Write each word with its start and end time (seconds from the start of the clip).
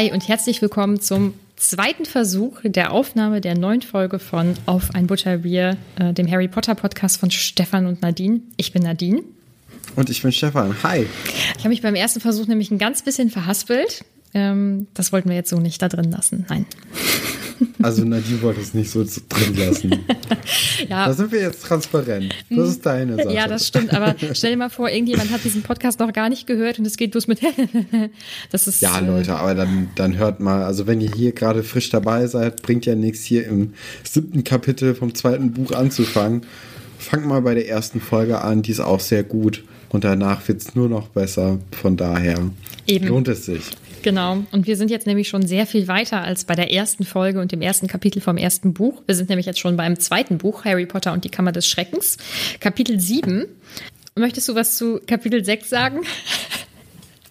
Hi 0.00 0.10
und 0.12 0.28
herzlich 0.28 0.62
willkommen 0.62 0.98
zum 1.02 1.34
zweiten 1.56 2.06
Versuch 2.06 2.60
der 2.64 2.90
Aufnahme 2.90 3.42
der 3.42 3.54
neuen 3.54 3.82
Folge 3.82 4.18
von 4.18 4.54
Auf 4.64 4.94
ein 4.94 5.06
Butterbier, 5.06 5.76
äh, 5.98 6.14
dem 6.14 6.26
Harry 6.30 6.48
Potter 6.48 6.74
Podcast 6.74 7.20
von 7.20 7.30
Stefan 7.30 7.84
und 7.84 8.00
Nadine. 8.00 8.40
Ich 8.56 8.72
bin 8.72 8.82
Nadine. 8.82 9.22
Und 9.96 10.08
ich 10.08 10.22
bin 10.22 10.32
Stefan. 10.32 10.74
Hi. 10.84 11.04
Ich 11.58 11.58
habe 11.58 11.68
mich 11.68 11.82
beim 11.82 11.96
ersten 11.96 12.18
Versuch 12.18 12.46
nämlich 12.46 12.70
ein 12.70 12.78
ganz 12.78 13.02
bisschen 13.02 13.28
verhaspelt. 13.28 14.02
Ähm, 14.32 14.86
das 14.94 15.12
wollten 15.12 15.28
wir 15.28 15.36
jetzt 15.36 15.50
so 15.50 15.58
nicht 15.58 15.82
da 15.82 15.90
drin 15.90 16.10
lassen. 16.10 16.46
Nein. 16.48 16.64
Also 17.82 18.04
Nadine 18.04 18.42
wollte 18.42 18.60
es 18.60 18.74
nicht 18.74 18.90
so 18.90 19.04
drin 19.04 19.56
lassen. 19.56 19.90
ja. 20.88 21.06
Da 21.06 21.12
sind 21.12 21.32
wir 21.32 21.40
jetzt 21.40 21.64
transparent. 21.64 22.34
Das 22.50 22.68
ist 22.68 22.86
deine 22.86 23.16
Sache. 23.16 23.34
Ja, 23.34 23.48
das 23.48 23.66
stimmt. 23.66 23.92
Aber 23.92 24.14
stell 24.32 24.52
dir 24.52 24.56
mal 24.56 24.70
vor, 24.70 24.88
irgendjemand 24.88 25.30
hat 25.30 25.44
diesen 25.44 25.62
Podcast 25.62 26.00
noch 26.00 26.12
gar 26.12 26.28
nicht 26.28 26.46
gehört 26.46 26.78
und 26.78 26.86
es 26.86 26.96
geht 26.96 27.12
bloß 27.12 27.26
mit. 27.26 27.40
das 28.50 28.66
ist. 28.66 28.80
Ja, 28.80 28.98
Leute, 29.00 29.34
aber 29.36 29.54
dann, 29.54 29.88
dann 29.94 30.16
hört 30.16 30.40
mal. 30.40 30.64
Also 30.64 30.86
wenn 30.86 31.00
ihr 31.00 31.10
hier 31.14 31.32
gerade 31.32 31.62
frisch 31.62 31.90
dabei 31.90 32.26
seid, 32.26 32.62
bringt 32.62 32.86
ja 32.86 32.94
nichts 32.94 33.24
hier 33.24 33.46
im 33.46 33.74
siebten 34.04 34.44
Kapitel 34.44 34.94
vom 34.94 35.14
zweiten 35.14 35.52
Buch 35.52 35.72
anzufangen. 35.72 36.42
Fangt 36.98 37.26
mal 37.26 37.40
bei 37.42 37.54
der 37.54 37.68
ersten 37.68 38.00
Folge 38.00 38.40
an. 38.42 38.62
Die 38.62 38.72
ist 38.72 38.80
auch 38.80 39.00
sehr 39.00 39.22
gut. 39.24 39.64
Und 39.88 40.04
danach 40.04 40.46
wird 40.48 40.62
es 40.62 40.74
nur 40.74 40.88
noch 40.88 41.08
besser. 41.08 41.58
Von 41.72 41.96
daher 41.96 42.38
Eben. 42.86 43.08
lohnt 43.08 43.28
es 43.28 43.46
sich. 43.46 43.62
Genau. 44.02 44.44
Und 44.52 44.66
wir 44.66 44.76
sind 44.76 44.90
jetzt 44.90 45.06
nämlich 45.06 45.28
schon 45.28 45.46
sehr 45.46 45.66
viel 45.66 45.88
weiter 45.88 46.22
als 46.22 46.44
bei 46.44 46.54
der 46.54 46.72
ersten 46.72 47.04
Folge 47.04 47.40
und 47.40 47.52
dem 47.52 47.62
ersten 47.62 47.86
Kapitel 47.86 48.20
vom 48.20 48.36
ersten 48.36 48.72
Buch. 48.72 49.02
Wir 49.06 49.14
sind 49.14 49.28
nämlich 49.28 49.46
jetzt 49.46 49.58
schon 49.58 49.76
beim 49.76 49.98
zweiten 49.98 50.38
Buch, 50.38 50.64
Harry 50.64 50.86
Potter 50.86 51.12
und 51.12 51.24
die 51.24 51.30
Kammer 51.30 51.52
des 51.52 51.66
Schreckens, 51.66 52.16
Kapitel 52.60 52.98
7. 52.98 53.46
Möchtest 54.16 54.48
du 54.48 54.54
was 54.54 54.76
zu 54.76 55.00
Kapitel 55.06 55.44
6 55.44 55.68
sagen? 55.68 56.00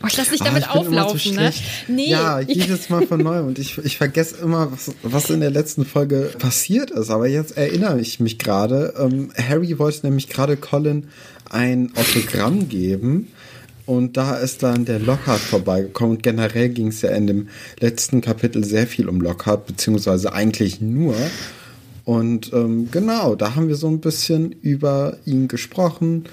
Oh, 0.02 0.08
ich 0.08 0.16
lass 0.16 0.30
dich 0.30 0.40
damit 0.40 0.70
ah, 0.70 0.76
auflaufen, 0.76 1.36
ne? 1.36 1.52
Nee. 1.90 2.10
Ja, 2.10 2.40
jedes 2.40 2.90
Mal 2.90 3.06
von 3.06 3.22
neuem. 3.22 3.48
Und 3.48 3.60
ich, 3.60 3.78
ich 3.80 3.98
vergesse 3.98 4.38
immer, 4.38 4.72
was, 4.72 4.94
was 5.04 5.30
in 5.30 5.42
der 5.42 5.52
letzten 5.52 5.84
Folge 5.84 6.32
passiert 6.40 6.90
ist. 6.90 7.10
Aber 7.10 7.28
jetzt 7.28 7.58
erinnere 7.58 8.00
ich 8.00 8.22
mich 8.22 8.40
gerade. 8.40 8.94
Ähm, 8.98 9.34
Harry 9.36 9.78
wollte 9.78 10.06
nämlich 10.06 10.30
gerade 10.30 10.56
Colin 10.56 11.10
ein 11.50 11.92
Autogramm 11.98 12.70
geben. 12.70 13.28
Und 13.90 14.18
da 14.18 14.36
ist 14.36 14.62
dann 14.62 14.86
der 14.86 15.00
Lockhart 15.00 15.40
vorbeigekommen. 15.40 16.18
Und 16.18 16.22
generell 16.22 16.70
ging 16.70 16.90
es 16.90 17.02
ja 17.02 17.10
in 17.10 17.26
dem 17.26 17.48
letzten 17.80 18.22
Kapitel 18.22 18.64
sehr 18.64 18.86
viel 18.86 19.10
um 19.10 19.20
Lockhart, 19.20 19.66
beziehungsweise 19.66 20.32
eigentlich 20.32 20.80
nur. 20.80 21.16
Und 22.06 22.54
ähm, 22.54 22.90
genau, 22.92 23.34
da 23.34 23.56
haben 23.56 23.68
wir 23.68 23.74
so 23.74 23.88
ein 23.88 24.00
bisschen 24.00 24.52
über 24.52 25.18
ihn 25.26 25.48
gesprochen 25.48 26.26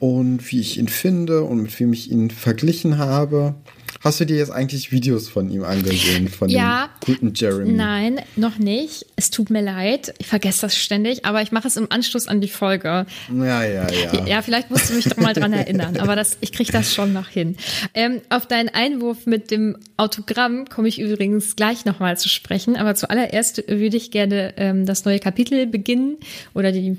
und 0.00 0.50
wie 0.50 0.60
ich 0.60 0.78
ihn 0.78 0.88
finde 0.88 1.42
und 1.42 1.62
mit 1.62 1.78
wem 1.78 1.92
ich 1.92 2.10
ihn 2.10 2.30
verglichen 2.30 2.98
habe. 2.98 3.54
Hast 4.02 4.18
du 4.18 4.24
dir 4.24 4.38
jetzt 4.38 4.50
eigentlich 4.50 4.92
Videos 4.92 5.28
von 5.28 5.50
ihm 5.50 5.62
angesehen, 5.62 6.28
von 6.28 6.48
ja, 6.48 6.88
dem 7.06 7.14
guten 7.14 7.32
Jeremy? 7.34 7.70
Nein, 7.70 8.18
noch 8.34 8.56
nicht. 8.56 9.04
Es 9.16 9.30
tut 9.30 9.50
mir 9.50 9.60
leid. 9.60 10.14
Ich 10.16 10.26
vergesse 10.26 10.62
das 10.62 10.74
ständig, 10.74 11.26
aber 11.26 11.42
ich 11.42 11.52
mache 11.52 11.68
es 11.68 11.76
im 11.76 11.92
Anschluss 11.92 12.26
an 12.26 12.40
die 12.40 12.48
Folge. 12.48 13.04
Ja, 13.30 13.62
ja, 13.62 13.86
ja. 13.90 14.26
Ja, 14.26 14.40
vielleicht 14.42 14.70
musst 14.70 14.88
du 14.88 14.94
mich 14.94 15.04
doch 15.04 15.18
mal 15.18 15.34
dran 15.34 15.52
erinnern, 15.52 15.98
aber 15.98 16.16
das, 16.16 16.38
ich 16.40 16.52
kriege 16.52 16.72
das 16.72 16.94
schon 16.94 17.12
noch 17.12 17.28
hin. 17.28 17.56
Ähm, 17.92 18.22
auf 18.30 18.46
deinen 18.46 18.70
Einwurf 18.70 19.26
mit 19.26 19.50
dem 19.50 19.76
Autogramm 19.98 20.64
komme 20.64 20.88
ich 20.88 20.98
übrigens 20.98 21.54
gleich 21.54 21.84
nochmal 21.84 22.16
zu 22.16 22.30
sprechen, 22.30 22.76
aber 22.76 22.94
zuallererst 22.94 23.64
würde 23.68 23.98
ich 23.98 24.10
gerne 24.10 24.54
ähm, 24.56 24.86
das 24.86 25.04
neue 25.04 25.18
Kapitel 25.18 25.66
beginnen 25.66 26.16
oder 26.54 26.72
die 26.72 26.96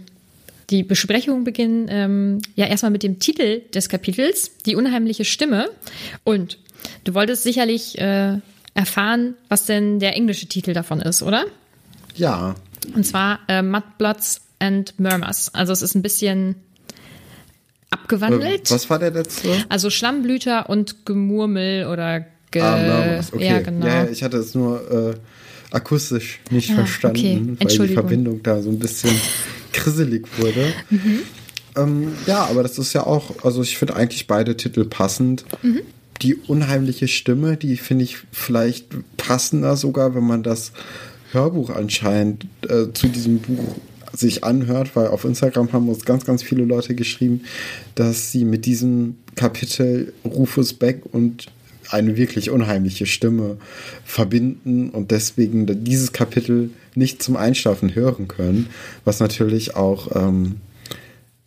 die 0.72 0.84
Besprechung 0.84 1.44
beginnen 1.44 1.88
ähm, 1.90 2.42
ja 2.56 2.66
erstmal 2.66 2.92
mit 2.92 3.04
dem 3.04 3.20
Titel 3.20 3.62
des 3.74 3.90
Kapitels, 3.90 4.58
die 4.66 4.76
unheimliche 4.76 5.26
Stimme. 5.26 5.70
Und 6.24 6.58
Du 7.04 7.14
wolltest 7.14 7.44
sicherlich 7.44 7.98
äh, 8.00 8.40
erfahren, 8.74 9.36
was 9.50 9.66
denn 9.66 10.00
der 10.00 10.16
englische 10.16 10.48
Titel 10.48 10.74
davon 10.74 11.02
ist, 11.02 11.24
oder? 11.24 11.46
Ja. 12.16 12.56
Und 12.96 13.06
zwar 13.06 13.40
äh, 13.48 13.62
Mudbloods 13.62 14.42
and 14.60 15.00
Murmurs. 15.00 15.54
Also 15.54 15.74
es 15.74 15.82
ist 15.82 15.96
ein 15.96 16.02
bisschen 16.02 16.56
abgewandelt. 17.90 18.70
Äh, 18.70 18.74
was 18.74 18.90
war 18.90 19.00
der 19.00 19.12
letzte? 19.12 19.50
Also 19.70 19.90
Schlammblüter 19.90 20.70
und 20.70 21.06
Gemurmel 21.06 21.88
oder 21.88 22.26
Ge 22.52 22.62
ah, 22.62 22.78
Murmurs. 22.78 23.34
Okay. 23.34 23.48
Ja, 23.48 23.60
genau. 23.60 23.86
Ja, 23.86 24.06
ich 24.06 24.24
hatte 24.24 24.38
es 24.38 24.54
nur 24.56 25.16
äh, 25.16 25.76
akustisch 25.76 26.40
nicht 26.50 26.72
ah, 26.72 26.76
verstanden, 26.76 27.58
okay. 27.60 27.80
weil 27.80 27.88
die 27.88 27.94
Verbindung 27.94 28.44
da 28.44 28.62
so 28.62 28.70
ein 28.70 28.80
bisschen 28.80 29.12
krisselig 29.74 30.28
wurde. 30.38 30.74
Mhm. 30.90 31.20
Ähm, 31.76 32.14
ja, 32.28 32.46
aber 32.46 32.64
das 32.64 32.78
ist 32.78 32.94
ja 32.94 33.06
auch, 33.06 33.44
also 33.44 33.62
ich 33.62 33.78
finde 33.78 33.96
eigentlich 33.96 34.28
beide 34.28 34.58
Titel 34.58 34.86
passend. 34.86 35.46
Mhm 35.62 35.82
die 36.22 36.36
unheimliche 36.36 37.08
Stimme, 37.08 37.58
die 37.58 37.78
finde 37.78 38.04
ich 38.04 38.18
vielleicht 38.32 38.88
passender 39.18 39.76
sogar, 39.76 40.14
wenn 40.16 40.26
man 40.26 40.44
das 40.44 40.72
Hörbuch 41.32 41.70
anscheinend 41.70 42.46
äh, 42.68 42.92
zu 42.94 43.08
diesem 43.08 43.40
Buch 43.40 43.76
sich 44.14 44.44
anhört, 44.44 44.96
weil 44.96 45.08
auf 45.08 45.24
Instagram 45.24 45.72
haben 45.72 45.90
uns 45.90 46.06
ganz, 46.06 46.26
ganz 46.26 46.44
viele 46.44 46.66
Leute 46.66 46.96
geschrieben, 46.96 47.42
dass 47.96 48.32
sie 48.32 48.44
mit 48.44 48.66
diesem 48.66 49.16
Kapitel 49.36 50.14
Rufus 50.26 50.74
Beck 50.74 51.02
und 51.12 51.48
eine 51.92 52.18
wirklich 52.18 52.50
unheimliche 52.50 53.06
Stimme 53.06 53.58
verbinden 54.06 54.90
und 54.90 55.12
deswegen 55.12 55.84
dieses 55.84 56.14
Kapitel 56.14 56.72
nicht 56.96 57.24
zum 57.24 57.38
Einschlafen 57.38 57.96
hören 57.96 58.28
können, 58.28 58.68
was 59.06 59.20
natürlich 59.20 59.76
auch 59.76 60.16
ähm, 60.16 60.58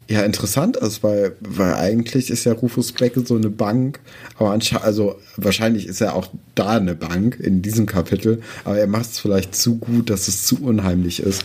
ja 0.09 0.23
interessant 0.23 0.77
ist, 0.77 1.03
weil, 1.03 1.37
weil 1.41 1.75
eigentlich 1.75 2.31
ist 2.31 2.45
ja 2.45 2.53
Rufus 2.53 2.93
Beck 2.93 3.15
so 3.25 3.37
eine 3.37 3.51
Bank, 3.51 4.01
aber 4.37 4.59
also 4.83 5.17
wahrscheinlich 5.37 5.87
ist 5.87 6.01
er 6.01 6.15
auch 6.15 6.29
da 6.55 6.77
eine 6.77 6.95
Bank 6.95 7.39
in 7.41 7.63
diesem 7.63 7.87
Kapitel, 7.87 8.43
aber 8.65 8.79
er 8.79 8.87
macht 8.87 9.13
es 9.13 9.19
vielleicht 9.19 9.55
zu 9.55 9.77
gut, 9.77 10.11
dass 10.11 10.29
es 10.29 10.47
zu 10.47 10.63
unheimlich 10.63 11.21
ist 11.21 11.45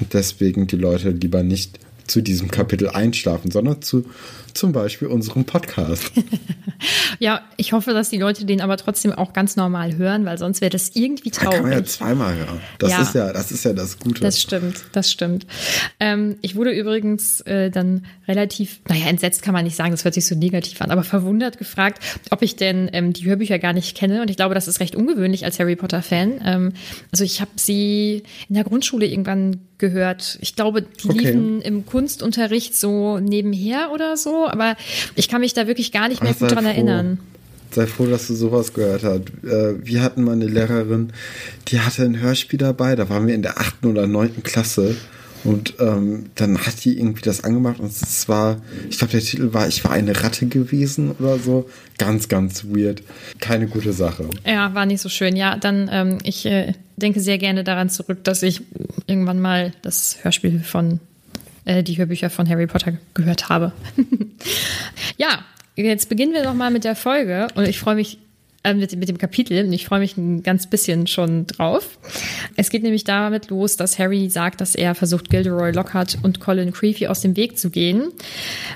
und 0.00 0.12
deswegen 0.14 0.66
die 0.66 0.76
Leute 0.76 1.10
lieber 1.10 1.42
nicht 1.42 1.78
zu 2.06 2.20
diesem 2.20 2.50
Kapitel 2.50 2.88
einschlafen, 2.88 3.50
sondern 3.50 3.82
zu, 3.82 4.04
zum 4.54 4.72
Beispiel 4.72 5.08
unserem 5.08 5.44
Podcast. 5.44 6.12
ja, 7.18 7.42
ich 7.56 7.72
hoffe, 7.72 7.92
dass 7.92 8.10
die 8.10 8.18
Leute 8.18 8.44
den 8.44 8.60
aber 8.60 8.76
trotzdem 8.76 9.12
auch 9.12 9.32
ganz 9.32 9.56
normal 9.56 9.96
hören, 9.96 10.24
weil 10.24 10.38
sonst 10.38 10.60
wäre 10.60 10.70
das 10.70 10.90
irgendwie 10.94 11.30
traurig. 11.30 11.50
Da 11.50 11.56
kann 11.56 11.70
man 11.70 11.78
ja 11.78 11.84
zweimal 11.84 12.36
hören. 12.36 12.60
Das 12.78 12.90
ja. 12.90 13.02
ist 13.02 13.14
ja, 13.14 13.32
das 13.32 13.52
ist 13.52 13.64
ja 13.64 13.72
das 13.72 13.98
Gute. 13.98 14.20
Das 14.20 14.40
stimmt, 14.40 14.84
das 14.92 15.10
stimmt. 15.10 15.46
Ähm, 15.98 16.36
ich 16.42 16.56
wurde 16.56 16.70
übrigens 16.72 17.40
äh, 17.42 17.70
dann 17.70 18.04
relativ, 18.28 18.80
naja, 18.88 19.06
entsetzt 19.06 19.42
kann 19.42 19.54
man 19.54 19.64
nicht 19.64 19.76
sagen, 19.76 19.90
das 19.90 20.04
hört 20.04 20.14
sich 20.14 20.26
so 20.26 20.34
negativ 20.34 20.80
an, 20.80 20.90
aber 20.90 21.04
verwundert 21.04 21.58
gefragt, 21.58 22.02
ob 22.30 22.42
ich 22.42 22.56
denn 22.56 22.88
ähm, 22.92 23.12
die 23.12 23.24
Hörbücher 23.24 23.58
gar 23.58 23.72
nicht 23.72 23.96
kenne. 23.96 24.22
Und 24.22 24.30
ich 24.30 24.36
glaube, 24.36 24.54
das 24.54 24.68
ist 24.68 24.80
recht 24.80 24.94
ungewöhnlich 24.94 25.44
als 25.44 25.58
Harry 25.58 25.76
Potter-Fan. 25.76 26.40
Ähm, 26.44 26.72
also 27.12 27.24
ich 27.24 27.40
habe 27.40 27.50
sie 27.56 28.22
in 28.48 28.54
der 28.54 28.64
Grundschule 28.64 29.06
irgendwann 29.06 29.60
gehört. 29.80 30.38
Ich 30.40 30.54
glaube, 30.54 30.82
die 30.82 31.08
okay. 31.08 31.18
liefen 31.18 31.60
im 31.62 31.86
Kunstunterricht 31.86 32.76
so 32.76 33.18
nebenher 33.18 33.90
oder 33.92 34.16
so, 34.16 34.39
aber 34.46 34.76
ich 35.14 35.28
kann 35.28 35.40
mich 35.40 35.54
da 35.54 35.66
wirklich 35.66 35.92
gar 35.92 36.08
nicht 36.08 36.22
mehr 36.22 36.32
Ach, 36.34 36.38
gut 36.38 36.50
dran 36.52 36.64
froh. 36.64 36.70
erinnern. 36.70 37.18
Sei 37.72 37.86
froh, 37.86 38.06
dass 38.06 38.26
du 38.26 38.34
sowas 38.34 38.72
gehört 38.72 39.04
hast. 39.04 39.22
Äh, 39.44 39.84
wir 39.84 40.02
hatten 40.02 40.24
mal 40.24 40.32
eine 40.32 40.46
Lehrerin, 40.46 41.12
die 41.68 41.80
hatte 41.80 42.02
ein 42.04 42.20
Hörspiel 42.20 42.58
dabei, 42.58 42.96
da 42.96 43.08
waren 43.08 43.26
wir 43.26 43.34
in 43.34 43.42
der 43.42 43.60
achten 43.60 43.86
oder 43.86 44.06
neunten 44.06 44.42
Klasse. 44.42 44.96
Und 45.42 45.74
ähm, 45.78 46.26
dann 46.34 46.58
hat 46.58 46.84
die 46.84 46.98
irgendwie 46.98 47.22
das 47.22 47.44
angemacht 47.44 47.80
und 47.80 47.90
es 47.90 48.28
war, 48.28 48.60
ich 48.90 48.98
glaube, 48.98 49.12
der 49.12 49.20
Titel 49.20 49.54
war 49.54 49.68
Ich 49.68 49.82
war 49.84 49.92
eine 49.92 50.22
Ratte 50.22 50.46
gewesen 50.46 51.12
oder 51.18 51.38
so. 51.38 51.68
Ganz, 51.96 52.28
ganz 52.28 52.64
weird. 52.64 53.02
Keine 53.38 53.66
gute 53.66 53.94
Sache. 53.94 54.28
Ja, 54.44 54.74
war 54.74 54.84
nicht 54.84 55.00
so 55.00 55.08
schön. 55.08 55.36
Ja, 55.36 55.56
dann, 55.56 55.88
ähm, 55.90 56.18
ich 56.24 56.44
äh, 56.44 56.74
denke 56.96 57.20
sehr 57.20 57.38
gerne 57.38 57.64
daran 57.64 57.88
zurück, 57.88 58.22
dass 58.24 58.42
ich 58.42 58.60
irgendwann 59.06 59.40
mal 59.40 59.72
das 59.80 60.18
Hörspiel 60.22 60.60
von, 60.60 61.00
äh, 61.70 61.82
die 61.82 61.96
Hörbücher 61.96 62.30
von 62.30 62.48
Harry 62.48 62.66
Potter 62.66 62.94
gehört 63.14 63.48
habe. 63.48 63.72
ja, 65.16 65.44
jetzt 65.76 66.08
beginnen 66.08 66.32
wir 66.32 66.42
doch 66.42 66.54
mal 66.54 66.70
mit 66.70 66.84
der 66.84 66.96
Folge 66.96 67.46
und 67.54 67.68
ich 67.68 67.78
freue 67.78 67.94
mich 67.94 68.18
äh, 68.64 68.74
mit, 68.74 68.94
mit 68.96 69.08
dem 69.08 69.18
Kapitel. 69.18 69.64
Und 69.64 69.72
ich 69.72 69.86
freue 69.86 70.00
mich 70.00 70.16
ein 70.16 70.42
ganz 70.42 70.68
bisschen 70.68 71.06
schon 71.06 71.46
drauf. 71.46 71.98
Es 72.56 72.70
geht 72.70 72.82
nämlich 72.82 73.04
damit 73.04 73.50
los, 73.50 73.76
dass 73.76 73.98
Harry 74.00 74.28
sagt, 74.30 74.60
dass 74.60 74.74
er 74.74 74.96
versucht, 74.96 75.30
Gilderoy 75.30 75.70
Lockhart 75.70 76.18
und 76.22 76.40
Colin 76.40 76.72
Creevy 76.72 77.06
aus 77.06 77.20
dem 77.20 77.36
Weg 77.36 77.56
zu 77.56 77.70
gehen. 77.70 78.10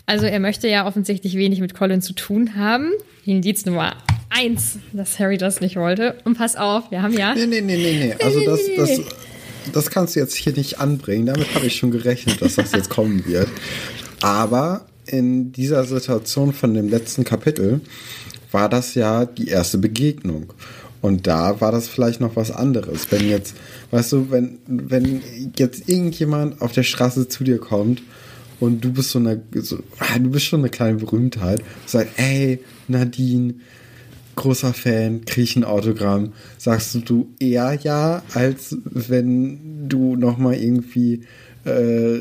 Also 0.06 0.26
er 0.26 0.38
möchte 0.38 0.68
ja 0.68 0.86
offensichtlich 0.86 1.36
wenig 1.36 1.60
mit 1.60 1.74
Colin 1.74 2.00
zu 2.00 2.12
tun 2.12 2.54
haben. 2.56 2.92
Indiz 3.24 3.66
Nummer 3.66 3.96
eins, 4.30 4.78
dass 4.92 5.18
Harry 5.18 5.36
das 5.36 5.60
nicht 5.60 5.76
wollte. 5.76 6.16
Und 6.24 6.38
pass 6.38 6.54
auf, 6.56 6.90
wir 6.90 7.02
haben 7.02 7.12
ja. 7.12 7.34
Nee, 7.34 7.46
nee, 7.46 7.60
nee, 7.60 7.76
nee, 7.76 8.14
nee. 8.16 8.24
Also 8.24 8.40
das, 8.44 8.60
das, 8.76 9.00
das 9.72 9.90
kannst 9.90 10.16
du 10.16 10.20
jetzt 10.20 10.34
hier 10.34 10.52
nicht 10.52 10.80
anbringen. 10.80 11.26
Damit 11.26 11.54
habe 11.54 11.66
ich 11.66 11.76
schon 11.76 11.90
gerechnet, 11.90 12.42
dass 12.42 12.56
das 12.56 12.72
jetzt 12.72 12.90
kommen 12.90 13.24
wird. 13.26 13.48
Aber 14.22 14.86
in 15.06 15.52
dieser 15.52 15.84
Situation 15.84 16.52
von 16.52 16.74
dem 16.74 16.88
letzten 16.88 17.24
Kapitel 17.24 17.80
war 18.52 18.68
das 18.68 18.94
ja 18.94 19.26
die 19.26 19.48
erste 19.48 19.78
Begegnung. 19.78 20.52
Und 21.02 21.26
da 21.26 21.60
war 21.60 21.70
das 21.70 21.88
vielleicht 21.88 22.20
noch 22.20 22.36
was 22.36 22.50
anderes. 22.50 23.10
Wenn 23.10 23.28
jetzt, 23.28 23.54
weißt 23.90 24.12
du, 24.12 24.30
wenn, 24.30 24.58
wenn 24.66 25.20
jetzt 25.58 25.86
irgendjemand 25.88 26.62
auf 26.62 26.72
der 26.72 26.82
Straße 26.82 27.28
zu 27.28 27.44
dir 27.44 27.58
kommt 27.58 28.02
und 28.58 28.82
du 28.82 28.92
bist 28.92 29.10
so 29.10 29.18
eine, 29.18 29.42
so, 29.56 29.80
du 30.16 30.30
bist 30.30 30.46
schon 30.46 30.60
eine 30.60 30.70
kleine 30.70 30.96
Berühmtheit, 30.96 31.62
sagt, 31.84 32.18
ey, 32.18 32.60
Nadine, 32.88 33.54
großer 34.34 34.74
Fan, 34.74 35.24
krieg 35.24 35.56
ein 35.56 35.64
Autogramm, 35.64 36.32
sagst 36.58 36.96
du 37.04 37.28
eher 37.38 37.78
ja, 37.82 38.22
als 38.34 38.76
wenn 38.84 39.88
du 39.88 40.16
nochmal 40.16 40.54
irgendwie 40.54 41.22
äh, 41.64 42.20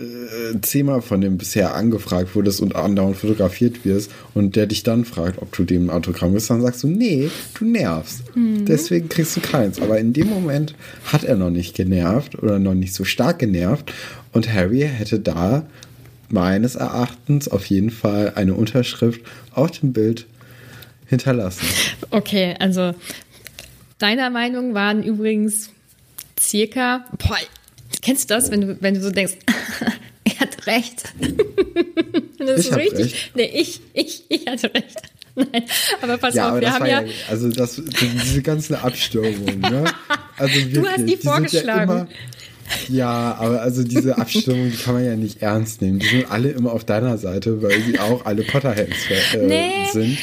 zehnmal 0.61 1.01
von 1.01 1.19
dem 1.19 1.37
bisher 1.37 1.75
angefragt 1.75 2.35
wurdest 2.35 2.61
und 2.61 2.75
andauernd 2.75 3.17
fotografiert 3.17 3.83
wirst 3.83 4.11
und 4.33 4.55
der 4.55 4.67
dich 4.67 4.83
dann 4.83 5.05
fragt, 5.05 5.41
ob 5.41 5.51
du 5.51 5.65
dem 5.65 5.89
Autogramm 5.89 6.33
bist, 6.33 6.49
dann 6.49 6.61
sagst 6.61 6.83
du, 6.83 6.87
nee, 6.87 7.29
du 7.59 7.65
nervst. 7.65 8.23
Mhm. 8.35 8.65
Deswegen 8.65 9.09
kriegst 9.09 9.35
du 9.35 9.41
keins. 9.41 9.81
Aber 9.81 9.99
in 9.99 10.13
dem 10.13 10.29
Moment 10.29 10.75
hat 11.05 11.25
er 11.25 11.35
noch 11.35 11.49
nicht 11.49 11.75
genervt 11.75 12.41
oder 12.41 12.59
noch 12.59 12.73
nicht 12.73 12.93
so 12.93 13.03
stark 13.03 13.39
genervt 13.39 13.93
und 14.31 14.51
Harry 14.51 14.81
hätte 14.81 15.19
da 15.19 15.65
meines 16.29 16.75
Erachtens 16.75 17.47
auf 17.47 17.65
jeden 17.65 17.91
Fall 17.91 18.33
eine 18.35 18.55
Unterschrift 18.55 19.21
auf 19.51 19.71
dem 19.71 19.93
Bild 19.93 20.25
hinterlassen. 21.07 21.65
Okay, 22.11 22.55
also 22.59 22.93
deiner 23.99 24.29
Meinung 24.29 24.73
waren 24.73 25.03
übrigens 25.03 25.69
circa, 26.39 27.05
boah, 27.17 27.37
Kennst 28.03 28.29
du 28.29 28.33
das, 28.33 28.51
wenn 28.51 28.61
du, 28.61 28.77
wenn 28.81 28.95
du 28.95 29.01
so 29.01 29.11
denkst, 29.11 29.33
er 30.25 30.39
hat 30.39 30.67
recht? 30.67 31.03
das 32.37 32.59
ich 32.59 32.69
ist 32.69 32.75
richtig. 32.75 33.13
Recht. 33.13 33.31
Nee, 33.35 33.51
ich, 33.53 33.81
ich, 33.93 34.23
ich 34.29 34.45
hatte 34.45 34.73
recht. 34.73 35.01
Nein, 35.35 35.63
aber 36.01 36.17
pass 36.17 36.35
ja, 36.35 36.45
auf, 36.45 36.51
aber 36.51 36.61
wir 36.61 36.73
haben 36.73 36.85
ja, 36.85 37.01
ja, 37.01 37.11
Also 37.29 37.49
das, 37.49 37.81
diese 37.83 38.41
ganzen 38.43 38.75
Abstürmungen, 38.75 39.61
ne? 39.61 39.85
Also 40.37 40.53
wirklich, 40.55 40.73
du 40.73 40.85
hast 40.85 41.05
die 41.05 41.17
vorgeschlagen. 41.17 41.89
Die 41.89 41.93
immer, 41.93 42.07
ja, 42.89 43.35
aber 43.39 43.61
also 43.61 43.83
diese 43.83 44.17
Abstimmung, 44.17 44.71
die 44.71 44.77
kann 44.77 44.93
man 44.93 45.05
ja 45.05 45.15
nicht 45.15 45.41
ernst 45.41 45.81
nehmen. 45.81 45.99
Die 45.99 46.07
sind 46.07 46.31
alle 46.31 46.49
immer 46.49 46.73
auf 46.73 46.83
deiner 46.83 47.17
Seite, 47.17 47.61
weil 47.61 47.81
sie 47.81 47.99
auch 47.99 48.25
alle 48.25 48.43
Potterheads 48.43 48.97
äh, 49.33 49.37
nee. 49.45 49.71
sind. 49.91 50.17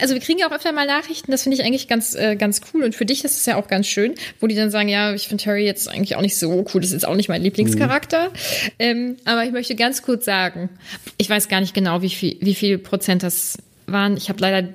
Also 0.00 0.14
wir 0.14 0.20
kriegen 0.20 0.38
ja 0.38 0.48
auch 0.48 0.52
öfter 0.52 0.72
mal 0.72 0.86
Nachrichten, 0.86 1.30
das 1.30 1.42
finde 1.42 1.56
ich 1.56 1.64
eigentlich 1.64 1.88
ganz, 1.88 2.14
äh, 2.14 2.36
ganz 2.36 2.60
cool. 2.72 2.84
Und 2.84 2.94
für 2.94 3.04
dich 3.04 3.24
ist 3.24 3.38
es 3.38 3.46
ja 3.46 3.56
auch 3.56 3.68
ganz 3.68 3.86
schön, 3.86 4.14
wo 4.40 4.46
die 4.46 4.54
dann 4.54 4.70
sagen, 4.70 4.88
ja, 4.88 5.14
ich 5.14 5.28
finde 5.28 5.44
Harry 5.46 5.64
jetzt 5.64 5.88
eigentlich 5.88 6.16
auch 6.16 6.22
nicht 6.22 6.36
so 6.36 6.64
cool, 6.72 6.80
das 6.80 6.90
ist 6.90 6.92
jetzt 6.92 7.08
auch 7.08 7.16
nicht 7.16 7.28
mein 7.28 7.42
Lieblingscharakter. 7.42 8.28
Mhm. 8.28 8.70
Ähm, 8.78 9.16
aber 9.24 9.44
ich 9.44 9.52
möchte 9.52 9.74
ganz 9.74 10.02
kurz 10.02 10.24
sagen, 10.24 10.68
ich 11.16 11.28
weiß 11.28 11.48
gar 11.48 11.60
nicht 11.60 11.74
genau, 11.74 12.02
wie 12.02 12.10
viel, 12.10 12.36
wie 12.40 12.54
viel 12.54 12.78
Prozent 12.78 13.22
das 13.22 13.58
waren. 13.86 14.16
Ich 14.16 14.28
habe 14.28 14.40
leider 14.40 14.68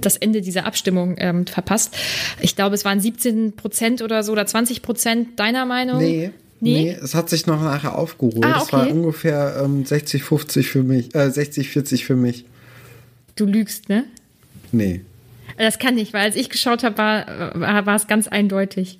das 0.00 0.16
Ende 0.16 0.40
dieser 0.40 0.66
Abstimmung 0.66 1.16
ähm, 1.18 1.46
verpasst. 1.46 1.96
Ich 2.40 2.56
glaube, 2.56 2.74
es 2.74 2.84
waren 2.84 3.00
17 3.00 3.56
Prozent 3.56 4.02
oder 4.02 4.22
so 4.22 4.32
oder 4.32 4.46
20 4.46 4.82
Prozent 4.82 5.38
deiner 5.38 5.66
Meinung. 5.66 5.98
Nee. 5.98 6.30
Nee? 6.60 6.82
nee, 6.84 6.98
es 7.02 7.14
hat 7.14 7.28
sich 7.28 7.46
noch 7.46 7.60
nachher 7.60 7.98
aufgeholt. 7.98 8.44
Ah, 8.44 8.56
okay. 8.56 8.64
Es 8.64 8.72
war 8.72 8.90
ungefähr 8.90 9.60
ähm, 9.62 9.84
60, 9.84 10.22
50 10.22 10.68
für 10.68 10.82
mich, 10.82 11.14
äh, 11.14 11.30
60, 11.30 11.68
40 11.68 12.06
für 12.06 12.16
mich. 12.16 12.46
Du 13.34 13.44
lügst, 13.44 13.90
ne? 13.90 14.04
Nee. 14.72 15.02
Das 15.58 15.78
kann 15.78 15.94
nicht, 15.94 16.12
weil 16.14 16.22
als 16.22 16.36
ich 16.36 16.48
geschaut 16.48 16.82
habe, 16.82 16.96
war, 16.98 17.60
war, 17.60 17.86
war 17.86 17.96
es 17.96 18.06
ganz 18.06 18.26
eindeutig. 18.28 18.98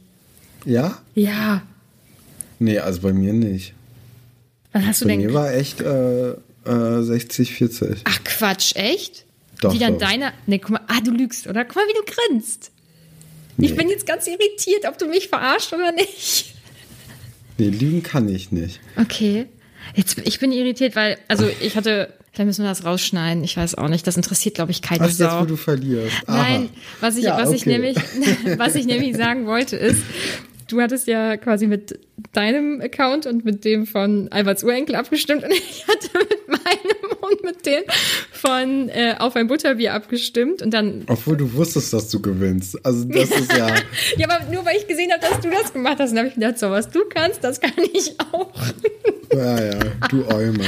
Ja? 0.64 0.98
Ja. 1.14 1.62
Nee, 2.58 2.78
also 2.78 3.00
bei 3.00 3.12
mir 3.12 3.32
nicht. 3.32 3.72
Was 4.72 4.84
hast 4.84 5.00
du 5.00 5.06
bei 5.06 5.12
denn? 5.12 5.20
Bei 5.22 5.26
mir 5.28 5.34
war 5.34 5.54
echt 5.54 5.81
äh, 5.81 6.31
äh, 6.66 7.02
60, 7.02 7.54
40. 7.54 8.00
Ach 8.04 8.19
Quatsch, 8.25 8.76
echt? 8.76 9.25
Doch, 9.61 9.73
die 9.73 9.79
dann 9.79 9.99
doch. 9.99 10.06
deiner. 10.06 10.32
Ne, 10.47 10.58
guck 10.58 10.70
mal, 10.70 10.81
ah, 10.88 11.00
du 11.00 11.11
lügst, 11.11 11.47
oder? 11.47 11.64
Guck 11.64 11.76
mal, 11.76 11.87
wie 11.88 11.94
du 11.94 12.12
grinst. 12.12 12.70
Nee. 13.56 13.67
Ich 13.67 13.76
bin 13.76 13.88
jetzt 13.88 14.06
ganz 14.06 14.26
irritiert, 14.26 14.87
ob 14.87 14.99
du 14.99 15.06
mich 15.06 15.29
verarscht 15.29 15.72
oder 15.72 15.93
nicht. 15.93 16.55
Nee, 17.58 17.69
lügen 17.69 18.03
kann 18.03 18.29
ich 18.29 18.53
nicht. 18.53 18.81
Okay. 18.96 19.46
Jetzt, 19.94 20.19
ich 20.19 20.39
bin 20.39 20.53
irritiert, 20.53 20.94
weil, 20.96 21.17
also 21.29 21.48
ich 21.60 21.77
hatte, 21.77 22.13
vielleicht 22.32 22.46
müssen 22.46 22.65
wir 22.65 22.69
das 22.69 22.84
rausschneiden, 22.84 23.44
ich 23.44 23.56
weiß 23.56 23.77
auch 23.77 23.89
nicht, 23.89 24.06
das 24.06 24.17
interessiert, 24.17 24.56
glaube 24.56 24.72
ich, 24.72 24.82
keine 24.82 25.05
Ach, 25.05 25.10
Sau. 25.10 25.25
jetzt, 25.25 25.41
wo 25.41 25.44
du 25.46 25.56
verlierst. 25.56 26.17
Aha. 26.27 26.36
Nein, 26.36 26.70
was 27.01 27.17
ich, 27.17 27.25
ja, 27.25 27.39
was 27.39 27.48
okay. 27.48 27.56
ich 27.56 27.67
nämlich, 27.67 27.96
was 28.58 28.75
ich 28.75 28.84
nämlich 28.84 29.17
sagen 29.17 29.46
wollte 29.46 29.77
ist, 29.77 30.03
du 30.69 30.81
hattest 30.81 31.06
ja 31.06 31.37
quasi 31.37 31.67
mit 31.67 31.99
deinem 32.32 32.81
Account 32.81 33.27
und 33.27 33.44
mit 33.44 33.65
dem 33.65 33.87
von 33.87 34.29
Alberts 34.31 34.65
Urenkel 34.65 34.94
abgestimmt 34.94 35.44
und 35.44 35.53
ich 35.53 35.87
hatte 35.87 36.08
mit 36.19 36.49
meinem 36.49 36.96
und 37.20 37.44
mit 37.44 37.67
dem 37.67 37.82
von 38.32 38.89
äh, 38.89 39.15
Auf 39.19 39.37
ein 39.37 39.46
Butterbier 39.46 39.94
abgestimmt 39.94 40.63
und 40.63 40.73
dann. 40.73 41.05
Obwohl 41.08 41.37
du 41.37 41.53
wusstest, 41.55 41.93
dass 41.93 42.11
du 42.11 42.20
gewinnst. 42.20 42.85
Also 42.85 43.05
das 43.05 43.31
ist 43.31 43.53
ja. 43.53 43.69
ja, 44.17 44.29
aber 44.29 44.53
nur 44.53 44.65
weil 44.65 44.77
ich 44.77 44.87
gesehen 44.87 45.11
habe, 45.13 45.20
dass 45.20 45.41
du 45.41 45.51
das 45.51 45.73
gemacht 45.73 45.96
hast, 45.99 46.11
dann 46.11 46.19
habe 46.19 46.29
ich 46.29 46.35
gedacht, 46.35 46.58
so 46.58 46.70
was 46.70 46.91
du 46.91 47.01
kannst, 47.08 47.43
das 47.43 47.61
kann 47.61 47.73
ich 47.93 48.15
auch. 48.32 48.53
ja, 49.32 49.65
ja, 49.65 49.79
du 50.08 50.27
Eumer. 50.27 50.65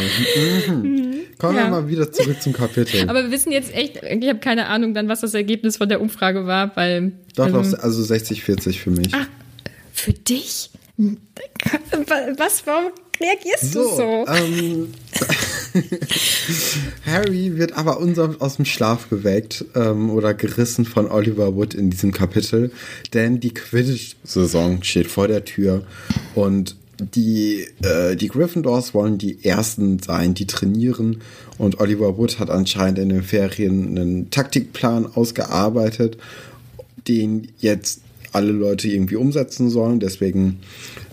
Mhm. 0.69 1.21
Kommen 1.39 1.57
ja. 1.57 1.65
wir 1.65 1.71
mal 1.71 1.89
wieder 1.89 2.11
zurück 2.11 2.43
zum 2.43 2.53
Kapitel. 2.53 3.09
Aber 3.09 3.23
wir 3.23 3.31
wissen 3.31 3.53
jetzt 3.53 3.75
echt, 3.75 4.03
ich 4.03 4.29
habe 4.29 4.41
keine 4.41 4.67
Ahnung 4.67 4.95
dann, 4.95 5.09
was 5.09 5.21
das 5.21 5.35
Ergebnis 5.35 5.77
von 5.77 5.89
der 5.89 6.01
Umfrage 6.01 6.47
war, 6.47 6.77
weil. 6.77 7.13
Doch, 7.37 7.47
ähm, 7.47 7.55
also 7.55 8.03
60-40 8.03 8.79
für 8.79 8.91
mich. 8.91 9.13
Ach, 9.13 9.27
für 9.99 10.13
dich? 10.13 10.71
Was, 12.37 12.67
warum 12.67 12.93
reagierst 13.21 13.73
so, 13.73 13.83
du 13.83 13.97
so? 13.97 14.27
Ähm, 14.27 14.95
Harry 17.07 17.57
wird 17.57 17.73
aber 17.75 17.99
unsanft 17.99 18.41
aus 18.41 18.57
dem 18.57 18.65
Schlaf 18.65 19.09
geweckt 19.09 19.65
ähm, 19.75 20.11
oder 20.11 20.35
gerissen 20.35 20.85
von 20.85 21.11
Oliver 21.11 21.55
Wood 21.55 21.75
in 21.75 21.91
diesem 21.91 22.13
Kapitel, 22.13 22.73
denn 23.15 23.39
die 23.41 23.55
Quidditch-Saison 23.55 24.83
steht 24.83 25.07
vor 25.09 25.29
der 25.29 25.45
Tür 25.45 25.85
und 26.35 26.77
die, 27.01 27.65
äh, 27.83 28.17
die 28.17 28.29
Gryffindors 28.29 28.93
wollen 28.93 29.19
die 29.19 29.45
Ersten 29.45 30.01
sein, 30.01 30.35
die 30.35 30.47
trainieren 30.47 31.21
und 31.59 31.79
Oliver 31.81 32.19
Wood 32.19 32.41
hat 32.41 32.51
anscheinend 32.51 32.99
in 32.99 33.09
den 33.11 33.23
Ferien 33.23 33.97
einen 33.97 34.31
Taktikplan 34.31 35.07
ausgearbeitet, 35.07 36.19
den 37.07 37.53
jetzt 37.59 38.01
alle 38.39 38.53
Leute 38.53 38.89
irgendwie 38.89 39.17
umsetzen 39.17 39.69
sollen. 39.69 39.99
Deswegen, 39.99 40.61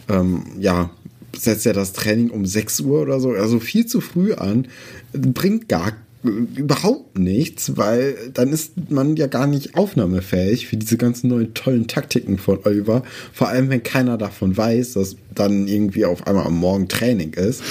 ähm, 0.10 0.44
ja, 0.60 0.92
setzt 1.36 1.66
er 1.66 1.74
das 1.74 1.92
Training 1.92 2.30
um 2.30 2.46
6 2.46 2.82
Uhr 2.82 3.02
oder 3.02 3.20
so, 3.20 3.32
also 3.32 3.60
viel 3.60 3.88
zu 3.88 4.00
früh 4.00 4.34
an, 4.34 4.68
bringt 5.12 5.68
gar 5.68 5.94
überhaupt 6.24 7.20
nichts, 7.20 7.78
weil 7.78 8.16
dann 8.34 8.50
ist 8.50 8.90
man 8.90 9.16
ja 9.16 9.28
gar 9.28 9.46
nicht 9.46 9.76
aufnahmefähig 9.76 10.66
für 10.66 10.78
diese 10.78 10.98
ganzen 10.98 11.28
neuen 11.30 11.54
tollen 11.54 11.88
Taktiken 11.88 12.40
von 12.40 12.60
Oliver. 12.64 13.04
Vor 13.32 13.50
allem, 13.50 13.70
wenn 13.70 13.84
keiner 13.84 14.18
davon 14.18 14.58
weiß, 14.58 14.94
dass 14.94 15.18
dann 15.36 15.68
irgendwie 15.68 16.06
auf 16.06 16.26
einmal 16.26 16.48
am 16.48 16.58
Morgen 16.58 16.88
Training 16.88 17.34
ist. 17.34 17.62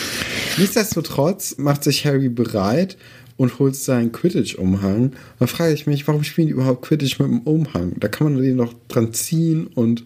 Nichtsdestotrotz 0.56 1.56
macht 1.58 1.82
sich 1.82 2.06
Harry 2.06 2.28
bereit 2.28 2.96
und 3.36 3.58
holt 3.58 3.76
seinen 3.76 4.12
Quidditch-Umhang. 4.12 5.12
Dann 5.38 5.48
frage 5.48 5.74
ich 5.74 5.86
mich, 5.86 6.06
warum 6.06 6.22
spielen 6.24 6.48
die 6.48 6.52
überhaupt 6.52 6.82
Quidditch 6.82 7.18
mit 7.18 7.28
dem 7.28 7.40
Umhang? 7.40 7.92
Da 7.98 8.08
kann 8.08 8.32
man 8.32 8.42
den 8.42 8.56
noch 8.56 8.74
dran 8.88 9.12
ziehen 9.12 9.66
und 9.74 10.04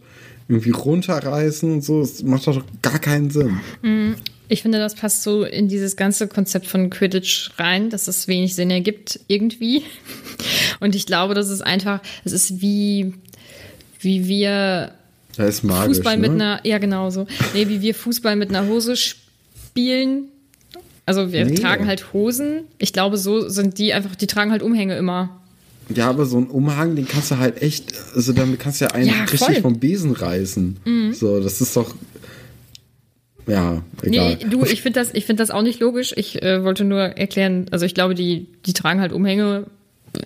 irgendwie 0.48 0.70
runterreißen 0.70 1.70
und 1.70 1.84
so. 1.84 2.00
Das 2.00 2.22
macht 2.22 2.46
doch 2.46 2.62
gar 2.80 2.98
keinen 2.98 3.30
Sinn. 3.30 3.60
Mhm. 3.82 4.14
Ich 4.50 4.62
finde, 4.62 4.78
das 4.78 4.94
passt 4.94 5.22
so 5.22 5.44
in 5.44 5.68
dieses 5.68 5.96
ganze 5.96 6.26
Konzept 6.26 6.66
von 6.66 6.88
Quidditch 6.88 7.50
rein, 7.58 7.90
dass 7.90 8.08
es 8.08 8.28
wenig 8.28 8.54
Sinn 8.54 8.70
ergibt 8.70 9.20
irgendwie. 9.28 9.84
Und 10.80 10.94
ich 10.94 11.04
glaube, 11.04 11.34
das 11.34 11.50
ist 11.50 11.60
einfach, 11.60 12.00
es 12.24 12.32
ist 12.32 12.62
wie, 12.62 13.12
wie 14.00 14.26
wir 14.26 14.92
magisch, 15.62 15.98
Fußball 15.98 16.16
ne? 16.16 16.22
mit 16.22 16.30
einer, 16.30 16.60
ja 16.64 16.78
genau 16.78 17.10
so, 17.10 17.26
nee, 17.52 17.68
wie 17.68 17.82
wir 17.82 17.94
Fußball 17.94 18.36
mit 18.36 18.48
einer 18.48 18.66
Hose 18.66 18.96
spielen. 18.96 20.28
Also 21.08 21.32
wir 21.32 21.46
nee. 21.46 21.54
tragen 21.54 21.86
halt 21.86 22.12
Hosen. 22.12 22.64
Ich 22.76 22.92
glaube, 22.92 23.16
so 23.16 23.48
sind 23.48 23.78
die 23.78 23.94
einfach, 23.94 24.14
die 24.14 24.26
tragen 24.26 24.50
halt 24.50 24.62
Umhänge 24.62 24.94
immer. 24.94 25.40
Ja, 25.88 26.10
aber 26.10 26.26
so 26.26 26.36
ein 26.36 26.48
Umhang, 26.48 26.96
den 26.96 27.08
kannst 27.08 27.30
du 27.30 27.38
halt 27.38 27.62
echt, 27.62 27.94
also 28.14 28.34
damit 28.34 28.60
kannst 28.60 28.82
du 28.82 28.84
ja 28.84 28.90
einen 28.90 29.08
ja, 29.08 29.24
richtig 29.24 29.60
vom 29.60 29.78
Besen 29.78 30.12
reißen. 30.12 30.76
Mhm. 30.84 31.14
So, 31.14 31.40
das 31.40 31.62
ist 31.62 31.74
doch 31.74 31.94
ja, 33.46 33.82
egal. 34.02 34.36
Nee, 34.36 34.44
du, 34.50 34.64
ich 34.64 34.82
finde 34.82 35.00
das, 35.00 35.12
find 35.12 35.40
das 35.40 35.50
auch 35.50 35.62
nicht 35.62 35.80
logisch. 35.80 36.12
Ich 36.14 36.42
äh, 36.42 36.62
wollte 36.62 36.84
nur 36.84 37.00
erklären, 37.00 37.68
also 37.70 37.86
ich 37.86 37.94
glaube, 37.94 38.14
die, 38.14 38.46
die 38.66 38.74
tragen 38.74 39.00
halt 39.00 39.14
Umhänge 39.14 39.64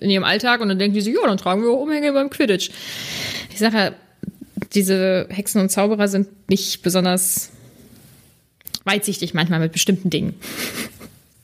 in 0.01 0.09
ihrem 0.09 0.25
Alltag 0.25 0.59
und 0.59 0.67
dann 0.67 0.79
denken 0.79 0.95
die 0.95 1.01
sich, 1.01 1.15
ja, 1.15 1.25
dann 1.25 1.37
tragen 1.37 1.61
wir 1.61 1.69
auch 1.69 1.81
Umhänge 1.81 2.11
beim 2.11 2.29
Quidditch. 2.29 2.71
Ich 3.53 3.59
sage 3.59 3.77
ja, 3.77 3.91
diese 4.73 5.27
Hexen 5.29 5.61
und 5.61 5.69
Zauberer 5.69 6.09
sind 6.09 6.27
nicht 6.49 6.81
besonders 6.81 7.51
weitsichtig 8.85 9.33
manchmal 9.33 9.59
mit 9.59 9.71
bestimmten 9.71 10.09
Dingen. 10.09 10.35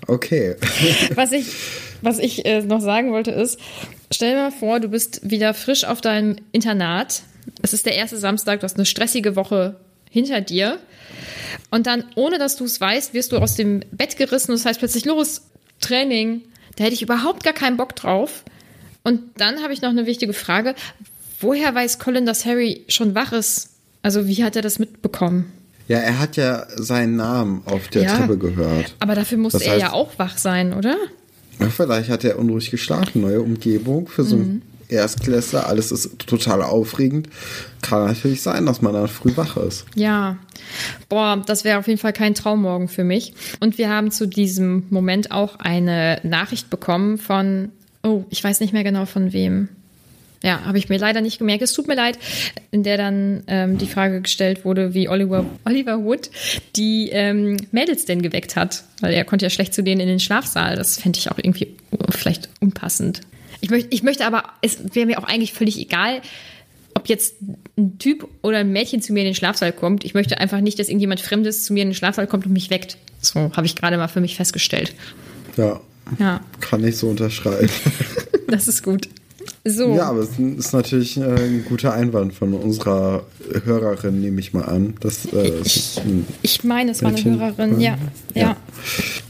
Okay. 0.08 0.55
was 1.15 1.31
ich, 1.31 1.48
was 2.01 2.19
ich 2.19 2.46
äh, 2.46 2.62
noch 2.62 2.81
sagen 2.81 3.12
wollte 3.12 3.31
ist, 3.31 3.60
stell 4.12 4.31
dir 4.31 4.41
mal 4.43 4.51
vor, 4.51 4.79
du 4.79 4.89
bist 4.89 5.29
wieder 5.29 5.53
frisch 5.53 5.84
auf 5.86 6.01
deinem 6.01 6.38
Internat. 6.51 7.24
Es 7.62 7.74
ist 7.74 7.86
der 7.86 7.96
erste 7.96 8.17
Samstag, 8.17 8.60
du 8.60 8.63
hast 8.63 8.75
eine 8.75 8.86
stressige 8.86 9.36
Woche 9.36 9.75
hinter 10.10 10.41
dir 10.41 10.79
und 11.72 11.88
dann, 11.88 12.03
ohne 12.15 12.39
dass 12.39 12.55
du 12.55 12.65
es 12.65 12.81
weißt, 12.81 13.13
wirst 13.13 13.31
du 13.31 13.38
aus 13.38 13.55
dem 13.55 13.81
Bett 13.91 14.17
gerissen. 14.17 14.51
Das 14.51 14.65
heißt 14.65 14.79
plötzlich, 14.79 15.05
los, 15.05 15.41
Training. 15.79 16.41
Da 16.75 16.84
hätte 16.86 16.93
ich 16.93 17.01
überhaupt 17.01 17.43
gar 17.43 17.53
keinen 17.53 17.77
Bock 17.77 17.96
drauf. 17.96 18.43
Und 19.03 19.22
dann 19.38 19.62
habe 19.62 19.74
ich 19.74 19.81
noch 19.81 19.89
eine 19.89 20.05
wichtige 20.05 20.34
Frage. 20.34 20.75
Woher 21.39 21.74
weiß 21.74 22.00
Colin, 22.00 22.25
dass 22.25 22.46
Harry 22.46 22.84
schon 22.88 23.15
wach 23.15 23.31
ist? 23.31 23.69
Also 24.01 24.27
wie 24.27 24.43
hat 24.43 24.55
er 24.55 24.62
das 24.62 24.79
mitbekommen? 24.79 25.51
Ja, 25.89 25.98
er 25.98 26.19
hat 26.19 26.38
ja 26.38 26.67
seinen 26.75 27.15
Namen 27.15 27.63
auf 27.65 27.88
der 27.88 28.03
ja, 28.03 28.15
Treppe 28.15 28.38
gehört. 28.38 28.96
Aber 29.00 29.15
dafür 29.15 29.39
muss 29.39 29.53
das 29.53 29.63
er 29.63 29.72
heißt, 29.72 29.81
ja 29.81 29.93
auch 29.93 30.17
wach 30.17 30.38
sein, 30.38 30.74
oder? 30.74 30.96
Ja, 31.60 31.67
vielleicht 31.69 32.10
hat 32.10 32.24
er 32.24 32.38
unruhig 32.38 32.69
geschlafen. 32.69 33.22
Neue 33.22 33.41
Umgebung 33.41 34.08
für 34.08 34.24
so 34.24 34.38
mhm. 34.38 34.62
Erstklässler, 34.88 35.65
alles 35.65 35.91
ist 35.91 36.19
total 36.19 36.62
aufregend. 36.62 37.27
Kann 37.81 38.05
natürlich 38.05 38.43
sein, 38.43 38.67
dass 38.67 38.84
man 38.84 38.93
dann 38.93 39.08
früh 39.08 39.36
wach 39.36 39.58
ist. 39.58 39.86
Ja, 39.96 40.38
boah, 41.10 41.41
das 41.43 41.63
wäre 41.63 41.79
auf 41.79 41.88
jeden 41.88 42.00
Fall 42.00 42.13
kein 42.13 42.36
Traummorgen 42.36 42.88
für 42.88 43.03
mich. 43.03 43.34
Und 43.60 43.79
wir 43.79 43.89
haben 43.89 44.12
zu 44.12 44.27
diesem 44.27 44.84
Moment 44.91 45.31
auch 45.31 45.58
eine 45.58 46.19
Nachricht 46.22 46.69
bekommen 46.69 47.17
von, 47.17 47.69
oh, 48.03 48.25
ich 48.29 48.43
weiß 48.43 48.60
nicht 48.60 48.74
mehr 48.74 48.84
genau 48.84 49.08
von 49.08 49.34
wem. 49.34 49.69
Ja, 50.41 50.63
habe 50.63 50.77
ich 50.77 50.88
mir 50.88 50.98
leider 50.98 51.22
nicht 51.22 51.39
gemerkt. 51.39 51.62
Es 51.62 51.74
tut 51.74 51.88
mir 51.88 51.96
leid, 51.96 52.17
in 52.72 52.84
der 52.84 52.98
dann 52.98 53.43
ähm, 53.48 53.77
die 53.77 53.88
Frage 53.88 54.22
gestellt 54.22 54.63
wurde, 54.63 54.93
wie 54.93 55.10
Oliver, 55.10 55.46
Oliver 55.65 56.03
Wood 56.03 56.29
die 56.75 57.10
ähm, 57.12 57.58
Mädels 57.72 58.05
denn 58.05 58.22
geweckt 58.22 58.55
hat. 58.55 58.84
Weil 59.01 59.13
er 59.13 59.25
konnte 59.25 59.46
ja 59.46 59.50
schlecht 59.50 59.74
zu 59.74 59.84
denen 59.84 60.00
in 60.00 60.08
den 60.08 60.19
Schlafsaal. 60.19 60.75
Das 60.75 60.98
fände 60.98 61.19
ich 61.19 61.29
auch 61.29 61.38
irgendwie 61.38 61.75
vielleicht 62.10 62.50
unpassend. 62.62 63.22
Ich 63.62 63.69
möchte, 63.69 63.89
ich 63.91 64.03
möchte 64.03 64.25
aber, 64.25 64.43
es 64.62 64.96
wäre 64.96 65.05
mir 65.05 65.19
auch 65.19 65.25
eigentlich 65.25 65.51
völlig 65.51 65.77
egal, 65.77 66.22
ob 66.93 67.08
jetzt 67.08 67.36
ein 67.77 67.98
Typ 68.00 68.27
oder 68.41 68.60
ein 68.60 68.72
Mädchen 68.72 69.01
zu 69.01 69.13
mir 69.13 69.22
in 69.22 69.25
den 69.25 69.36
Schlafsaal 69.36 69.74
kommt. 69.74 70.05
Ich 70.05 70.13
möchte 70.13 70.38
einfach 70.38 70.62
nicht, 70.62 70.79
dass 70.79 70.88
irgendjemand 70.88 71.19
Fremdes 71.19 71.65
zu 71.65 71.74
mir 71.74 71.84
in 71.84 71.89
den 71.89 71.96
Schlafsaal 71.96 72.27
kommt 72.27 72.46
und 72.46 72.53
mich 72.53 72.69
weckt. 72.69 72.98
So 73.22 73.51
habe 73.53 73.65
ich 73.65 73.75
gerade 73.75 73.98
mal 73.98 74.08
für 74.08 74.22
mich 74.22 74.36
festgestellt. 74.36 74.93
Ja. 75.58 75.81
Ja. 76.17 76.41
Kann 76.62 76.84
ich 76.84 76.98
so 76.98 77.10
unterschreiben. 77.10 77.69
das 78.48 78.67
ist 78.67 78.84
gut. 78.84 79.10
So. 79.65 79.96
Ja, 79.96 80.10
aber 80.10 80.22
es 80.22 80.39
ist 80.39 80.74
natürlich 80.74 81.17
äh, 81.17 81.24
ein 81.24 81.65
guter 81.67 81.93
Einwand 81.93 82.34
von 82.34 82.53
unserer 82.53 83.25
Hörerin, 83.65 84.22
nehme 84.22 84.39
ich 84.39 84.53
mal 84.53 84.63
an. 84.63 84.96
Das, 85.00 85.25
äh, 85.25 85.60
ich, 85.63 86.01
ich 86.41 86.63
meine, 86.63 86.91
es 86.91 87.03
war 87.03 87.10
eine 87.10 87.24
Hörerin, 87.24 87.79
ja. 87.79 87.98
ja. 88.34 88.41
ja. 88.41 88.58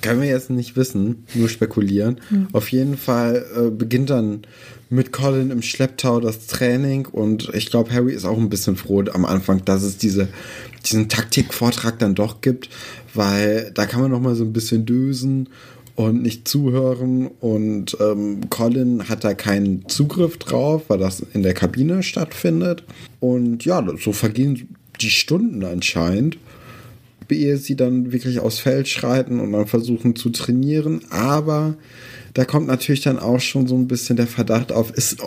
Können 0.01 0.21
wir 0.21 0.29
jetzt 0.29 0.49
nicht 0.49 0.75
wissen, 0.75 1.25
nur 1.33 1.49
spekulieren. 1.49 2.21
Hm. 2.29 2.47
Auf 2.53 2.69
jeden 2.69 2.97
Fall 2.97 3.45
äh, 3.55 3.69
beginnt 3.69 4.09
dann 4.09 4.41
mit 4.89 5.11
Colin 5.11 5.51
im 5.51 5.61
Schlepptau 5.61 6.19
das 6.19 6.47
Training 6.47 7.05
und 7.05 7.53
ich 7.53 7.69
glaube, 7.69 7.93
Harry 7.93 8.13
ist 8.13 8.25
auch 8.25 8.37
ein 8.37 8.49
bisschen 8.49 8.75
froh 8.75 9.03
am 9.13 9.23
Anfang, 9.23 9.63
dass 9.63 9.83
es 9.83 9.97
diese, 9.97 10.27
diesen 10.85 11.09
Taktikvortrag 11.09 11.99
dann 11.99 12.15
doch 12.15 12.41
gibt, 12.41 12.69
weil 13.13 13.71
da 13.75 13.85
kann 13.85 14.01
man 14.01 14.11
noch 14.11 14.19
mal 14.19 14.35
so 14.35 14.43
ein 14.43 14.53
bisschen 14.53 14.85
dösen 14.85 15.49
und 15.99 16.21
nicht 16.21 16.47
zuhören. 16.47 17.27
Und 17.41 17.97
ähm, 17.99 18.49
Colin 18.49 19.09
hat 19.09 19.25
da 19.25 19.33
keinen 19.33 19.89
Zugriff 19.89 20.37
drauf, 20.37 20.83
weil 20.87 20.97
das 20.97 21.19
in 21.33 21.43
der 21.43 21.53
Kabine 21.53 22.03
stattfindet. 22.03 22.85
Und 23.19 23.65
ja, 23.65 23.85
so 24.01 24.13
vergehen 24.13 24.77
die 25.01 25.09
Stunden 25.09 25.65
anscheinend, 25.65 26.37
ehe 27.29 27.57
sie 27.57 27.75
dann 27.75 28.13
wirklich 28.13 28.39
aufs 28.39 28.59
Feld 28.59 28.87
schreiten 28.87 29.41
und 29.41 29.51
dann 29.51 29.67
versuchen 29.67 30.15
zu 30.15 30.29
trainieren. 30.29 31.01
Aber 31.09 31.75
da 32.33 32.45
kommt 32.45 32.67
natürlich 32.67 33.01
dann 33.01 33.19
auch 33.19 33.41
schon 33.41 33.67
so 33.67 33.75
ein 33.75 33.89
bisschen 33.89 34.15
der 34.15 34.27
Verdacht 34.27 34.71
auf, 34.71 34.91
ist 34.91 35.17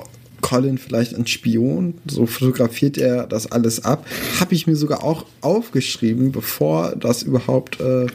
Colin 0.40 0.78
vielleicht 0.78 1.14
ein 1.14 1.26
Spion? 1.26 1.94
So 2.06 2.24
fotografiert 2.24 2.96
er 2.96 3.26
das 3.26 3.52
alles 3.52 3.84
ab. 3.84 4.06
Habe 4.40 4.54
ich 4.54 4.66
mir 4.66 4.76
sogar 4.76 5.04
auch 5.04 5.26
aufgeschrieben, 5.42 6.32
bevor 6.32 6.96
das 6.96 7.22
überhaupt 7.22 7.78
äh, 7.78 8.06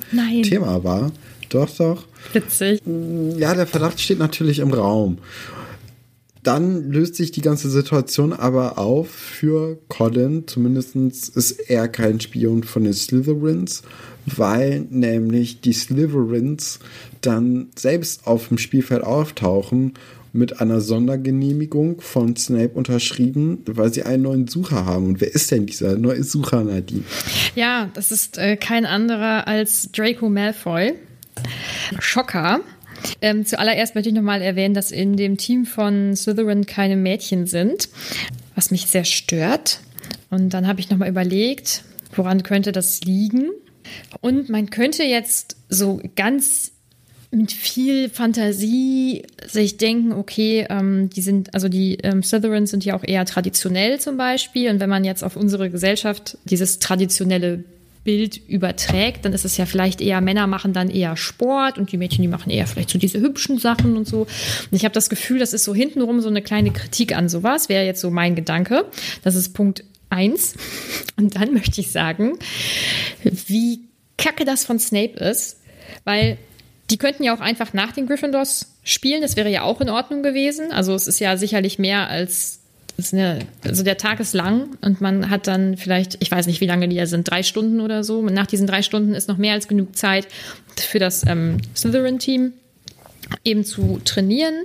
Thema 0.42 0.84
war. 0.84 1.12
Doch, 1.50 1.70
doch. 1.78 2.06
Witzig. 2.34 2.82
Ja, 3.38 3.54
der 3.54 3.68
Verdacht 3.68 4.00
steht 4.00 4.20
natürlich 4.20 4.60
im 4.60 4.74
Raum. 4.74 5.18
Dann 6.44 6.92
löst 6.92 7.16
sich 7.16 7.32
die 7.32 7.42
ganze 7.42 7.70
Situation 7.70 8.32
aber 8.32 8.78
auf 8.78 9.10
für 9.10 9.78
Colin. 9.90 10.48
Zumindest 10.48 10.96
ist 10.96 11.52
er 11.70 11.90
kein 11.90 12.22
Spion 12.22 12.64
von 12.64 12.86
den 12.86 12.94
Slytherins, 12.94 13.84
weil 14.26 14.86
nämlich 14.90 15.60
die 15.60 15.74
Slytherins 15.74 16.80
dann 17.20 17.68
selbst 17.76 18.28
auf 18.28 18.48
dem 18.48 18.58
Spielfeld 18.58 19.04
auftauchen 19.04 19.96
mit 20.32 20.62
einer 20.62 20.82
Sondergenehmigung 20.82 22.00
von 22.00 22.36
Snape 22.36 22.70
unterschrieben, 22.76 23.64
weil 23.66 23.92
sie 23.92 24.04
einen 24.04 24.24
neuen 24.24 24.48
Sucher 24.48 24.86
haben. 24.86 25.08
Und 25.08 25.22
wer 25.22 25.34
ist 25.34 25.52
denn 25.52 25.66
dieser 25.66 25.98
neue 25.98 26.24
Sucher, 26.24 26.64
Nadine? 26.64 27.04
Ja, 27.56 27.90
das 27.94 28.12
ist 28.12 28.38
äh, 28.38 28.56
kein 28.56 28.86
anderer 28.86 29.48
als 29.48 29.92
Draco 29.92 30.30
Malfoy. 30.30 30.94
Schocker. 32.00 32.62
Ähm, 33.22 33.46
zuallererst 33.46 33.96
möchte 33.96 34.10
ich 34.10 34.16
nochmal 34.16 34.42
erwähnen, 34.42 34.74
dass 34.74 34.92
in 34.92 35.18
dem 35.18 35.38
Team 35.38 35.66
von 35.66 36.16
Slytherin 36.16 36.66
keine 36.66 36.96
Mädchen 36.96 37.46
sind, 37.46 37.90
was 38.56 38.72
mich 38.72 38.88
sehr 38.88 39.06
stört. 39.06 39.80
Und 40.30 40.54
dann 40.54 40.68
habe 40.68 40.80
ich 40.80 40.90
nochmal 40.90 41.10
überlegt, 41.10 41.84
woran 42.16 42.44
könnte 42.44 42.72
das 42.72 43.02
liegen? 43.02 43.50
Und 44.22 44.50
man 44.50 44.70
könnte 44.70 45.04
jetzt 45.04 45.58
so 45.70 46.02
ganz 46.16 46.72
mit 47.32 47.52
viel 47.52 48.10
Fantasie 48.10 49.24
sich 49.46 49.78
denken, 49.78 50.14
okay, 50.14 50.66
ähm, 50.70 51.10
die 51.10 51.22
sind, 51.22 51.54
also 51.54 51.68
die 51.68 51.98
ähm, 52.04 52.24
Slytherins 52.24 52.72
sind 52.72 52.86
ja 52.86 52.96
auch 52.96 53.04
eher 53.04 53.26
traditionell 53.26 54.00
zum 54.00 54.18
Beispiel. 54.18 54.70
Und 54.70 54.80
wenn 54.80 54.90
man 54.90 55.04
jetzt 55.04 55.24
auf 55.24 55.36
unsere 55.36 55.70
Gesellschaft 55.70 56.38
dieses 56.46 56.80
traditionelle 56.80 57.64
Bild 58.08 58.40
überträgt, 58.48 59.26
dann 59.26 59.34
ist 59.34 59.44
es 59.44 59.58
ja 59.58 59.66
vielleicht 59.66 60.00
eher, 60.00 60.22
Männer 60.22 60.48
machen 60.48 60.72
dann 60.72 60.90
eher 60.90 61.18
Sport 61.18 61.78
und 61.78 61.92
die 61.92 61.98
Mädchen, 61.98 62.22
die 62.22 62.30
machen 62.30 62.50
eher 62.50 62.66
vielleicht 62.66 62.90
so 62.90 62.98
diese 62.98 63.20
hübschen 63.20 63.58
Sachen 63.58 63.98
und 63.98 64.08
so. 64.08 64.22
Und 64.22 64.72
ich 64.72 64.86
habe 64.86 64.94
das 64.94 65.10
Gefühl, 65.10 65.40
das 65.40 65.52
ist 65.52 65.66
so 65.66 65.76
hintenrum 65.76 66.22
so 66.22 66.30
eine 66.30 66.42
kleine 66.42 66.72
Kritik 66.72 67.14
an 67.14 67.28
sowas, 67.28 67.68
wäre 67.68 67.86
jetzt 67.86 68.00
so 68.00 68.10
mein 68.10 68.36
Gedanke. 68.36 68.86
Das 69.26 69.36
ist 69.36 69.54
Punkt 69.54 69.84
eins. 70.10 70.56
Und 71.18 71.36
dann 71.36 71.54
möchte 71.54 71.82
ich 71.82 71.92
sagen, 71.92 72.40
wie 73.24 73.82
kacke 74.18 74.46
das 74.46 74.64
von 74.64 74.80
Snape 74.80 75.20
ist, 75.20 75.60
weil 76.06 76.38
die 76.90 76.98
könnten 76.98 77.24
ja 77.24 77.36
auch 77.36 77.42
einfach 77.42 77.74
nach 77.74 77.92
den 77.92 78.08
Gryffindors 78.08 78.72
spielen, 78.86 79.22
das 79.22 79.36
wäre 79.36 79.50
ja 79.50 79.64
auch 79.64 79.82
in 79.82 79.90
Ordnung 79.90 80.24
gewesen. 80.24 80.72
Also 80.72 80.96
es 80.96 81.08
ist 81.08 81.20
ja 81.20 81.36
sicherlich 81.36 81.78
mehr 81.78 82.08
als 82.08 82.57
eine, 83.14 83.40
also 83.64 83.84
der 83.84 83.98
Tag 83.98 84.20
ist 84.20 84.34
lang 84.34 84.76
und 84.82 85.02
man 85.02 85.30
hat 85.30 85.48
dann 85.48 85.78
vielleicht, 85.78 86.18
ich 86.22 86.32
weiß 86.32 86.48
nicht, 86.48 86.62
wie 86.62 86.66
lange 86.66 86.88
die 86.88 86.96
da 86.96 87.06
sind, 87.06 87.30
drei 87.30 87.44
Stunden 87.44 87.80
oder 87.80 88.04
so. 88.04 88.20
Und 88.20 88.34
nach 88.34 88.48
diesen 88.48 88.68
drei 88.68 88.82
Stunden 88.82 89.14
ist 89.14 89.28
noch 89.28 89.38
mehr 89.38 89.54
als 89.54 89.68
genug 89.68 89.96
Zeit 89.96 90.28
für 90.76 91.00
das 91.00 91.26
ähm, 91.28 91.58
Slytherin-Team. 91.76 92.54
eben 93.44 93.64
zu 93.66 94.00
trainieren. 94.04 94.64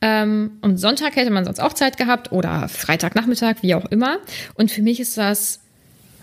Ähm, 0.00 0.52
und 0.60 0.78
Sonntag 0.78 1.16
hätte 1.16 1.30
man 1.30 1.44
sonst 1.44 1.60
auch 1.60 1.72
Zeit 1.72 1.96
gehabt 1.96 2.32
oder 2.32 2.68
Freitagnachmittag, 2.68 3.56
wie 3.62 3.74
auch 3.74 3.86
immer. 3.86 4.18
Und 4.54 4.70
für 4.70 4.82
mich 4.82 5.00
ist 5.00 5.16
das 5.16 5.60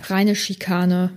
reine 0.03 0.35
Schikane 0.35 1.11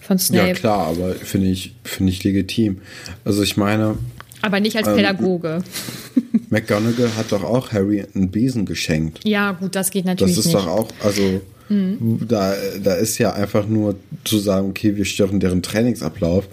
von 0.00 0.18
Snape. 0.18 0.48
Ja, 0.48 0.54
klar, 0.54 0.86
aber 0.88 1.14
finde 1.14 1.48
ich, 1.48 1.74
finde 1.84 2.12
ich 2.12 2.22
legitim. 2.24 2.80
Also 3.24 3.42
ich 3.42 3.56
meine. 3.56 3.98
Aber 4.42 4.60
nicht 4.60 4.76
als 4.76 4.88
ähm, 4.88 4.96
Pädagoge. 4.96 5.62
McGonagall 6.50 7.16
hat 7.16 7.32
doch 7.32 7.44
auch 7.44 7.72
Harry 7.72 8.04
einen 8.14 8.30
Besen 8.30 8.66
geschenkt. 8.66 9.20
Ja, 9.24 9.52
gut, 9.52 9.74
das 9.76 9.90
geht 9.90 10.04
natürlich. 10.04 10.36
Das 10.36 10.46
ist 10.46 10.52
nicht. 10.52 10.66
doch 10.66 10.66
auch, 10.66 10.88
also 11.02 11.40
mhm. 11.68 12.20
da, 12.26 12.54
da 12.82 12.94
ist 12.94 13.18
ja 13.18 13.32
einfach 13.32 13.66
nur 13.66 13.96
zu 14.24 14.38
sagen, 14.38 14.70
okay, 14.70 14.96
wir 14.96 15.04
stören 15.04 15.40
deren 15.40 15.62
Trainingsablauf, 15.62 16.48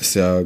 ist 0.00 0.14
ja 0.14 0.42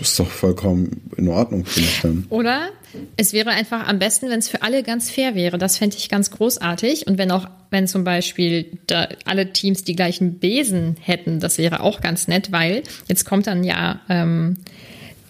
ist 0.00 0.18
doch 0.18 0.28
vollkommen 0.28 1.02
in 1.16 1.28
Ordnung, 1.28 1.64
finde 1.64 1.88
ich 1.88 2.00
dann. 2.00 2.26
Oder 2.30 2.70
es 3.16 3.32
wäre 3.32 3.50
einfach 3.50 3.86
am 3.86 3.98
besten, 3.98 4.28
wenn 4.30 4.38
es 4.38 4.48
für 4.48 4.62
alle 4.62 4.82
ganz 4.82 5.10
fair 5.10 5.34
wäre. 5.34 5.58
Das 5.58 5.78
fände 5.78 5.96
ich 5.96 6.08
ganz 6.08 6.30
großartig. 6.30 7.06
Und 7.06 7.18
wenn 7.18 7.30
auch, 7.30 7.48
wenn 7.70 7.86
zum 7.86 8.04
Beispiel 8.04 8.78
alle 9.24 9.52
Teams 9.52 9.84
die 9.84 9.96
gleichen 9.96 10.38
Besen 10.38 10.96
hätten, 11.00 11.40
das 11.40 11.58
wäre 11.58 11.80
auch 11.80 12.00
ganz 12.00 12.28
nett, 12.28 12.52
weil 12.52 12.82
jetzt 13.08 13.24
kommt 13.24 13.46
dann 13.46 13.64
ja 13.64 14.00
ähm, 14.08 14.58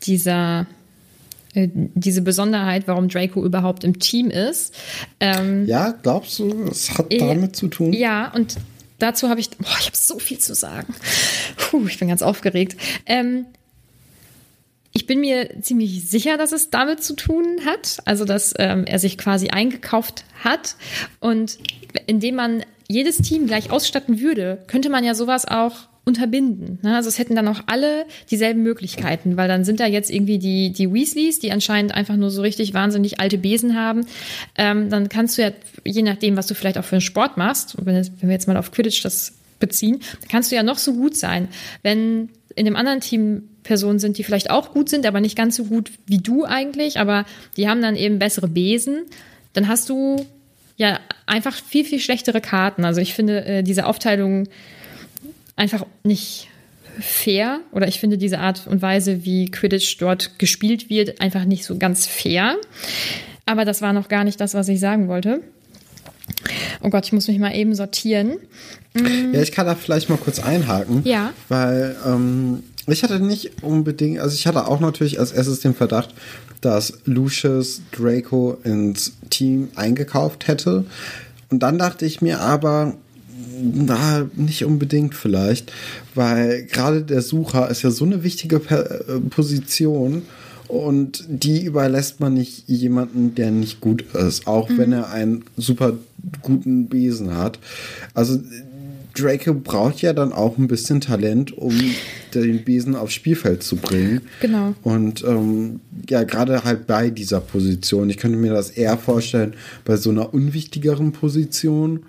dieser 0.06 0.66
äh, 1.54 1.68
diese 1.72 2.22
Besonderheit, 2.22 2.84
warum 2.86 3.08
Draco 3.08 3.44
überhaupt 3.44 3.84
im 3.84 3.98
Team 3.98 4.30
ist. 4.30 4.74
Ähm, 5.20 5.66
ja, 5.66 5.90
glaubst 5.90 6.38
du, 6.38 6.64
es 6.70 6.96
hat 6.96 7.12
äh, 7.12 7.18
damit 7.18 7.56
zu 7.56 7.68
tun? 7.68 7.92
Ja, 7.92 8.32
und 8.34 8.56
dazu 8.98 9.28
habe 9.28 9.40
ich, 9.40 9.50
boah, 9.50 9.76
ich 9.78 9.86
habe 9.86 9.96
so 9.96 10.18
viel 10.18 10.38
zu 10.38 10.54
sagen. 10.54 10.94
Puh, 11.56 11.86
ich 11.86 11.98
bin 11.98 12.08
ganz 12.08 12.22
aufgeregt. 12.22 12.76
Ähm, 13.04 13.46
ich 14.94 15.06
bin 15.06 15.20
mir 15.20 15.60
ziemlich 15.60 16.08
sicher, 16.08 16.36
dass 16.36 16.52
es 16.52 16.70
damit 16.70 17.02
zu 17.02 17.14
tun 17.14 17.60
hat, 17.66 17.98
also 18.04 18.24
dass 18.24 18.54
ähm, 18.58 18.84
er 18.84 18.98
sich 18.98 19.18
quasi 19.18 19.48
eingekauft 19.48 20.24
hat. 20.44 20.76
Und 21.20 21.58
indem 22.06 22.36
man 22.36 22.64
jedes 22.88 23.18
Team 23.18 23.46
gleich 23.46 23.70
ausstatten 23.70 24.20
würde, 24.20 24.62
könnte 24.66 24.90
man 24.90 25.04
ja 25.04 25.14
sowas 25.14 25.46
auch 25.46 25.88
unterbinden. 26.04 26.80
Ne? 26.82 26.96
Also 26.96 27.08
es 27.08 27.18
hätten 27.18 27.36
dann 27.36 27.46
auch 27.46 27.60
alle 27.66 28.06
dieselben 28.30 28.62
Möglichkeiten, 28.62 29.36
weil 29.36 29.46
dann 29.46 29.64
sind 29.64 29.78
da 29.78 29.86
jetzt 29.86 30.10
irgendwie 30.10 30.38
die, 30.38 30.72
die 30.72 30.92
Weasleys, 30.92 31.38
die 31.38 31.52
anscheinend 31.52 31.94
einfach 31.94 32.16
nur 32.16 32.30
so 32.30 32.42
richtig 32.42 32.74
wahnsinnig 32.74 33.20
alte 33.20 33.38
Besen 33.38 33.76
haben. 33.76 34.06
Ähm, 34.56 34.90
dann 34.90 35.08
kannst 35.08 35.38
du 35.38 35.42
ja, 35.42 35.50
je 35.84 36.02
nachdem, 36.02 36.36
was 36.36 36.48
du 36.48 36.54
vielleicht 36.54 36.78
auch 36.78 36.84
für 36.84 36.96
einen 36.96 37.02
Sport 37.02 37.36
machst, 37.36 37.76
wenn, 37.84 37.94
wenn 37.94 38.28
wir 38.28 38.32
jetzt 38.32 38.48
mal 38.48 38.56
auf 38.56 38.72
Quidditch 38.72 39.02
das 39.02 39.34
beziehen, 39.60 40.00
kannst 40.28 40.50
du 40.50 40.56
ja 40.56 40.64
noch 40.64 40.78
so 40.78 40.94
gut 40.94 41.16
sein. 41.16 41.48
Wenn 41.82 42.30
in 42.56 42.64
dem 42.64 42.74
anderen 42.74 43.00
Team 43.00 43.44
Personen 43.62 44.00
sind, 44.00 44.18
die 44.18 44.24
vielleicht 44.24 44.50
auch 44.50 44.72
gut 44.72 44.88
sind, 44.88 45.06
aber 45.06 45.20
nicht 45.20 45.36
ganz 45.36 45.54
so 45.54 45.64
gut 45.64 45.92
wie 46.06 46.18
du 46.18 46.44
eigentlich, 46.44 46.98
aber 46.98 47.24
die 47.56 47.68
haben 47.68 47.80
dann 47.80 47.94
eben 47.94 48.18
bessere 48.18 48.48
Besen, 48.48 49.04
dann 49.52 49.68
hast 49.68 49.88
du 49.88 50.26
ja 50.76 50.98
einfach 51.26 51.54
viel, 51.54 51.84
viel 51.84 52.00
schlechtere 52.00 52.40
Karten. 52.40 52.84
Also 52.84 53.00
ich 53.00 53.14
finde 53.14 53.44
äh, 53.44 53.62
diese 53.62 53.86
Aufteilung 53.86 54.48
einfach 55.62 55.86
nicht 56.02 56.48
fair 56.98 57.60
oder 57.70 57.86
ich 57.86 58.00
finde 58.00 58.18
diese 58.18 58.40
Art 58.40 58.66
und 58.66 58.82
Weise, 58.82 59.24
wie 59.24 59.50
Quidditch 59.50 59.96
dort 59.98 60.38
gespielt 60.38 60.90
wird, 60.90 61.20
einfach 61.20 61.44
nicht 61.44 61.64
so 61.64 61.78
ganz 61.78 62.06
fair. 62.06 62.56
Aber 63.46 63.64
das 63.64 63.80
war 63.80 63.92
noch 63.92 64.08
gar 64.08 64.24
nicht 64.24 64.40
das, 64.40 64.54
was 64.54 64.68
ich 64.68 64.80
sagen 64.80 65.08
wollte. 65.08 65.40
Oh 66.82 66.90
Gott, 66.90 67.06
ich 67.06 67.12
muss 67.12 67.28
mich 67.28 67.38
mal 67.38 67.54
eben 67.54 67.74
sortieren. 67.74 68.38
Ja, 69.32 69.40
ich 69.40 69.52
kann 69.52 69.66
da 69.66 69.74
vielleicht 69.74 70.10
mal 70.10 70.18
kurz 70.18 70.40
einhaken. 70.40 71.02
Ja. 71.04 71.32
Weil 71.48 71.96
ähm, 72.04 72.64
ich 72.86 73.04
hatte 73.04 73.20
nicht 73.20 73.62
unbedingt, 73.62 74.18
also 74.18 74.34
ich 74.34 74.46
hatte 74.46 74.66
auch 74.66 74.80
natürlich 74.80 75.20
als 75.20 75.32
erstes 75.32 75.60
den 75.60 75.74
Verdacht, 75.74 76.12
dass 76.60 76.98
Lucius 77.04 77.82
Draco 77.92 78.58
ins 78.64 79.12
Team 79.30 79.68
eingekauft 79.76 80.48
hätte. 80.48 80.84
Und 81.50 81.60
dann 81.60 81.78
dachte 81.78 82.04
ich 82.04 82.20
mir 82.20 82.40
aber, 82.40 82.96
na, 83.62 84.28
nicht 84.34 84.64
unbedingt 84.64 85.14
vielleicht, 85.14 85.72
weil 86.14 86.64
gerade 86.64 87.02
der 87.02 87.22
Sucher 87.22 87.70
ist 87.70 87.82
ja 87.82 87.90
so 87.90 88.04
eine 88.04 88.22
wichtige 88.22 88.56
äh, 88.56 89.20
Position 89.30 90.22
und 90.68 91.24
die 91.28 91.64
überlässt 91.64 92.20
man 92.20 92.34
nicht 92.34 92.68
jemanden, 92.68 93.34
der 93.34 93.50
nicht 93.50 93.80
gut 93.80 94.02
ist, 94.14 94.46
auch 94.46 94.68
mhm. 94.68 94.78
wenn 94.78 94.92
er 94.92 95.10
einen 95.10 95.44
super 95.56 95.98
guten 96.42 96.88
Besen 96.88 97.34
hat. 97.36 97.58
Also 98.14 98.40
Draco 99.14 99.54
braucht 99.54 100.00
ja 100.00 100.12
dann 100.12 100.32
auch 100.32 100.56
ein 100.58 100.68
bisschen 100.68 101.00
Talent, 101.00 101.56
um 101.56 101.78
den 102.34 102.64
Besen 102.64 102.96
aufs 102.96 103.14
Spielfeld 103.14 103.62
zu 103.62 103.76
bringen. 103.76 104.22
Genau. 104.40 104.74
Und 104.82 105.22
ähm, 105.24 105.80
ja, 106.08 106.24
gerade 106.24 106.64
halt 106.64 106.86
bei 106.86 107.10
dieser 107.10 107.40
Position. 107.40 108.08
Ich 108.08 108.16
könnte 108.16 108.38
mir 108.38 108.52
das 108.52 108.70
eher 108.70 108.96
vorstellen, 108.96 109.54
bei 109.84 109.96
so 109.96 110.10
einer 110.10 110.32
unwichtigeren 110.32 111.12
Position, 111.12 112.04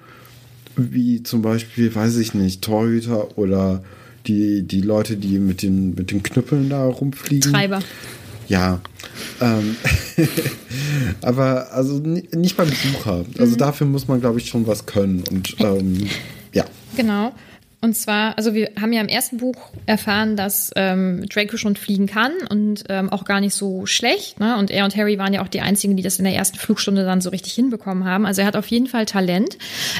wie 0.75 1.23
zum 1.23 1.41
Beispiel, 1.41 1.93
weiß 1.93 2.17
ich 2.17 2.33
nicht, 2.33 2.61
Torhüter 2.61 3.37
oder 3.37 3.83
die, 4.27 4.63
die 4.63 4.81
Leute, 4.81 5.17
die 5.17 5.39
mit 5.39 5.61
den, 5.61 5.95
mit 5.95 6.11
den 6.11 6.23
Knüppeln 6.23 6.69
da 6.69 6.85
rumfliegen. 6.85 7.51
Treiber. 7.51 7.79
Ja. 8.47 8.81
Ähm, 9.41 9.75
aber 11.21 11.71
also 11.71 11.99
nicht 11.99 12.57
beim 12.57 12.69
Besucher. 12.69 13.25
Also 13.37 13.53
mhm. 13.53 13.57
dafür 13.57 13.87
muss 13.87 14.07
man, 14.07 14.19
glaube 14.19 14.39
ich, 14.39 14.47
schon 14.47 14.67
was 14.67 14.85
können. 14.85 15.23
Und 15.29 15.55
ähm, 15.59 16.07
ja. 16.53 16.65
Genau. 16.95 17.33
Und 17.83 17.95
zwar, 17.95 18.37
also 18.37 18.53
wir 18.53 18.71
haben 18.79 18.93
ja 18.93 19.01
im 19.01 19.09
ersten 19.09 19.39
Buch 19.39 19.57
erfahren, 19.87 20.37
dass 20.37 20.71
ähm, 20.77 21.25
Draco 21.27 21.57
schon 21.57 21.75
fliegen 21.75 22.07
kann 22.07 22.31
und 22.49 22.85
ähm, 22.87 23.09
auch 23.09 23.25
gar 23.25 23.41
nicht 23.41 23.53
so 23.53 23.85
schlecht. 23.85 24.39
Ne? 24.39 24.55
Und 24.55 24.71
er 24.71 24.85
und 24.85 24.95
Harry 24.95 25.19
waren 25.19 25.33
ja 25.33 25.43
auch 25.43 25.49
die 25.49 25.59
einzigen, 25.59 25.97
die 25.97 26.01
das 26.01 26.17
in 26.17 26.23
der 26.23 26.33
ersten 26.33 26.57
Flugstunde 26.57 27.03
dann 27.03 27.19
so 27.19 27.29
richtig 27.29 27.51
hinbekommen 27.51 28.05
haben. 28.05 28.25
Also 28.25 28.39
er 28.39 28.47
hat 28.47 28.55
auf 28.55 28.67
jeden 28.67 28.87
Fall 28.87 29.05
Talent. 29.05 29.57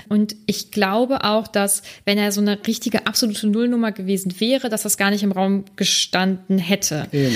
Und 0.07 0.33
ich 0.45 0.71
glaube 0.71 1.25
auch, 1.25 1.45
dass 1.45 1.83
wenn 2.05 2.17
er 2.17 2.31
so 2.31 2.39
eine 2.39 2.57
richtige 2.65 3.05
absolute 3.05 3.47
Nullnummer 3.47 3.91
gewesen 3.91 4.39
wäre, 4.39 4.69
dass 4.69 4.83
das 4.83 4.95
gar 4.95 5.09
nicht 5.09 5.23
im 5.23 5.33
Raum 5.33 5.65
gestanden 5.75 6.59
hätte. 6.59 7.07
Eben. 7.11 7.35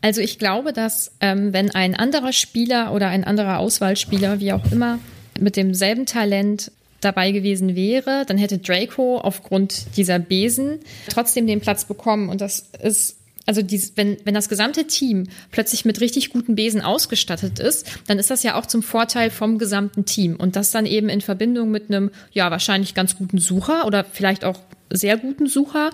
Also 0.00 0.22
ich 0.22 0.40
glaube, 0.40 0.72
dass 0.72 1.12
ähm, 1.20 1.52
wenn 1.52 1.70
ein 1.70 1.94
anderer 1.94 2.32
Spieler 2.32 2.92
oder 2.92 3.06
ein 3.06 3.22
anderer 3.22 3.60
Auswahlspieler, 3.60 4.40
wie 4.40 4.52
auch 4.52 4.72
immer, 4.72 4.98
mit 5.38 5.54
demselben 5.54 6.04
Talent 6.04 6.72
dabei 7.04 7.32
gewesen 7.32 7.76
wäre, 7.76 8.24
dann 8.26 8.38
hätte 8.38 8.58
Draco 8.58 9.18
aufgrund 9.18 9.96
dieser 9.96 10.18
Besen 10.18 10.78
trotzdem 11.08 11.46
den 11.46 11.60
Platz 11.60 11.84
bekommen. 11.84 12.28
Und 12.28 12.40
das 12.40 12.70
ist 12.82 13.18
also 13.46 13.62
dies, 13.62 13.92
wenn, 13.96 14.18
wenn 14.24 14.34
das 14.34 14.48
gesamte 14.48 14.86
Team 14.86 15.26
plötzlich 15.50 15.84
mit 15.84 16.00
richtig 16.00 16.30
guten 16.30 16.54
Besen 16.54 16.80
ausgestattet 16.80 17.58
ist, 17.58 17.86
dann 18.06 18.18
ist 18.18 18.30
das 18.30 18.42
ja 18.42 18.54
auch 18.54 18.66
zum 18.66 18.82
Vorteil 18.82 19.30
vom 19.30 19.58
gesamten 19.58 20.04
Team. 20.04 20.36
Und 20.36 20.54
das 20.54 20.70
dann 20.70 20.86
eben 20.86 21.08
in 21.08 21.20
Verbindung 21.20 21.70
mit 21.70 21.88
einem, 21.90 22.10
ja, 22.32 22.50
wahrscheinlich 22.50 22.94
ganz 22.94 23.16
guten 23.16 23.38
Sucher 23.38 23.86
oder 23.86 24.04
vielleicht 24.04 24.44
auch 24.44 24.60
sehr 24.90 25.16
guten 25.16 25.46
Sucher. 25.46 25.90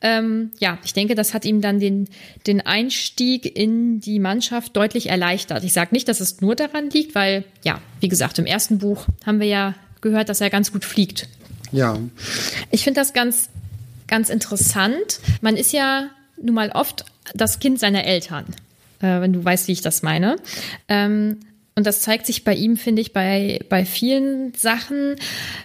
Ähm, 0.00 0.52
ja, 0.58 0.78
ich 0.84 0.94
denke, 0.94 1.14
das 1.14 1.34
hat 1.34 1.44
ihm 1.44 1.60
dann 1.60 1.80
den, 1.80 2.08
den 2.46 2.60
Einstieg 2.60 3.56
in 3.58 4.00
die 4.00 4.20
Mannschaft 4.20 4.76
deutlich 4.76 5.10
erleichtert. 5.10 5.64
Ich 5.64 5.72
sage 5.72 5.90
nicht, 5.92 6.08
dass 6.08 6.20
es 6.20 6.40
nur 6.40 6.54
daran 6.54 6.88
liegt, 6.90 7.14
weil, 7.14 7.44
ja, 7.64 7.80
wie 8.00 8.08
gesagt, 8.08 8.38
im 8.38 8.46
ersten 8.46 8.78
Buch 8.78 9.06
haben 9.24 9.40
wir 9.40 9.48
ja 9.48 9.74
gehört, 10.10 10.28
dass 10.28 10.40
er 10.40 10.50
ganz 10.50 10.72
gut 10.72 10.84
fliegt. 10.84 11.28
Ja. 11.72 11.98
Ich 12.70 12.84
finde 12.84 13.00
das 13.00 13.12
ganz, 13.12 13.48
ganz 14.06 14.28
interessant. 14.28 15.20
Man 15.40 15.56
ist 15.56 15.72
ja 15.72 16.10
nun 16.40 16.54
mal 16.54 16.70
oft 16.70 17.04
das 17.34 17.58
Kind 17.58 17.80
seiner 17.80 18.04
Eltern, 18.04 18.46
äh, 19.00 19.20
wenn 19.20 19.32
du 19.32 19.44
weißt, 19.44 19.68
wie 19.68 19.72
ich 19.72 19.80
das 19.80 20.02
meine. 20.02 20.36
Ähm, 20.88 21.38
und 21.74 21.86
das 21.86 22.00
zeigt 22.00 22.24
sich 22.24 22.42
bei 22.42 22.54
ihm, 22.54 22.78
finde 22.78 23.02
ich, 23.02 23.12
bei, 23.12 23.60
bei 23.68 23.84
vielen 23.84 24.54
Sachen. 24.54 25.16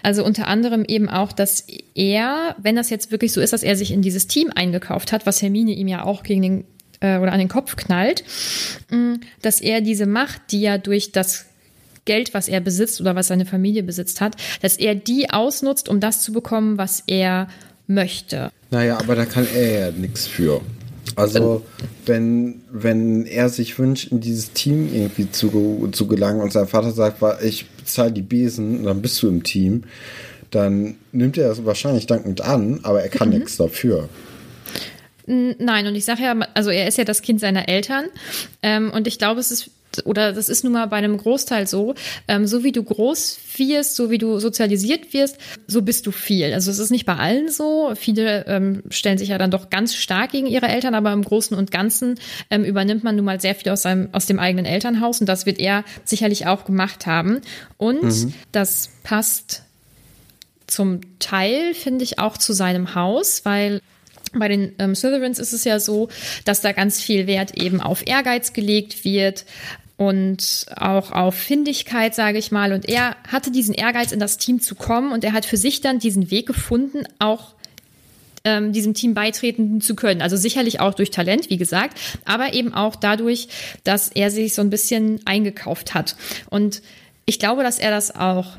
Also 0.04 0.26
unter 0.26 0.48
anderem 0.48 0.84
eben 0.86 1.08
auch, 1.08 1.32
dass 1.32 1.66
er, 1.96 2.56
wenn 2.62 2.76
das 2.76 2.90
jetzt 2.90 3.12
wirklich 3.12 3.32
so 3.32 3.40
ist, 3.40 3.54
dass 3.54 3.64
er 3.64 3.78
sich 3.78 3.92
in 3.92 4.02
dieses 4.02 4.28
Team 4.28 4.52
eingekauft 4.54 5.14
hat, 5.14 5.26
was 5.26 5.42
Hermine 5.42 5.72
ihm 5.72 5.88
ja 5.88 6.04
auch 6.04 6.24
gegen 6.24 6.42
den 6.42 6.64
äh, 7.00 7.18
oder 7.18 7.32
an 7.32 7.40
den 7.40 7.48
Kopf 7.48 7.78
knallt, 7.78 8.26
mh, 8.90 9.20
dass 9.42 9.62
er 9.62 9.80
diese 9.80 10.06
Macht, 10.06 10.52
die 10.52 10.66
er 10.66 10.80
durch 10.80 11.14
das 11.14 11.46
Geld, 12.06 12.34
was 12.34 12.48
er 12.48 12.62
besitzt 12.62 13.02
oder 13.02 13.16
was 13.16 13.28
seine 13.28 13.46
Familie 13.46 13.84
besitzt 13.84 14.22
hat, 14.22 14.36
dass 14.62 14.78
er 14.78 14.96
die 14.96 15.30
ausnutzt, 15.30 15.90
um 15.90 16.00
das 16.00 16.22
zu 16.22 16.32
bekommen, 16.32 16.78
was 16.78 17.04
er 17.08 17.48
möchte. 17.88 18.52
Naja, 18.72 18.98
aber 18.98 19.16
da 19.16 19.26
kann 19.26 19.48
er 19.54 19.80
ja 19.80 19.92
nichts 19.92 20.28
für. 20.28 20.62
Also, 21.16 21.64
wenn, 22.06 22.62
wenn 22.72 23.26
er 23.26 23.50
sich 23.50 23.78
wünscht, 23.78 24.12
in 24.12 24.22
dieses 24.22 24.54
Team 24.54 24.94
irgendwie 24.94 25.30
zu, 25.30 25.90
zu 25.92 26.08
gelangen 26.08 26.42
und 26.42 26.54
sein 26.54 26.68
Vater 26.68 26.92
sagt, 26.92 27.22
ich 27.44 27.68
bezahle 27.70 28.12
die 28.12 28.22
Besen, 28.22 28.84
dann 28.84 29.02
bist 29.02 29.22
du 29.22 29.28
im 29.28 29.44
Team, 29.44 29.84
dann 30.52 30.96
nimmt 31.12 31.38
er 31.38 31.50
das 31.50 31.66
wahrscheinlich 31.66 32.06
dankend 32.08 32.42
an, 32.42 32.80
aber 32.84 33.02
er 33.02 33.10
kann 33.10 33.30
mhm. 33.30 33.40
nichts 33.40 33.58
dafür. 33.58 34.10
Nein, 35.26 35.88
und 35.88 35.96
ich 35.96 36.06
sage 36.06 36.24
ja, 36.24 36.40
also 36.54 36.70
er 36.72 36.88
ist 36.88 36.98
ja 36.98 37.04
das 37.04 37.22
Kind 37.22 37.40
seiner 37.40 37.70
Eltern 37.70 38.06
ähm, 38.64 38.92
und 38.92 39.08
ich 39.08 39.18
glaube, 39.18 39.40
es 39.40 39.52
ist 39.52 39.70
oder 40.06 40.34
das 40.34 40.50
ist 40.50 40.64
nun 40.64 40.74
mal 40.74 40.88
bei 40.88 40.98
einem 40.98 41.18
Großteil 41.18 41.68
so, 41.68 41.96
ähm, 42.28 42.48
so 42.48 42.64
wie 42.64 42.72
du 42.72 42.84
groß 42.84 43.40
wirst, 43.58 43.96
so 43.96 44.10
wie 44.10 44.18
du 44.18 44.40
sozialisiert 44.40 45.14
wirst, 45.14 45.38
so 45.68 45.82
bist 45.82 46.08
du 46.08 46.12
viel. 46.12 46.54
Also 46.54 46.72
es 46.72 46.80
ist 46.80 46.92
nicht 46.92 47.06
bei 47.06 47.16
allen 47.16 47.50
so. 47.50 47.92
Viele 47.96 48.46
ähm, 48.48 48.84
stellen 48.90 49.18
sich 49.18 49.30
ja 49.30 49.38
dann 49.38 49.52
doch 49.52 49.70
ganz 49.70 49.96
stark 49.96 50.32
gegen 50.32 50.48
ihre 50.48 50.68
Eltern, 50.68 50.96
aber 50.96 51.12
im 51.12 51.24
Großen 51.24 51.56
und 51.58 51.72
Ganzen 51.72 52.20
ähm, 52.50 52.64
übernimmt 52.64 53.04
man 53.04 53.16
nun 53.16 53.26
mal 53.26 53.42
sehr 53.42 53.56
viel 53.56 53.72
aus, 53.72 53.82
seinem, 53.82 54.10
aus 54.12 54.26
dem 54.26 54.40
eigenen 54.40 54.66
Elternhaus 54.66 55.20
und 55.20 55.28
das 55.28 55.46
wird 55.46 55.60
er 55.60 55.84
sicherlich 56.06 56.48
auch 56.48 56.66
gemacht 56.66 57.06
haben. 57.06 57.42
Und 57.78 58.04
mhm. 58.04 58.34
das 58.52 58.90
passt 59.04 59.64
zum 60.68 61.02
Teil, 61.20 61.74
finde 61.74 62.04
ich, 62.04 62.20
auch 62.20 62.38
zu 62.38 62.54
seinem 62.54 62.96
Haus, 62.96 63.44
weil 63.44 63.82
bei 64.34 64.48
den 64.48 64.74
ähm, 64.80 64.96
Slytherins 64.96 65.39
ist 65.39 65.54
es 65.54 65.63
ja 65.63 65.80
so, 65.80 66.10
dass 66.46 66.62
da 66.62 66.72
ganz 66.72 67.02
viel 67.02 67.28
Wert 67.28 67.58
eben 67.58 67.82
auf 67.82 68.06
Ehrgeiz 68.08 68.54
gelegt 68.54 69.04
wird 69.04 69.46
und 69.98 70.65
auch 70.76 71.12
auf 71.12 71.36
Findigkeit, 71.36 72.15
sage 72.15 72.38
ich 72.38 72.52
mal. 72.52 72.74
Und 72.74 72.89
er 72.89 73.15
hatte 73.28 73.52
diesen 73.52 73.76
Ehrgeiz, 73.76 74.12
in 74.12 74.20
das 74.20 74.38
Team 74.38 74.60
zu 74.60 74.76
kommen 74.76 75.12
und 75.12 75.24
er 75.24 75.34
hat 75.34 75.46
für 75.46 75.58
sich 75.58 75.82
dann 75.82 76.00
diesen 76.00 76.32
Weg 76.32 76.48
gefunden, 76.48 77.04
auch 77.20 77.54
ähm, 78.44 78.74
diesem 78.74 78.94
Team 78.94 79.13
beitreten 79.13 79.82
zu 79.82 79.96
können. 79.96 80.22
Also 80.22 80.38
sicherlich 80.38 80.80
auch 80.80 80.94
durch 80.94 81.12
Talent, 81.12 81.50
wie 81.50 81.58
gesagt, 81.58 82.00
aber 82.26 82.54
eben 82.54 82.74
auch 82.74 82.96
dadurch, 82.96 83.48
dass 83.84 84.10
er 84.10 84.32
sich 84.32 84.56
so 84.56 84.62
ein 84.62 84.70
bisschen 84.70 85.22
eingekauft 85.26 85.94
hat. 85.94 86.15
Und 86.50 86.82
ich 87.26 87.38
glaube, 87.38 87.63
dass 87.63 87.78
er 87.78 87.91
das 87.91 88.15
auch 88.15 88.58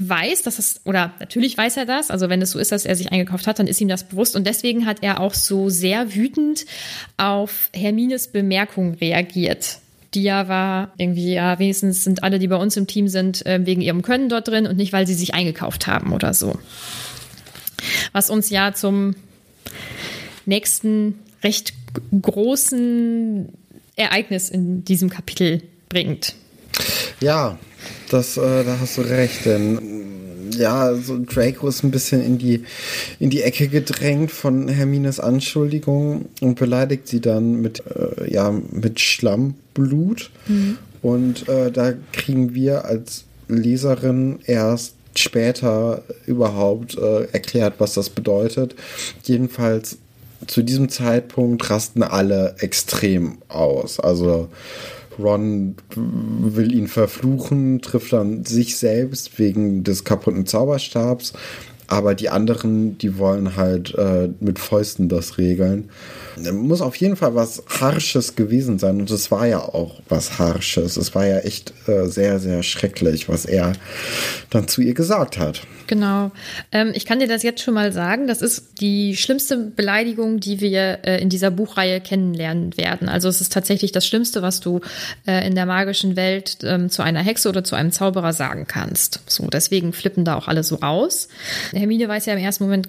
weiß, 0.00 0.42
dass 0.42 0.58
es, 0.58 0.80
oder 0.84 1.12
natürlich 1.20 1.56
weiß 1.56 1.76
er 1.76 1.86
das, 1.86 2.10
also 2.10 2.28
wenn 2.28 2.42
es 2.42 2.50
so 2.50 2.58
ist, 2.58 2.72
dass 2.72 2.84
er 2.84 2.96
sich 2.96 3.12
eingekauft 3.12 3.46
hat, 3.46 3.58
dann 3.58 3.66
ist 3.66 3.80
ihm 3.80 3.88
das 3.88 4.04
bewusst 4.04 4.34
und 4.34 4.46
deswegen 4.46 4.86
hat 4.86 5.02
er 5.02 5.20
auch 5.20 5.34
so 5.34 5.68
sehr 5.68 6.14
wütend 6.14 6.66
auf 7.16 7.70
Hermines 7.74 8.28
Bemerkung 8.28 8.94
reagiert. 8.94 9.78
Die 10.14 10.22
ja 10.22 10.48
war 10.48 10.92
irgendwie, 10.96 11.34
ja, 11.34 11.58
wenigstens 11.58 12.02
sind 12.02 12.22
alle, 12.24 12.38
die 12.38 12.48
bei 12.48 12.56
uns 12.56 12.76
im 12.76 12.86
Team 12.86 13.06
sind, 13.06 13.46
äh, 13.46 13.60
wegen 13.64 13.80
ihrem 13.80 14.02
Können 14.02 14.28
dort 14.28 14.48
drin 14.48 14.66
und 14.66 14.76
nicht, 14.76 14.92
weil 14.92 15.06
sie 15.06 15.14
sich 15.14 15.34
eingekauft 15.34 15.86
haben 15.86 16.12
oder 16.12 16.34
so. 16.34 16.58
Was 18.12 18.28
uns 18.28 18.50
ja 18.50 18.72
zum 18.72 19.14
nächsten 20.46 21.20
recht 21.44 21.74
großen 22.20 23.48
Ereignis 23.96 24.50
in 24.50 24.84
diesem 24.84 25.10
Kapitel 25.10 25.62
bringt. 25.88 26.34
Ja, 27.20 27.58
das, 28.10 28.36
äh, 28.36 28.64
da 28.64 28.78
hast 28.80 28.98
du 28.98 29.02
recht, 29.02 29.44
denn 29.44 30.10
ja, 30.56 30.94
so 30.94 31.18
Draco 31.18 31.68
ist 31.68 31.82
ein 31.82 31.90
bisschen 31.90 32.22
in 32.22 32.38
die, 32.38 32.64
in 33.18 33.30
die 33.30 33.42
Ecke 33.42 33.68
gedrängt 33.68 34.30
von 34.30 34.68
Hermines 34.68 35.20
Anschuldigung 35.20 36.26
und 36.40 36.58
beleidigt 36.58 37.08
sie 37.08 37.20
dann 37.20 37.60
mit, 37.60 37.82
äh, 37.86 38.32
ja, 38.32 38.50
mit 38.50 39.00
Schlammblut. 39.00 40.30
Mhm. 40.48 40.78
Und 41.02 41.48
äh, 41.48 41.70
da 41.70 41.94
kriegen 42.12 42.54
wir 42.54 42.84
als 42.84 43.24
Leserin 43.48 44.38
erst 44.44 44.94
später 45.16 46.02
überhaupt 46.26 46.96
äh, 46.96 47.24
erklärt, 47.32 47.74
was 47.78 47.94
das 47.94 48.10
bedeutet. 48.10 48.74
Jedenfalls 49.24 49.98
zu 50.46 50.62
diesem 50.62 50.88
Zeitpunkt 50.88 51.68
rasten 51.68 52.02
alle 52.02 52.54
extrem 52.60 53.38
aus. 53.48 54.00
Also 54.00 54.48
Ron 55.22 55.76
will 55.96 56.72
ihn 56.74 56.88
verfluchen, 56.88 57.80
trifft 57.80 58.12
dann 58.12 58.44
sich 58.44 58.76
selbst 58.76 59.38
wegen 59.38 59.84
des 59.84 60.04
kaputten 60.04 60.46
Zauberstabs. 60.46 61.32
Aber 61.86 62.14
die 62.14 62.28
anderen, 62.28 62.98
die 62.98 63.18
wollen 63.18 63.56
halt 63.56 63.96
äh, 63.96 64.28
mit 64.38 64.60
Fäusten 64.60 65.08
das 65.08 65.38
regeln. 65.38 65.90
Muss 66.52 66.82
auf 66.82 66.94
jeden 66.94 67.16
Fall 67.16 67.34
was 67.34 67.64
Harsches 67.66 68.36
gewesen 68.36 68.78
sein. 68.78 69.00
Und 69.00 69.10
es 69.10 69.32
war 69.32 69.48
ja 69.48 69.58
auch 69.58 70.00
was 70.08 70.38
Harsches. 70.38 70.96
Es 70.96 71.16
war 71.16 71.26
ja 71.26 71.38
echt 71.38 71.74
äh, 71.88 72.06
sehr, 72.06 72.38
sehr 72.38 72.62
schrecklich, 72.62 73.28
was 73.28 73.44
er 73.44 73.72
dann 74.50 74.68
zu 74.68 74.82
ihr 74.82 74.94
gesagt 74.94 75.36
hat. 75.36 75.62
Genau. 75.90 76.30
Ähm, 76.70 76.92
ich 76.94 77.04
kann 77.04 77.18
dir 77.18 77.26
das 77.26 77.42
jetzt 77.42 77.64
schon 77.64 77.74
mal 77.74 77.90
sagen. 77.90 78.28
Das 78.28 78.42
ist 78.42 78.80
die 78.80 79.16
schlimmste 79.16 79.56
Beleidigung, 79.56 80.38
die 80.38 80.60
wir 80.60 81.00
äh, 81.02 81.20
in 81.20 81.30
dieser 81.30 81.50
Buchreihe 81.50 82.00
kennenlernen 82.00 82.76
werden. 82.76 83.08
Also 83.08 83.28
es 83.28 83.40
ist 83.40 83.52
tatsächlich 83.52 83.90
das 83.90 84.06
Schlimmste, 84.06 84.40
was 84.40 84.60
du 84.60 84.82
äh, 85.26 85.44
in 85.44 85.56
der 85.56 85.66
magischen 85.66 86.14
Welt 86.14 86.58
ähm, 86.62 86.90
zu 86.90 87.02
einer 87.02 87.24
Hexe 87.24 87.48
oder 87.48 87.64
zu 87.64 87.74
einem 87.74 87.90
Zauberer 87.90 88.32
sagen 88.32 88.68
kannst. 88.68 89.18
So, 89.26 89.48
deswegen 89.48 89.92
flippen 89.92 90.24
da 90.24 90.36
auch 90.36 90.46
alle 90.46 90.62
so 90.62 90.78
aus. 90.80 91.26
Hermine 91.72 92.06
weiß 92.06 92.26
ja 92.26 92.34
im 92.34 92.38
ersten 92.38 92.62
Moment 92.62 92.88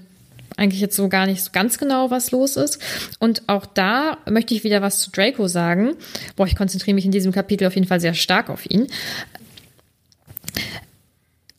eigentlich 0.55 0.81
jetzt 0.81 0.95
so 0.95 1.09
gar 1.09 1.25
nicht 1.25 1.41
so 1.43 1.49
ganz 1.51 1.79
genau, 1.79 2.11
was 2.11 2.29
los 2.29 2.55
ist. 2.55 2.77
Und 3.17 3.49
auch 3.49 3.65
da 3.65 4.19
möchte 4.29 4.53
ich 4.53 4.63
wieder 4.63 4.83
was 4.83 4.99
zu 4.99 5.09
Draco 5.09 5.47
sagen. 5.47 5.95
Boah, 6.35 6.45
ich 6.45 6.55
konzentriere 6.55 6.93
mich 6.93 7.05
in 7.05 7.11
diesem 7.11 7.31
Kapitel 7.31 7.65
auf 7.65 7.73
jeden 7.73 7.87
Fall 7.87 7.99
sehr 7.99 8.13
stark 8.13 8.51
auf 8.51 8.69
ihn 8.69 8.85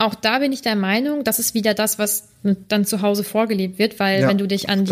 auch 0.02 0.14
da 0.14 0.40
bin 0.40 0.52
ich 0.52 0.62
der 0.62 0.74
Meinung, 0.74 1.22
das 1.22 1.38
ist 1.38 1.54
wieder 1.54 1.74
das, 1.74 1.98
was 1.98 2.28
dann 2.68 2.84
zu 2.84 3.02
Hause 3.02 3.22
vorgelebt 3.22 3.78
wird, 3.78 4.00
weil 4.00 4.22
ja, 4.22 4.28
wenn 4.28 4.36
du 4.36 4.48
dich 4.48 4.68
an 4.68 4.84
die, 4.84 4.90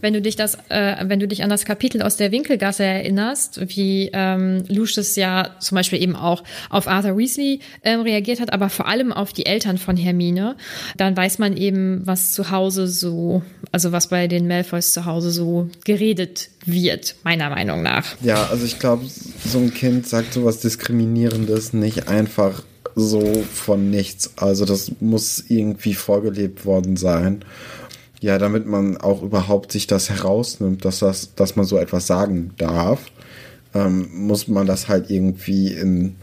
wenn 0.00 0.12
du 0.12 0.20
dich 0.20 0.34
das, 0.34 0.58
äh, 0.70 0.96
wenn 1.04 1.20
du 1.20 1.28
dich 1.28 1.44
an 1.44 1.50
das 1.50 1.64
Kapitel 1.64 2.02
aus 2.02 2.16
der 2.16 2.32
Winkelgasse 2.32 2.82
erinnerst, 2.82 3.60
wie 3.76 4.10
ähm, 4.12 4.64
Lucius 4.66 5.14
ja 5.14 5.50
zum 5.60 5.76
Beispiel 5.76 6.02
eben 6.02 6.16
auch 6.16 6.42
auf 6.68 6.88
Arthur 6.88 7.16
Weasley 7.16 7.60
ähm, 7.84 8.00
reagiert 8.00 8.40
hat, 8.40 8.52
aber 8.52 8.70
vor 8.70 8.88
allem 8.88 9.12
auf 9.12 9.32
die 9.32 9.46
Eltern 9.46 9.78
von 9.78 9.96
Hermine, 9.96 10.56
dann 10.96 11.16
weiß 11.16 11.38
man 11.38 11.56
eben, 11.56 12.04
was 12.04 12.32
zu 12.32 12.50
Hause 12.50 12.88
so, 12.88 13.42
also 13.70 13.92
was 13.92 14.08
bei 14.08 14.26
den 14.26 14.48
Malfoys 14.48 14.90
zu 14.90 15.04
Hause 15.04 15.30
so 15.30 15.70
geredet 15.84 16.48
wird, 16.66 17.14
meiner 17.22 17.50
Meinung 17.50 17.82
nach. 17.82 18.16
Ja, 18.20 18.48
also 18.50 18.64
ich 18.64 18.80
glaube, 18.80 19.06
so 19.06 19.58
ein 19.58 19.72
Kind 19.72 20.08
sagt 20.08 20.32
sowas 20.32 20.58
Diskriminierendes 20.58 21.72
nicht 21.72 22.08
einfach 22.08 22.64
so 22.98 23.44
von 23.52 23.90
nichts. 23.90 24.32
Also 24.36 24.64
das 24.64 24.92
muss 25.00 25.44
irgendwie 25.48 25.94
vorgelebt 25.94 26.64
worden 26.64 26.96
sein. 26.96 27.44
Ja, 28.20 28.38
damit 28.38 28.66
man 28.66 28.96
auch 28.96 29.22
überhaupt 29.22 29.70
sich 29.70 29.86
das 29.86 30.10
herausnimmt, 30.10 30.84
dass 30.84 30.98
das, 30.98 31.34
dass 31.36 31.54
man 31.54 31.64
so 31.64 31.78
etwas 31.78 32.08
sagen 32.08 32.50
darf, 32.56 33.12
ähm, 33.74 34.08
muss 34.12 34.48
man 34.48 34.66
das 34.66 34.88
halt 34.88 35.08
irgendwie 35.10 35.68
in, 35.68 36.16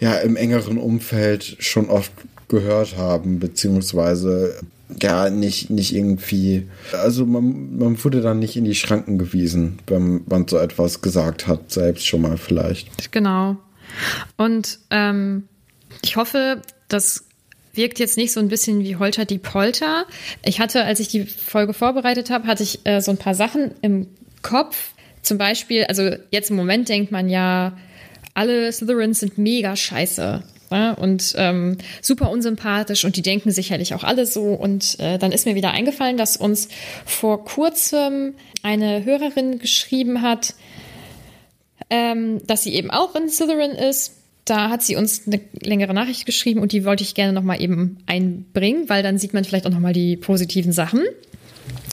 ja, 0.00 0.16
im 0.16 0.36
engeren 0.36 0.76
Umfeld 0.76 1.56
schon 1.60 1.88
oft 1.88 2.12
gehört 2.48 2.98
haben, 2.98 3.38
beziehungsweise 3.38 4.54
ja, 5.02 5.30
nicht, 5.30 5.70
nicht 5.70 5.94
irgendwie, 5.94 6.68
also 6.92 7.24
man, 7.24 7.78
man 7.78 8.04
wurde 8.04 8.20
dann 8.20 8.38
nicht 8.38 8.56
in 8.56 8.64
die 8.64 8.74
Schranken 8.74 9.18
gewiesen, 9.18 9.78
wenn 9.86 10.22
man 10.26 10.46
so 10.46 10.58
etwas 10.58 11.00
gesagt 11.00 11.46
hat, 11.46 11.72
selbst 11.72 12.06
schon 12.06 12.20
mal 12.20 12.36
vielleicht. 12.36 13.10
Genau. 13.12 13.56
Und 14.36 14.78
ähm, 14.90 15.44
ich 16.02 16.16
hoffe, 16.16 16.62
das 16.88 17.24
wirkt 17.72 17.98
jetzt 17.98 18.16
nicht 18.16 18.32
so 18.32 18.40
ein 18.40 18.48
bisschen 18.48 18.80
wie 18.80 18.96
Holter 18.96 19.24
die 19.24 19.38
Polter. 19.38 20.06
Ich 20.44 20.60
hatte, 20.60 20.84
als 20.84 21.00
ich 21.00 21.08
die 21.08 21.24
Folge 21.24 21.74
vorbereitet 21.74 22.30
habe, 22.30 22.46
hatte 22.46 22.62
ich 22.62 22.80
äh, 22.84 23.00
so 23.00 23.10
ein 23.10 23.16
paar 23.16 23.34
Sachen 23.34 23.72
im 23.82 24.08
Kopf. 24.42 24.92
Zum 25.22 25.38
Beispiel, 25.38 25.84
also 25.84 26.10
jetzt 26.30 26.50
im 26.50 26.56
Moment 26.56 26.88
denkt 26.88 27.10
man 27.10 27.28
ja, 27.28 27.76
alle 28.34 28.70
Slytherins 28.72 29.20
sind 29.20 29.38
mega 29.38 29.76
scheiße 29.76 30.42
ne? 30.70 30.96
und 30.96 31.34
ähm, 31.38 31.78
super 32.02 32.30
unsympathisch 32.30 33.04
und 33.04 33.16
die 33.16 33.22
denken 33.22 33.50
sicherlich 33.50 33.94
auch 33.94 34.04
alle 34.04 34.26
so. 34.26 34.52
Und 34.52 34.98
äh, 35.00 35.18
dann 35.18 35.32
ist 35.32 35.46
mir 35.46 35.54
wieder 35.54 35.70
eingefallen, 35.70 36.16
dass 36.16 36.36
uns 36.36 36.68
vor 37.06 37.44
kurzem 37.44 38.34
eine 38.62 39.04
Hörerin 39.04 39.58
geschrieben 39.58 40.20
hat, 40.20 40.54
ähm, 41.90 42.44
dass 42.46 42.64
sie 42.64 42.74
eben 42.74 42.90
auch 42.90 43.14
in 43.14 43.28
Slytherin 43.28 43.72
ist 43.72 44.23
da 44.44 44.68
hat 44.68 44.82
sie 44.82 44.96
uns 44.96 45.22
eine 45.26 45.40
längere 45.60 45.94
Nachricht 45.94 46.26
geschrieben 46.26 46.60
und 46.60 46.72
die 46.72 46.84
wollte 46.84 47.02
ich 47.02 47.14
gerne 47.14 47.32
nochmal 47.32 47.60
eben 47.62 47.98
einbringen, 48.06 48.88
weil 48.88 49.02
dann 49.02 49.18
sieht 49.18 49.34
man 49.34 49.44
vielleicht 49.44 49.66
auch 49.66 49.70
nochmal 49.70 49.92
die 49.92 50.16
positiven 50.16 50.72
Sachen. 50.72 51.02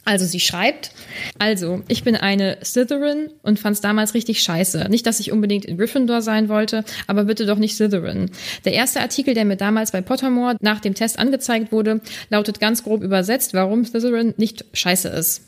Also 0.03 0.25
sie 0.25 0.39
schreibt, 0.39 0.91
also 1.37 1.83
ich 1.87 2.03
bin 2.03 2.15
eine 2.15 2.57
Slytherin 2.63 3.29
und 3.43 3.59
fand 3.59 3.75
es 3.75 3.81
damals 3.81 4.15
richtig 4.15 4.41
scheiße. 4.41 4.87
Nicht, 4.89 5.05
dass 5.05 5.19
ich 5.19 5.31
unbedingt 5.31 5.63
in 5.63 5.77
Gryffindor 5.77 6.23
sein 6.23 6.49
wollte, 6.49 6.83
aber 7.05 7.25
bitte 7.25 7.45
doch 7.45 7.59
nicht 7.59 7.75
Slytherin. 7.75 8.31
Der 8.65 8.73
erste 8.73 8.99
Artikel, 8.99 9.35
der 9.35 9.45
mir 9.45 9.57
damals 9.57 9.91
bei 9.91 10.01
Pottermore 10.01 10.57
nach 10.59 10.79
dem 10.79 10.95
Test 10.95 11.19
angezeigt 11.19 11.71
wurde, 11.71 12.01
lautet 12.29 12.59
ganz 12.59 12.83
grob 12.83 13.03
übersetzt, 13.03 13.53
warum 13.53 13.85
Slytherin 13.85 14.33
nicht 14.37 14.65
scheiße 14.73 15.07
ist. 15.07 15.43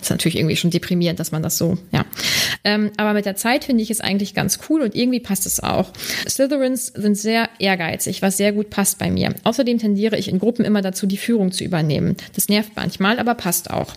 Ist 0.00 0.10
natürlich 0.10 0.38
irgendwie 0.38 0.56
schon 0.56 0.70
deprimierend, 0.70 1.20
dass 1.20 1.32
man 1.32 1.42
das 1.42 1.58
so, 1.58 1.78
ja. 1.92 2.04
Ähm, 2.64 2.90
aber 2.96 3.12
mit 3.12 3.26
der 3.26 3.36
Zeit 3.36 3.64
finde 3.64 3.82
ich 3.82 3.90
es 3.90 4.00
eigentlich 4.00 4.34
ganz 4.34 4.58
cool 4.68 4.82
und 4.82 4.94
irgendwie 4.94 5.20
passt 5.20 5.46
es 5.46 5.60
auch. 5.60 5.92
Slytherins 6.28 6.86
sind 6.88 7.16
sehr 7.16 7.48
ehrgeizig, 7.58 8.22
was 8.22 8.36
sehr 8.36 8.52
gut 8.52 8.70
passt 8.70 8.98
bei 8.98 9.10
mir. 9.10 9.34
Außerdem 9.44 9.78
tendiere 9.78 10.18
ich 10.18 10.28
in 10.28 10.38
Gruppen 10.38 10.64
immer 10.64 10.82
dazu, 10.82 11.06
die 11.06 11.16
Führung 11.16 11.52
zu 11.52 11.64
übernehmen. 11.64 12.16
Das 12.34 12.48
nervt 12.48 12.72
manchmal, 12.76 13.18
aber 13.18 13.34
passt 13.34 13.70
auch. 13.70 13.94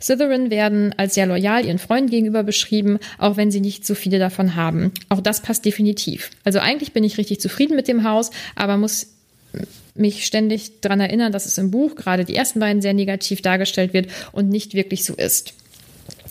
Slytherin 0.00 0.50
werden 0.50 0.94
als 0.96 1.14
sehr 1.14 1.26
loyal 1.26 1.64
ihren 1.64 1.78
Freunden 1.78 2.10
gegenüber 2.10 2.42
beschrieben, 2.42 2.98
auch 3.18 3.36
wenn 3.36 3.50
sie 3.50 3.60
nicht 3.60 3.86
so 3.86 3.94
viele 3.94 4.18
davon 4.18 4.54
haben. 4.54 4.92
Auch 5.08 5.20
das 5.20 5.42
passt 5.42 5.64
definitiv. 5.64 6.30
Also 6.44 6.58
eigentlich 6.60 6.92
bin 6.92 7.04
ich 7.04 7.18
richtig 7.18 7.40
zufrieden 7.40 7.76
mit 7.76 7.88
dem 7.88 8.04
Haus, 8.04 8.30
aber 8.54 8.76
muss 8.76 9.08
mich 9.98 10.26
ständig 10.26 10.80
daran 10.80 11.00
erinnern, 11.00 11.32
dass 11.32 11.46
es 11.46 11.58
im 11.58 11.70
Buch 11.70 11.94
gerade 11.94 12.24
die 12.24 12.34
ersten 12.34 12.60
beiden 12.60 12.82
sehr 12.82 12.94
negativ 12.94 13.42
dargestellt 13.42 13.92
wird 13.92 14.08
und 14.32 14.48
nicht 14.48 14.74
wirklich 14.74 15.04
so 15.04 15.14
ist. 15.14 15.54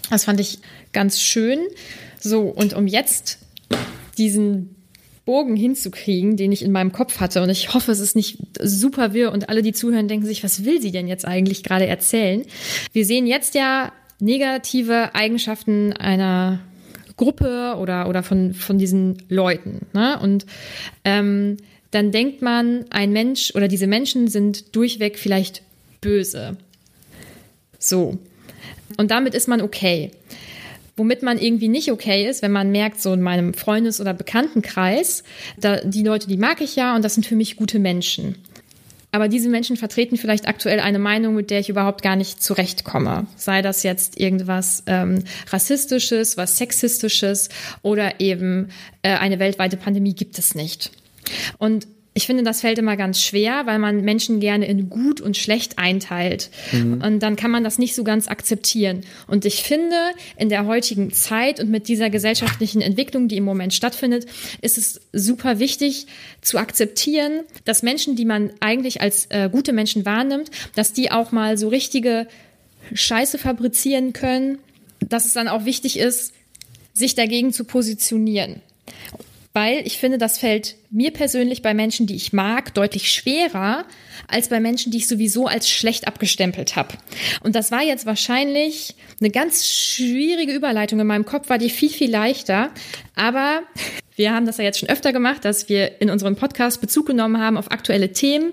Das 0.10 0.26
fand 0.26 0.40
ich 0.40 0.60
ganz 0.94 1.20
schön. 1.20 1.60
So, 2.20 2.42
und 2.42 2.74
um 2.74 2.88
jetzt 2.88 3.40
diesen 4.18 4.76
Bogen 5.26 5.58
hinzukriegen, 5.58 6.38
den 6.38 6.54
ich 6.54 6.64
in 6.64 6.72
meinem 6.72 6.94
Kopf 6.94 7.20
hatte. 7.20 7.44
Und 7.44 7.50
ich 7.50 7.74
hoffe, 7.74 7.92
es 7.92 8.00
ist 8.00 8.16
nicht 8.16 8.40
super 8.62 9.14
wirr 9.14 9.34
und 9.34 9.50
alle, 9.50 9.62
die 9.62 9.74
zuhören, 9.74 10.08
denken 10.08 10.26
sich, 10.26 10.42
was 10.44 10.64
will 10.64 10.82
sie 10.82 10.92
denn 10.92 11.08
jetzt 11.08 11.26
eigentlich 11.26 11.64
gerade 11.64 11.86
erzählen? 11.86 12.44
Wir 12.94 13.06
sehen 13.06 13.28
jetzt 13.28 13.54
ja 13.54 13.92
negative 14.20 15.14
Eigenschaften 15.14 15.92
einer 15.94 16.62
Gruppe 17.18 17.76
oder, 17.78 18.08
oder 18.08 18.24
von, 18.24 18.54
von 18.54 18.78
diesen 18.78 19.22
Leuten. 19.28 19.86
Ne? 19.92 20.18
Und 20.18 20.46
ähm, 21.04 21.58
dann 21.92 22.12
denkt 22.12 22.42
man, 22.42 22.86
ein 22.90 23.12
Mensch 23.12 23.54
oder 23.56 23.68
diese 23.68 23.88
Menschen 23.88 24.28
sind 24.28 24.76
durchweg 24.76 25.18
vielleicht 25.18 25.62
böse. 26.02 26.58
So. 27.80 28.18
Und 28.98 29.12
damit 29.12 29.34
ist 29.34 29.48
man 29.48 29.62
okay. 29.62 30.12
Womit 30.96 31.22
man 31.22 31.38
irgendwie 31.38 31.68
nicht 31.68 31.92
okay 31.92 32.28
ist, 32.28 32.42
wenn 32.42 32.52
man 32.52 32.72
merkt, 32.72 33.02
so 33.02 33.14
in 33.14 33.22
meinem 33.22 33.54
Freundes- 33.54 34.02
oder 34.02 34.14
Bekanntenkreis, 34.14 35.24
da, 35.60 35.78
die 35.82 36.04
Leute, 36.04 36.28
die 36.28 36.38
mag 36.38 36.60
ich 36.60 36.76
ja 36.76 36.96
und 36.96 37.06
das 37.06 37.14
sind 37.14 37.26
für 37.26 37.36
mich 37.36 37.56
gute 37.56 37.78
Menschen. 37.78 38.36
Aber 39.12 39.28
diese 39.30 39.50
Menschen 39.50 39.78
vertreten 39.78 40.18
vielleicht 40.18 40.48
aktuell 40.48 40.80
eine 40.80 41.00
Meinung, 41.00 41.36
mit 41.36 41.50
der 41.50 41.60
ich 41.60 41.70
überhaupt 41.70 42.02
gar 42.02 42.16
nicht 42.16 42.44
zurechtkomme. 42.44 43.26
Sei 43.36 43.62
das 43.62 43.84
jetzt 43.84 44.20
irgendwas 44.20 44.84
ähm, 44.86 45.24
Rassistisches, 45.50 46.36
was 46.36 46.58
Sexistisches 46.58 47.50
oder 47.84 48.20
eben 48.20 48.70
äh, 49.04 49.16
eine 49.16 49.40
weltweite 49.40 49.78
Pandemie 49.78 50.14
gibt 50.14 50.38
es 50.40 50.56
nicht. 50.56 50.92
Und 51.58 51.88
ich 52.18 52.26
finde, 52.26 52.42
das 52.42 52.62
fällt 52.62 52.80
immer 52.80 52.98
ganz 52.98 53.22
schwer, 53.22 53.68
weil 53.68 53.78
man 53.78 54.02
Menschen 54.02 54.40
gerne 54.40 54.66
in 54.66 54.90
gut 54.90 55.22
und 55.22 55.38
schlecht 55.38 55.78
einteilt. 55.78 56.50
Mhm. 56.72 57.00
Und 57.04 57.20
dann 57.20 57.36
kann 57.36 57.52
man 57.52 57.64
das 57.64 57.78
nicht 57.78 57.94
so 57.94 58.04
ganz 58.04 58.28
akzeptieren. 58.28 59.02
Und 59.28 59.46
ich 59.46 59.62
finde, 59.62 59.96
in 60.36 60.50
der 60.50 60.66
heutigen 60.66 61.14
Zeit 61.14 61.60
und 61.60 61.70
mit 61.70 61.88
dieser 61.88 62.10
gesellschaftlichen 62.10 62.82
Entwicklung, 62.82 63.28
die 63.28 63.38
im 63.38 63.44
Moment 63.44 63.76
stattfindet, 63.76 64.26
ist 64.62 64.80
es 64.80 65.00
super 65.14 65.60
wichtig 65.60 66.08
zu 66.42 66.58
akzeptieren, 66.58 67.42
dass 67.66 67.84
Menschen, 67.84 68.16
die 68.16 68.26
man 68.26 68.50
eigentlich 68.62 69.00
als 69.00 69.28
äh, 69.28 69.48
gute 69.52 69.72
Menschen 69.72 70.04
wahrnimmt, 70.04 70.50
dass 70.74 70.94
die 70.94 71.12
auch 71.12 71.32
mal 71.32 71.56
so 71.56 71.68
richtige 71.68 72.28
Scheiße 72.94 73.38
fabrizieren 73.38 74.14
können, 74.14 74.58
dass 75.08 75.28
es 75.28 75.34
dann 75.34 75.48
auch 75.48 75.66
wichtig 75.66 76.00
ist, 76.00 76.34
sich 76.96 77.14
dagegen 77.14 77.54
zu 77.54 77.64
positionieren 77.64 78.64
weil 79.58 79.88
ich 79.88 79.98
finde, 79.98 80.20
das 80.20 80.38
fällt 80.38 80.76
mir 80.92 81.10
persönlich 81.10 81.64
bei 81.64 81.74
Menschen, 81.74 82.06
die 82.06 82.16
ich 82.16 82.32
mag, 82.32 82.76
deutlich 82.76 83.12
schwerer 83.12 83.86
als 84.28 84.50
bei 84.50 84.60
Menschen, 84.60 84.92
die 84.92 85.00
ich 85.00 85.08
sowieso 85.08 85.48
als 85.48 85.68
schlecht 85.68 86.08
abgestempelt 86.08 86.76
habe. 86.76 86.94
Und 87.42 87.56
das 87.56 87.72
war 87.72 87.82
jetzt 87.82 88.06
wahrscheinlich 88.06 88.94
eine 89.20 89.32
ganz 89.32 89.66
schwierige 89.66 90.54
Überleitung. 90.54 91.00
In 91.00 91.08
meinem 91.08 91.26
Kopf 91.26 91.50
war 91.50 91.58
die 91.58 91.72
viel, 91.72 91.90
viel 91.90 92.12
leichter. 92.12 92.70
Aber 93.16 93.64
wir 94.16 94.32
haben 94.32 94.46
das 94.46 94.58
ja 94.58 94.64
jetzt 94.64 94.78
schon 94.78 94.90
öfter 94.90 95.12
gemacht, 95.12 95.44
dass 95.44 95.70
wir 95.70 96.02
in 96.02 96.12
unserem 96.12 96.36
Podcast 96.36 96.80
Bezug 96.80 97.08
genommen 97.08 97.40
haben 97.42 97.58
auf 97.58 97.72
aktuelle 97.72 98.12
Themen. 98.12 98.52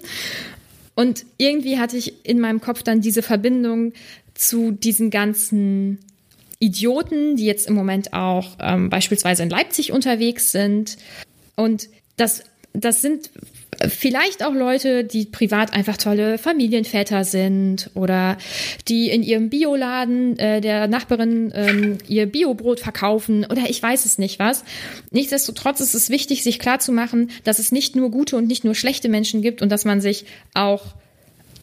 Und 0.94 1.26
irgendwie 1.36 1.78
hatte 1.78 1.98
ich 1.98 2.24
in 2.24 2.40
meinem 2.40 2.62
Kopf 2.62 2.82
dann 2.82 3.02
diese 3.02 3.20
Verbindung 3.20 3.92
zu 4.32 4.70
diesen 4.70 5.10
ganzen 5.10 5.98
Idioten, 6.64 7.36
die 7.36 7.44
jetzt 7.44 7.66
im 7.66 7.74
Moment 7.74 8.12
auch 8.12 8.56
ähm, 8.60 8.88
beispielsweise 8.88 9.42
in 9.42 9.50
Leipzig 9.50 9.92
unterwegs 9.92 10.50
sind. 10.50 10.96
Und 11.56 11.88
das, 12.16 12.42
das 12.72 13.02
sind 13.02 13.30
vielleicht 13.88 14.44
auch 14.44 14.54
Leute, 14.54 15.04
die 15.04 15.26
privat 15.26 15.74
einfach 15.74 15.96
tolle 15.96 16.38
Familienväter 16.38 17.24
sind 17.24 17.90
oder 17.94 18.38
die 18.88 19.10
in 19.10 19.22
ihrem 19.22 19.50
Bioladen 19.50 20.38
äh, 20.38 20.60
der 20.60 20.88
Nachbarin 20.88 21.52
ähm, 21.54 21.98
ihr 22.08 22.26
Biobrot 22.26 22.80
verkaufen 22.80 23.44
oder 23.44 23.68
ich 23.68 23.82
weiß 23.82 24.04
es 24.04 24.18
nicht 24.18 24.38
was. 24.38 24.64
Nichtsdestotrotz 25.10 25.80
ist 25.80 25.94
es 25.94 26.08
wichtig, 26.08 26.42
sich 26.42 26.58
klarzumachen, 26.58 27.30
dass 27.44 27.58
es 27.58 27.72
nicht 27.72 27.96
nur 27.96 28.10
gute 28.10 28.36
und 28.36 28.46
nicht 28.46 28.64
nur 28.64 28.74
schlechte 28.74 29.08
Menschen 29.08 29.42
gibt 29.42 29.60
und 29.60 29.70
dass 29.70 29.84
man 29.84 30.00
sich 30.00 30.24
auch 30.54 30.94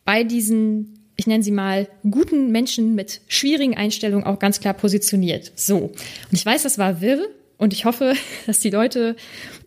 bei 0.06 0.24
diesen 0.24 1.01
ich 1.22 1.28
nenne 1.28 1.44
sie 1.44 1.52
mal, 1.52 1.88
guten 2.10 2.52
Menschen 2.52 2.96
mit 2.96 3.22
schwierigen 3.28 3.78
Einstellungen 3.78 4.26
auch 4.26 4.40
ganz 4.40 4.60
klar 4.60 4.74
positioniert. 4.74 5.52
So. 5.56 5.78
Und 5.78 5.94
ich 6.32 6.44
weiß, 6.44 6.64
das 6.64 6.80
war 6.80 7.00
wirr 7.00 7.28
und 7.60 7.74
ich 7.74 7.86
hoffe, 7.86 8.16
dass 8.48 8.60
die 8.60 8.72
Leute 8.72 9.16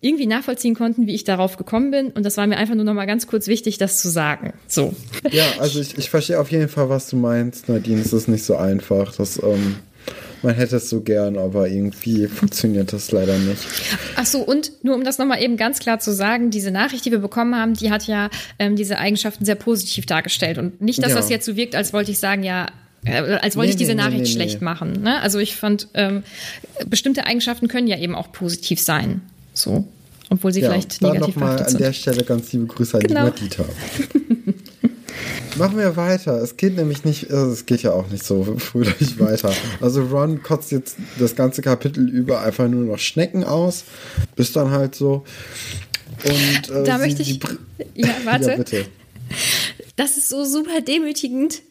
irgendwie 0.01 0.27
nachvollziehen 0.27 0.75
konnten, 0.75 1.07
wie 1.07 1.15
ich 1.15 1.23
darauf 1.23 1.57
gekommen 1.57 1.93
bin. 1.93 2.09
Und 2.09 2.25
das 2.27 2.37
war 2.39 2.49
mir 2.49 2.57
einfach 2.57 2.75
nur 2.75 2.83
noch 2.83 2.93
mal 2.93 3.05
ganz 3.07 3.29
kurz 3.29 3.47
wichtig, 3.47 3.79
das 3.79 4.03
zu 4.03 4.09
sagen. 4.09 4.53
So. 4.67 4.97
Ja, 5.31 5.45
also 5.61 5.81
ich, 5.81 5.97
ich 5.97 6.11
verstehe 6.11 6.41
auf 6.41 6.51
jeden 6.51 6.69
Fall, 6.69 6.89
was 6.89 7.09
du 7.09 7.15
meinst, 7.15 7.69
Nadine. 7.69 8.01
Es 8.01 8.13
ist 8.13 8.27
nicht 8.27 8.43
so 8.43 8.57
einfach. 8.57 9.15
Das, 9.15 9.41
ähm 9.41 9.77
man 10.45 10.55
hätte 10.55 10.77
es 10.77 10.89
so 10.89 11.01
gern, 11.01 11.39
aber 11.39 11.69
irgendwie 11.69 12.27
funktioniert 12.29 12.93
das 12.93 13.11
leider 13.11 13.39
nicht. 13.39 13.63
Ach 14.17 14.27
so, 14.27 14.41
und 14.41 14.73
nur 14.85 14.95
um 14.95 15.05
das 15.05 15.19
nochmal 15.19 15.43
eben 15.43 15.57
ganz 15.57 15.79
klar 15.79 15.99
zu 15.99 16.13
sagen, 16.13 16.51
diese 16.51 16.71
Nachricht, 16.71 17.05
die 17.05 17.11
wir 17.11 17.19
bekommen 17.19 17.57
haben, 17.57 17.75
die 17.75 17.91
hat 17.91 18.07
ja 18.07 18.31
ähm, 18.59 18.77
diese 18.77 18.99
Eigenschaften 18.99 19.45
sehr 19.45 19.57
positiv 19.57 20.07
dargestellt. 20.07 20.59
Und 20.59 20.81
nicht, 20.81 21.03
dass 21.03 21.11
ja. 21.11 21.17
das 21.17 21.31
jetzt 21.31 21.47
so 21.47 21.57
wirkt, 21.57 21.75
als 21.75 21.93
wollte 21.93 22.11
ich 22.11 22.19
sagen, 22.19 22.43
ja, 22.45 22.69
äh, 23.05 23.39
als 23.41 23.57
wollte 23.57 23.69
nee, 23.69 23.73
ich 23.73 23.77
diese 23.77 23.95
nee, 23.95 24.03
Nachricht 24.03 24.21
nee, 24.21 24.31
schlecht 24.31 24.63
machen. 24.63 25.03
Ne? 25.03 25.21
Also 25.21 25.39
ich 25.39 25.57
fand, 25.57 25.89
ähm, 25.95 26.23
bestimmte 26.87 27.27
Eigenschaften 27.27 27.69
können 27.69 27.89
ja 27.89 27.99
eben 27.99 28.15
auch 28.15 28.31
positiv 28.33 28.81
sein. 28.81 29.23
So. 29.53 29.87
Obwohl 30.31 30.53
sie 30.53 30.61
ja, 30.61 30.71
vielleicht 30.71 31.03
negativ 31.03 31.35
sind. 31.35 31.43
Dann 31.43 31.51
nochmal 31.51 31.67
an 31.67 31.77
der 31.77 31.93
Stelle 31.93 32.25
ganz 32.25 32.53
liebe 32.53 32.67
Grüße 32.67 32.97
an 32.97 33.03
genau. 33.03 33.31
die 33.31 33.43
Madita. 33.43 33.65
Machen 35.57 35.79
wir 35.79 35.97
weiter. 35.97 36.43
Es 36.43 36.57
geht 36.57 36.77
nämlich 36.77 37.05
nicht, 37.05 37.31
also 37.31 37.53
es 37.53 37.67
geht 37.67 37.83
ja 37.83 37.93
auch 37.93 38.09
nicht 38.09 38.25
so 38.25 38.45
fröhlich 38.59 39.19
weiter. 39.21 39.53
Also 39.81 40.05
Ron 40.05 40.43
kotzt 40.43 40.73
jetzt 40.73 40.97
das 41.19 41.37
ganze 41.37 41.63
Kapitel 41.63 42.09
über 42.09 42.41
einfach 42.41 42.69
nur 42.69 42.85
noch 42.85 42.99
Schnecken 42.99 43.45
aus. 43.45 43.85
Ist 44.37 44.57
dann 44.57 44.71
halt 44.71 44.95
so. 44.95 45.25
Und 46.25 46.71
äh, 46.71 46.85
da 46.85 46.99
möchte 46.99 47.23
ich. 47.23 47.41
ja, 47.95 48.09
warte. 48.25 48.51
ja, 48.51 48.57
bitte. 48.57 48.87
Das 49.97 50.17
ist 50.17 50.29
so 50.29 50.45
super 50.45 50.81
demütigend. 50.81 51.63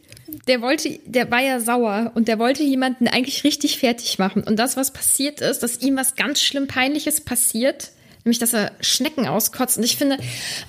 Der 0.47 0.61
wollte, 0.61 0.99
der 1.05 1.29
war 1.29 1.41
ja 1.41 1.59
sauer 1.59 2.11
und 2.15 2.27
der 2.27 2.39
wollte 2.39 2.63
jemanden 2.63 3.07
eigentlich 3.07 3.43
richtig 3.43 3.77
fertig 3.77 4.17
machen. 4.17 4.43
Und 4.43 4.57
das, 4.57 4.77
was 4.77 4.91
passiert 4.91 5.41
ist, 5.41 5.59
dass 5.59 5.81
ihm 5.81 5.97
was 5.97 6.15
ganz 6.15 6.41
schlimm 6.41 6.67
Peinliches 6.67 7.21
passiert, 7.21 7.91
nämlich 8.23 8.39
dass 8.39 8.53
er 8.53 8.71
Schnecken 8.79 9.27
auskotzt. 9.27 9.77
Und 9.77 9.83
ich 9.83 9.97
finde, 9.97 10.17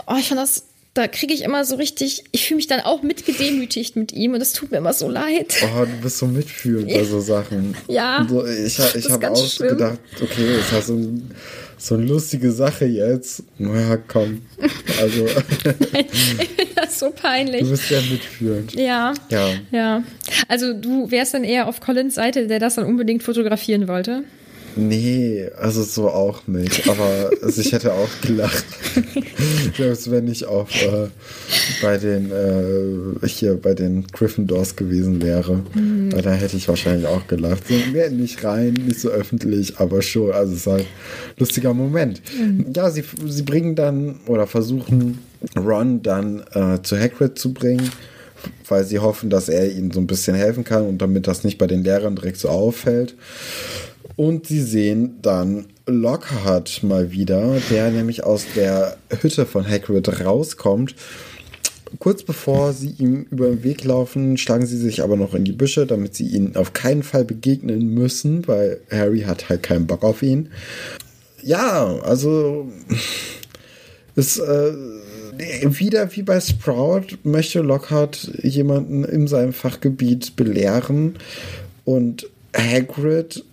oh, 0.07 0.17
ich 0.19 0.29
fand 0.29 0.41
das 0.41 0.65
da 0.95 1.09
kriege 1.09 1.35
ich 1.35 1.43
immer 1.43 1.65
so 1.65 1.75
richtig, 1.75 2.23
ich 2.31 2.47
fühle 2.47 2.57
mich 2.57 2.69
dann 2.69 2.81
auch 2.81 3.03
mitgedemütigt 3.03 3.97
mit 3.97 4.13
ihm 4.13 4.33
und 4.35 4.41
es 4.41 4.53
tut 4.53 4.71
mir 4.71 4.79
immer 4.79 4.93
so 4.93 5.11
leid. 5.11 5.57
Oh, 5.65 5.85
du 5.85 6.03
bist 6.03 6.19
so 6.19 6.27
mitfühlend 6.27 6.89
bei 6.89 7.03
so 7.03 7.21
Sachen. 7.21 7.77
Ja. 7.89 8.25
So, 8.31 8.47
ich 8.47 8.79
ich 8.79 9.11
habe 9.11 9.31
auch 9.33 9.47
schlimm. 9.47 9.71
gedacht, 9.71 9.99
okay, 10.23 10.57
das 10.57 10.79
ist 10.79 10.87
so, 10.87 10.95
ein, 10.95 11.35
so 11.79 11.95
eine 11.97 12.05
lustige 12.07 12.53
Sache 12.53 12.85
jetzt. 12.85 13.43
Na 13.59 13.97
komm. 13.97 14.43
Also. 15.01 15.25
Nein, 15.93 16.07
ich 16.13 16.21
finde 16.21 16.75
das 16.77 17.01
so 17.01 17.11
peinlich. 17.11 17.63
Du 17.63 17.71
bist 17.71 17.89
sehr 17.89 18.03
mitfühlend. 18.03 18.75
Ja. 18.75 19.15
Ja. 19.31 19.49
Ja. 19.73 20.05
Also 20.47 20.75
du 20.75 21.11
wärst 21.11 21.35
dann 21.35 21.43
eher 21.43 21.67
auf 21.67 21.81
Collins 21.81 22.15
Seite, 22.15 22.47
der 22.47 22.61
das 22.61 22.77
dann 22.77 22.85
unbedingt 22.85 23.25
fotografieren 23.25 23.89
wollte. 23.89 24.23
Nee, 24.77 25.49
also 25.59 25.83
so 25.83 26.09
auch 26.09 26.47
nicht. 26.47 26.89
Aber 26.89 27.31
also 27.43 27.61
ich 27.61 27.73
hätte 27.73 27.93
auch 27.93 28.09
gelacht. 28.23 28.65
Selbst 29.77 30.11
wenn 30.11 30.29
ich 30.29 30.47
auch 30.47 30.69
äh, 30.71 31.09
bei 31.83 31.99
den 31.99 32.31
äh, 32.31 33.27
hier 33.27 33.57
bei 33.57 33.75
den 33.75 34.07
Gryffindors 34.09 34.77
gewesen 34.77 35.23
wäre. 35.23 35.63
Mhm. 35.75 36.11
Da 36.11 36.33
hätte 36.33 36.57
ich 36.57 36.69
wahrscheinlich 36.69 37.07
auch 37.07 37.27
gelacht. 37.27 37.65
So, 37.69 37.75
nicht 38.11 38.45
rein, 38.45 38.75
nicht 38.75 39.01
so 39.01 39.09
öffentlich, 39.09 39.79
aber 39.79 40.03
schon. 40.03 40.33
Also 40.33 40.53
es 40.53 40.61
ist 40.61 40.67
halt 40.67 40.83
ein 40.83 40.87
lustiger 41.39 41.75
Moment. 41.75 42.23
Mhm. 42.39 42.67
Ja, 42.75 42.91
sie, 42.91 43.05
sie 43.27 43.43
bringen 43.43 43.75
dann 43.75 44.21
oder 44.27 44.47
versuchen 44.47 45.19
Ron 45.57 46.03
dann 46.03 46.43
äh, 46.53 46.83
zu 46.83 46.99
Hagrid 46.99 47.39
zu 47.39 47.53
bringen 47.53 47.91
weil 48.69 48.85
sie 48.85 48.99
hoffen, 48.99 49.31
dass 49.31 49.49
er 49.49 49.71
ihnen 49.73 49.91
so 49.91 50.01
ein 50.01 50.07
bisschen 50.07 50.35
helfen 50.35 50.65
kann 50.65 50.87
und 50.87 50.99
damit 50.99 51.27
das 51.27 51.45
nicht 51.45 51.59
bei 51.59 51.67
den 51.67 51.85
Lehrern 51.85 52.17
direkt 52.17 52.39
so 52.39 52.49
auffällt. 52.49 53.15
Und 54.17 54.47
sie 54.47 54.63
sehen 54.63 55.19
dann 55.23 55.67
Lockhart 55.87 56.83
mal 56.83 57.11
wieder, 57.13 57.59
der 57.71 57.91
nämlich 57.91 58.25
aus 58.25 58.47
der 58.55 58.97
Hütte 59.21 59.45
von 59.45 59.69
Hagrid 59.69 60.21
rauskommt. 60.25 60.95
Kurz 61.99 62.23
bevor 62.23 62.73
sie 62.73 62.95
ihm 62.99 63.27
über 63.31 63.49
den 63.49 63.63
Weg 63.63 63.85
laufen, 63.85 64.37
schlagen 64.37 64.67
sie 64.67 64.79
sich 64.79 65.03
aber 65.03 65.17
noch 65.17 65.35
in 65.35 65.45
die 65.45 65.53
Büsche, 65.53 65.87
damit 65.87 66.15
sie 66.15 66.27
ihn 66.27 66.57
auf 66.57 66.73
keinen 66.73 67.03
Fall 67.03 67.25
begegnen 67.25 67.89
müssen, 67.89 68.47
weil 68.49 68.81
Harry 68.91 69.21
hat 69.21 69.49
halt 69.49 69.63
keinen 69.63 69.87
Bock 69.87 70.03
auf 70.03 70.23
ihn. 70.23 70.49
Ja, 71.43 71.99
also 72.03 72.69
ist 74.17 74.39
äh, 74.39 74.73
wieder 75.63 76.15
wie 76.17 76.23
bei 76.23 76.41
Sprout 76.41 77.19
möchte 77.23 77.61
Lockhart 77.61 78.31
jemanden 78.43 79.05
in 79.05 79.29
seinem 79.29 79.53
Fachgebiet 79.53 80.37
belehren 80.37 81.17
und 81.85 82.29
Hagrid 82.57 83.45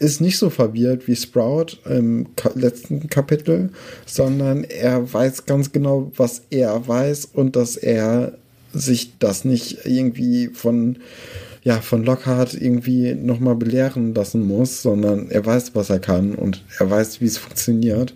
ist 0.00 0.20
nicht 0.20 0.38
so 0.38 0.50
verwirrt 0.50 1.06
wie 1.06 1.14
Sprout 1.14 1.76
im 1.84 2.26
letzten 2.54 3.08
Kapitel, 3.08 3.70
sondern 4.06 4.64
er 4.64 5.12
weiß 5.12 5.46
ganz 5.46 5.70
genau, 5.72 6.10
was 6.16 6.42
er 6.50 6.88
weiß 6.88 7.26
und 7.26 7.54
dass 7.54 7.76
er 7.76 8.32
sich 8.72 9.18
das 9.18 9.44
nicht 9.44 9.84
irgendwie 9.84 10.48
von 10.48 10.98
ja, 11.62 11.82
von 11.82 12.04
Lockhart 12.04 12.54
irgendwie 12.54 13.14
nochmal 13.14 13.54
belehren 13.54 14.14
lassen 14.14 14.46
muss, 14.46 14.80
sondern 14.80 15.30
er 15.30 15.44
weiß, 15.44 15.74
was 15.74 15.90
er 15.90 15.98
kann 15.98 16.34
und 16.34 16.64
er 16.78 16.90
weiß, 16.90 17.20
wie 17.20 17.26
es 17.26 17.36
funktioniert 17.36 18.14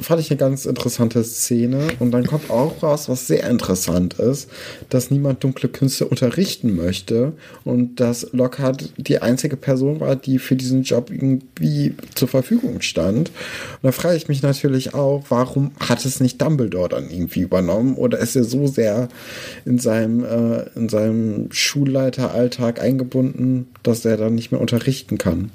fand 0.00 0.20
ich 0.20 0.30
eine 0.30 0.38
ganz 0.38 0.66
interessante 0.66 1.22
Szene. 1.24 1.88
Und 1.98 2.10
dann 2.10 2.26
kommt 2.26 2.50
auch 2.50 2.82
raus, 2.82 3.08
was 3.08 3.26
sehr 3.26 3.48
interessant 3.48 4.14
ist, 4.14 4.48
dass 4.88 5.10
niemand 5.10 5.42
dunkle 5.44 5.68
Künste 5.68 6.06
unterrichten 6.06 6.76
möchte 6.76 7.32
und 7.64 8.00
dass 8.00 8.28
Lockhart 8.32 8.92
die 8.96 9.20
einzige 9.20 9.56
Person 9.56 10.00
war, 10.00 10.16
die 10.16 10.38
für 10.38 10.56
diesen 10.56 10.82
Job 10.82 11.10
irgendwie 11.10 11.94
zur 12.14 12.28
Verfügung 12.28 12.80
stand. 12.80 13.28
Und 13.28 13.82
da 13.82 13.92
frage 13.92 14.16
ich 14.16 14.28
mich 14.28 14.42
natürlich 14.42 14.94
auch, 14.94 15.24
warum 15.28 15.72
hat 15.80 16.04
es 16.04 16.20
nicht 16.20 16.40
Dumbledore 16.40 16.88
dann 16.88 17.10
irgendwie 17.10 17.40
übernommen 17.40 17.96
oder 17.96 18.18
ist 18.18 18.36
er 18.36 18.44
so 18.44 18.66
sehr 18.66 19.08
in 19.64 19.78
seinem, 19.78 20.24
äh, 20.24 20.68
in 20.74 20.88
seinem 20.88 21.48
Schulleiteralltag 21.50 22.80
eingebunden, 22.80 23.68
dass 23.82 24.04
er 24.04 24.16
dann 24.16 24.34
nicht 24.34 24.52
mehr 24.52 24.60
unterrichten 24.60 25.18
kann? 25.18 25.50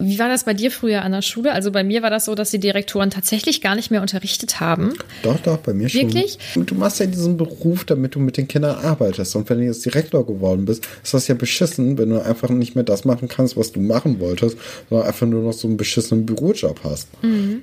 Wie 0.00 0.18
war 0.20 0.28
das 0.28 0.44
bei 0.44 0.54
dir 0.54 0.70
früher 0.70 1.02
an 1.02 1.10
der 1.10 1.22
Schule? 1.22 1.52
Also 1.52 1.72
bei 1.72 1.82
mir 1.82 2.02
war 2.02 2.10
das 2.10 2.26
so, 2.26 2.36
dass 2.36 2.52
die 2.52 2.60
Direktoren 2.60 3.10
tatsächlich 3.10 3.60
gar 3.60 3.74
nicht 3.74 3.90
mehr 3.90 4.00
unterrichtet 4.00 4.60
haben. 4.60 4.94
Doch, 5.24 5.40
doch, 5.40 5.56
bei 5.56 5.74
mir 5.74 5.88
schon. 5.88 6.02
Wirklich? 6.02 6.38
Du 6.54 6.76
machst 6.76 7.00
ja 7.00 7.06
diesen 7.06 7.36
Beruf, 7.36 7.84
damit 7.84 8.14
du 8.14 8.20
mit 8.20 8.36
den 8.36 8.46
Kindern 8.46 8.76
arbeitest. 8.76 9.34
Und 9.34 9.50
wenn 9.50 9.58
du 9.58 9.64
jetzt 9.64 9.84
Direktor 9.84 10.24
geworden 10.24 10.66
bist, 10.66 10.86
ist 11.02 11.14
das 11.14 11.26
ja 11.26 11.34
beschissen, 11.34 11.98
wenn 11.98 12.10
du 12.10 12.24
einfach 12.24 12.48
nicht 12.50 12.76
mehr 12.76 12.84
das 12.84 13.04
machen 13.04 13.26
kannst, 13.26 13.56
was 13.56 13.72
du 13.72 13.80
machen 13.80 14.20
wolltest, 14.20 14.56
sondern 14.88 15.08
einfach 15.08 15.26
nur 15.26 15.42
noch 15.42 15.52
so 15.52 15.66
einen 15.66 15.76
beschissenen 15.76 16.26
Bürojob 16.26 16.80
hast. 16.84 17.08
Mhm. 17.24 17.62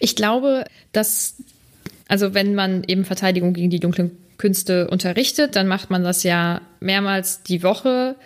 Ich 0.00 0.16
glaube, 0.16 0.64
dass, 0.92 1.34
also 2.08 2.32
wenn 2.32 2.54
man 2.54 2.84
eben 2.86 3.04
Verteidigung 3.04 3.52
gegen 3.52 3.68
die 3.68 3.80
dunklen 3.80 4.12
Künste 4.38 4.88
unterrichtet, 4.88 5.56
dann 5.56 5.66
macht 5.66 5.90
man 5.90 6.04
das 6.04 6.22
ja 6.22 6.62
mehrmals 6.80 7.42
die 7.42 7.62
Woche 7.62 8.16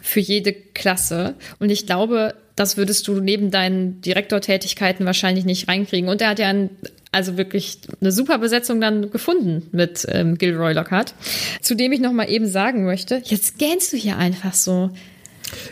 für 0.00 0.20
jede 0.20 0.54
Klasse. 0.54 1.34
Und 1.58 1.68
ich 1.70 1.86
glaube, 1.86 2.34
das 2.56 2.78
würdest 2.78 3.06
du 3.06 3.20
neben 3.20 3.50
deinen 3.50 4.00
Direktortätigkeiten 4.00 5.06
wahrscheinlich 5.06 5.44
nicht 5.44 5.68
reinkriegen. 5.68 6.08
Und 6.08 6.22
er 6.22 6.30
hat 6.30 6.38
ja 6.38 6.48
ein, 6.48 6.70
also 7.12 7.36
wirklich 7.36 7.78
eine 8.00 8.10
super 8.10 8.38
Besetzung 8.38 8.80
dann 8.80 9.10
gefunden 9.10 9.68
mit 9.72 10.06
ähm, 10.08 10.38
Gilroy 10.38 10.72
Lockhart. 10.72 11.14
Zu 11.60 11.74
dem 11.74 11.92
ich 11.92 12.00
noch 12.00 12.12
mal 12.12 12.28
eben 12.28 12.48
sagen 12.48 12.84
möchte, 12.86 13.20
jetzt 13.24 13.58
gähnst 13.58 13.92
du 13.92 13.98
hier 13.98 14.16
einfach 14.16 14.54
so. 14.54 14.90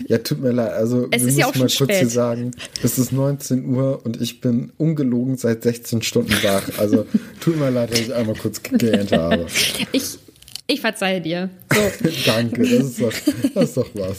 Ja, 0.06 0.18
tut 0.18 0.40
mir 0.40 0.52
leid. 0.52 0.72
Also, 0.72 1.08
es 1.10 1.24
ist 1.24 1.36
ja 1.36 1.46
auch 1.46 1.54
mal 1.54 1.62
kurz 1.62 1.72
spät. 1.72 2.10
sagen, 2.10 2.52
es 2.82 2.98
ist 2.98 3.12
19 3.12 3.64
Uhr 3.66 4.04
und 4.04 4.20
ich 4.20 4.40
bin 4.40 4.72
ungelogen 4.76 5.36
seit 5.36 5.64
16 5.64 6.02
Stunden 6.02 6.32
wach. 6.42 6.62
Also, 6.78 7.06
tut 7.40 7.58
mir 7.58 7.70
leid, 7.70 7.92
dass 7.92 8.00
ich 8.00 8.14
einmal 8.14 8.36
kurz 8.36 8.62
gegähnt 8.62 9.10
habe. 9.10 9.46
ich, 9.92 10.18
ich 10.66 10.80
verzeihe 10.80 11.20
dir. 11.20 11.50
So. 11.72 12.08
Danke, 12.26 12.62
das 12.62 12.84
ist 12.84 13.00
doch, 13.00 13.12
das 13.54 13.64
ist 13.70 13.76
doch 13.76 13.90
was. 13.94 14.18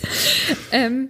ähm, 0.74 1.10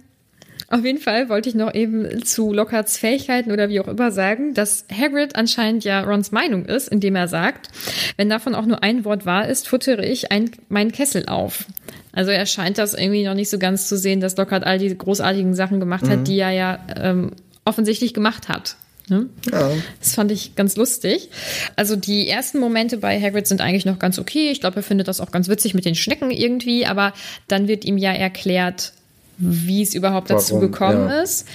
auf 0.68 0.84
jeden 0.84 0.98
Fall 0.98 1.28
wollte 1.28 1.48
ich 1.48 1.54
noch 1.54 1.72
eben 1.74 2.24
zu 2.24 2.52
Lockharts 2.52 2.98
Fähigkeiten 2.98 3.52
oder 3.52 3.68
wie 3.68 3.78
auch 3.80 3.86
immer 3.86 4.10
sagen, 4.10 4.52
dass 4.52 4.84
Hagrid 4.92 5.36
anscheinend 5.36 5.84
ja 5.84 6.00
Rons 6.02 6.32
Meinung 6.32 6.64
ist, 6.64 6.88
indem 6.88 7.14
er 7.14 7.28
sagt, 7.28 7.68
wenn 8.16 8.28
davon 8.28 8.54
auch 8.54 8.66
nur 8.66 8.82
ein 8.82 9.04
Wort 9.04 9.26
wahr 9.26 9.48
ist, 9.48 9.68
futtere 9.68 10.04
ich 10.04 10.32
ein, 10.32 10.50
meinen 10.68 10.90
Kessel 10.90 11.26
auf. 11.28 11.66
Also 12.12 12.32
er 12.32 12.46
scheint 12.46 12.78
das 12.78 12.94
irgendwie 12.94 13.24
noch 13.24 13.34
nicht 13.34 13.50
so 13.50 13.58
ganz 13.58 13.88
zu 13.88 13.96
sehen, 13.96 14.20
dass 14.20 14.36
Lockhart 14.36 14.64
all 14.64 14.78
diese 14.78 14.96
großartigen 14.96 15.54
Sachen 15.54 15.78
gemacht 15.78 16.06
mhm. 16.06 16.10
hat, 16.10 16.28
die 16.28 16.38
er 16.38 16.50
ja 16.50 16.78
ähm, 16.96 17.32
offensichtlich 17.64 18.12
gemacht 18.12 18.48
hat. 18.48 18.76
Ne? 19.08 19.28
Ja. 19.52 19.70
Das 20.00 20.14
fand 20.14 20.32
ich 20.32 20.56
ganz 20.56 20.76
lustig. 20.76 21.30
Also 21.76 21.94
die 21.94 22.28
ersten 22.28 22.58
Momente 22.58 22.96
bei 22.96 23.20
Hagrid 23.20 23.46
sind 23.46 23.60
eigentlich 23.60 23.84
noch 23.84 24.00
ganz 24.00 24.18
okay. 24.18 24.50
Ich 24.50 24.60
glaube, 24.60 24.76
er 24.76 24.82
findet 24.82 25.06
das 25.06 25.20
auch 25.20 25.30
ganz 25.30 25.48
witzig 25.48 25.74
mit 25.74 25.84
den 25.84 25.94
Schnecken 25.94 26.32
irgendwie, 26.32 26.86
aber 26.86 27.12
dann 27.46 27.68
wird 27.68 27.84
ihm 27.84 27.98
ja 27.98 28.12
erklärt, 28.12 28.94
wie 29.38 29.82
es 29.82 29.94
überhaupt 29.94 30.30
dazu 30.30 30.54
Warum? 30.54 30.72
gekommen 30.72 31.08
ja. 31.08 31.22
ist. 31.22 31.46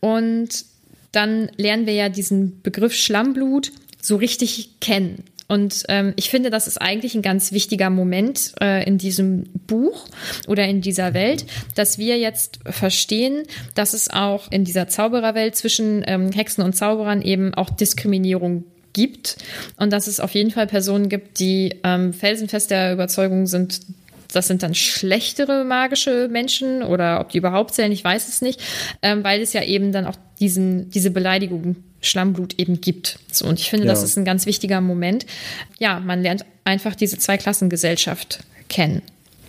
Und 0.00 0.64
dann 1.12 1.50
lernen 1.56 1.86
wir 1.86 1.94
ja 1.94 2.08
diesen 2.08 2.62
Begriff 2.62 2.94
Schlammblut 2.94 3.72
so 4.00 4.16
richtig 4.16 4.80
kennen. 4.80 5.24
Und 5.50 5.82
ähm, 5.88 6.12
ich 6.14 6.30
finde, 6.30 6.48
das 6.50 6.68
ist 6.68 6.80
eigentlich 6.80 7.16
ein 7.16 7.22
ganz 7.22 7.50
wichtiger 7.50 7.90
Moment 7.90 8.52
äh, 8.60 8.86
in 8.86 8.98
diesem 8.98 9.46
Buch 9.66 10.06
oder 10.46 10.64
in 10.64 10.80
dieser 10.80 11.12
Welt, 11.12 11.44
dass 11.74 11.98
wir 11.98 12.18
jetzt 12.18 12.60
verstehen, 12.66 13.42
dass 13.74 13.92
es 13.92 14.10
auch 14.10 14.52
in 14.52 14.64
dieser 14.64 14.86
Zaubererwelt 14.86 15.56
zwischen 15.56 16.04
ähm, 16.06 16.30
Hexen 16.30 16.62
und 16.62 16.76
Zauberern 16.76 17.20
eben 17.20 17.52
auch 17.52 17.68
Diskriminierung 17.68 18.62
gibt 18.92 19.38
und 19.76 19.92
dass 19.92 20.06
es 20.06 20.20
auf 20.20 20.34
jeden 20.34 20.52
Fall 20.52 20.68
Personen 20.68 21.08
gibt, 21.08 21.40
die 21.40 21.74
ähm, 21.82 22.12
felsenfest 22.12 22.70
der 22.70 22.92
Überzeugung 22.92 23.48
sind, 23.48 23.80
das 24.32 24.46
sind 24.46 24.62
dann 24.62 24.74
schlechtere 24.74 25.64
magische 25.64 26.28
Menschen 26.28 26.82
oder 26.82 27.20
ob 27.20 27.30
die 27.30 27.38
überhaupt 27.38 27.74
zählen, 27.74 27.92
ich 27.92 28.04
weiß 28.04 28.28
es 28.28 28.42
nicht, 28.42 28.60
ähm, 29.02 29.24
weil 29.24 29.40
es 29.40 29.52
ja 29.52 29.62
eben 29.62 29.92
dann 29.92 30.06
auch 30.06 30.16
diesen, 30.38 30.90
diese 30.90 31.10
Beleidigung 31.10 31.76
Schlammblut 32.00 32.58
eben 32.58 32.80
gibt. 32.80 33.18
So, 33.30 33.46
und 33.46 33.58
ich 33.58 33.68
finde, 33.68 33.86
ja. 33.86 33.92
das 33.92 34.02
ist 34.02 34.16
ein 34.16 34.24
ganz 34.24 34.46
wichtiger 34.46 34.80
Moment. 34.80 35.26
Ja, 35.78 36.00
man 36.00 36.22
lernt 36.22 36.44
einfach 36.64 36.94
diese 36.94 37.18
Zweiklassengesellschaft 37.18 38.40
kennen. 38.68 39.02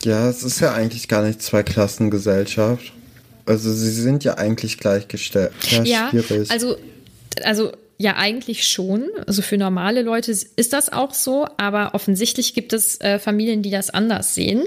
Ja, 0.04 0.30
es 0.30 0.44
ist 0.44 0.60
ja 0.60 0.74
eigentlich 0.74 1.08
gar 1.08 1.24
nicht 1.24 1.41
Zweiklassengesellschaft. 1.41 2.91
Also 3.46 3.74
sie 3.74 3.91
sind 3.91 4.24
ja 4.24 4.38
eigentlich 4.38 4.80
gleichgestellt. 4.80 5.52
Ja, 5.70 5.84
ja 5.84 6.10
schwierig. 6.10 6.52
also 6.52 6.76
also 7.44 7.72
ja, 8.02 8.16
eigentlich 8.18 8.68
schon. 8.68 9.04
Also 9.28 9.44
für 9.44 9.58
normale 9.58 10.02
Leute 10.02 10.32
ist 10.32 10.74
das 10.74 10.92
auch 10.92 11.14
so, 11.14 11.48
aber 11.58 11.94
offensichtlich 11.94 12.56
gibt 12.56 12.74
es 12.74 13.00
äh, 13.00 13.20
Familien, 13.20 13.62
die 13.62 13.70
das 13.70 13.92
anders 13.92 14.34
sehen. 14.34 14.64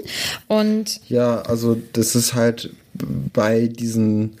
Und 0.47 1.01
ja, 1.09 1.41
also 1.41 1.77
das 1.91 2.15
ist 2.15 2.33
halt 2.33 2.69
bei 3.33 3.67
diesen 3.67 4.37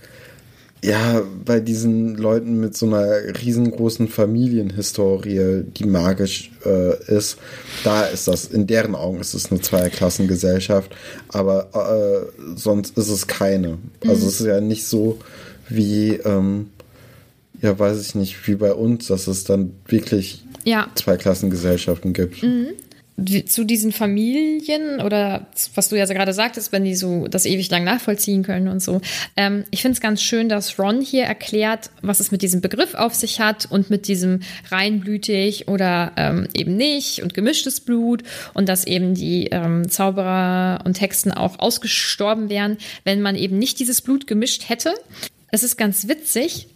ja, 0.81 1.23
bei 1.43 1.59
diesen 1.59 2.15
Leuten 2.15 2.59
mit 2.59 2.77
so 2.77 2.85
einer 2.85 3.09
riesengroßen 3.41 4.07
Familienhistorie, 4.07 5.63
die 5.65 5.85
magisch 5.85 6.51
äh, 6.63 7.03
ist, 7.11 7.37
da 7.83 8.03
ist 8.05 8.27
das, 8.27 8.45
in 8.45 8.67
deren 8.67 8.93
Augen 8.93 9.19
ist 9.19 9.33
es 9.33 9.51
eine 9.51 9.61
Zweiklassengesellschaft, 9.61 10.95
aber 11.29 11.69
äh, 11.73 12.55
sonst 12.55 12.95
ist 12.99 13.09
es 13.09 13.25
keine. 13.25 13.79
Also 14.03 14.21
mhm. 14.21 14.27
es 14.27 14.39
ist 14.39 14.45
ja 14.45 14.61
nicht 14.61 14.85
so 14.85 15.17
wie 15.69 16.17
ähm, 16.17 16.69
ja, 17.65 17.77
weiß 17.77 17.99
ich 17.99 18.13
nicht, 18.13 18.47
wie 18.47 18.55
bei 18.55 18.73
uns, 18.73 19.07
dass 19.07 19.25
es 19.25 19.43
dann 19.43 19.73
wirklich 19.87 20.43
ja. 20.65 20.87
Zweiklassengesellschaften 20.93 22.13
gibt. 22.13 22.43
Mhm. 22.43 22.67
Zu 23.47 23.63
diesen 23.63 23.93
Familien 23.93 24.99
oder 25.01 25.47
was 25.73 25.87
du 25.87 25.95
ja 25.95 26.05
gerade 26.05 26.33
sagtest, 26.33 26.73
wenn 26.73 26.83
die 26.83 26.95
so 26.95 27.27
das 27.29 27.45
ewig 27.45 27.71
lang 27.71 27.85
nachvollziehen 27.85 28.43
können 28.43 28.67
und 28.67 28.83
so. 28.83 28.99
Ähm, 29.37 29.63
ich 29.71 29.81
finde 29.81 29.95
es 29.95 30.01
ganz 30.01 30.21
schön, 30.21 30.49
dass 30.49 30.77
Ron 30.77 30.99
hier 30.99 31.23
erklärt, 31.23 31.91
was 32.01 32.19
es 32.19 32.31
mit 32.31 32.41
diesem 32.41 32.59
Begriff 32.59 32.93
auf 32.93 33.15
sich 33.15 33.39
hat 33.39 33.71
und 33.71 33.89
mit 33.89 34.09
diesem 34.09 34.41
reinblütig 34.69 35.69
oder 35.69 36.11
ähm, 36.17 36.49
eben 36.53 36.75
nicht 36.75 37.23
und 37.23 37.33
gemischtes 37.33 37.79
Blut 37.79 38.21
und 38.53 38.67
dass 38.67 38.85
eben 38.85 39.15
die 39.15 39.47
ähm, 39.47 39.89
Zauberer 39.89 40.81
und 40.83 40.99
Hexen 40.99 41.31
auch 41.31 41.57
ausgestorben 41.59 42.49
wären, 42.49 42.77
wenn 43.05 43.21
man 43.21 43.35
eben 43.35 43.57
nicht 43.57 43.79
dieses 43.79 44.01
Blut 44.01 44.27
gemischt 44.27 44.67
hätte. 44.67 44.93
Es 45.51 45.63
ist 45.63 45.77
ganz 45.77 46.09
witzig, 46.09 46.67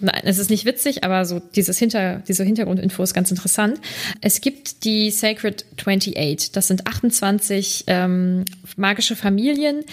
Nein, 0.00 0.22
es 0.24 0.38
ist 0.38 0.50
nicht 0.50 0.64
witzig, 0.64 1.04
aber 1.04 1.24
so 1.24 1.40
dieses 1.40 1.78
Hinter, 1.78 2.22
diese 2.28 2.44
Hintergrundinfo 2.44 3.02
ist 3.02 3.14
ganz 3.14 3.30
interessant. 3.30 3.80
Es 4.20 4.40
gibt 4.40 4.84
die 4.84 5.10
Sacred 5.10 5.64
28. 5.76 6.52
Das 6.52 6.68
sind 6.68 6.86
28 6.86 7.84
ähm, 7.86 8.44
magische 8.76 9.16
Familien, 9.16 9.84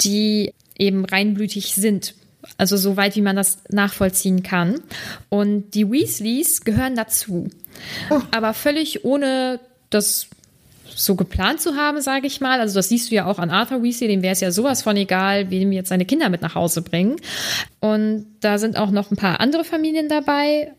die 0.00 0.52
eben 0.78 1.04
reinblütig 1.04 1.74
sind. 1.74 2.14
Also 2.58 2.76
so 2.76 2.96
weit, 2.96 3.14
wie 3.14 3.22
man 3.22 3.36
das 3.36 3.58
nachvollziehen 3.70 4.42
kann. 4.42 4.80
Und 5.28 5.70
die 5.74 5.88
Weasleys 5.88 6.62
gehören 6.62 6.96
dazu. 6.96 7.50
Oh. 8.10 8.20
Aber 8.32 8.52
völlig 8.54 9.04
ohne 9.04 9.60
das 9.90 10.26
so 10.94 11.14
geplant 11.14 11.60
zu 11.60 11.74
haben, 11.74 12.00
sage 12.00 12.26
ich 12.26 12.40
mal. 12.40 12.60
Also 12.60 12.74
das 12.74 12.88
siehst 12.88 13.10
du 13.10 13.14
ja 13.14 13.26
auch 13.26 13.38
an 13.38 13.50
Arthur 13.50 13.82
Weasley, 13.82 14.08
dem 14.08 14.22
wäre 14.22 14.32
es 14.32 14.40
ja 14.40 14.50
sowas 14.50 14.82
von 14.82 14.96
egal, 14.96 15.50
wie 15.50 15.60
ihm 15.60 15.72
jetzt 15.72 15.88
seine 15.88 16.04
Kinder 16.04 16.28
mit 16.28 16.42
nach 16.42 16.54
Hause 16.54 16.82
bringen. 16.82 17.16
Und 17.80 18.26
da 18.40 18.58
sind 18.58 18.76
auch 18.76 18.90
noch 18.90 19.10
ein 19.10 19.16
paar 19.16 19.40
andere 19.40 19.64
Familien 19.64 20.08
dabei, 20.08 20.72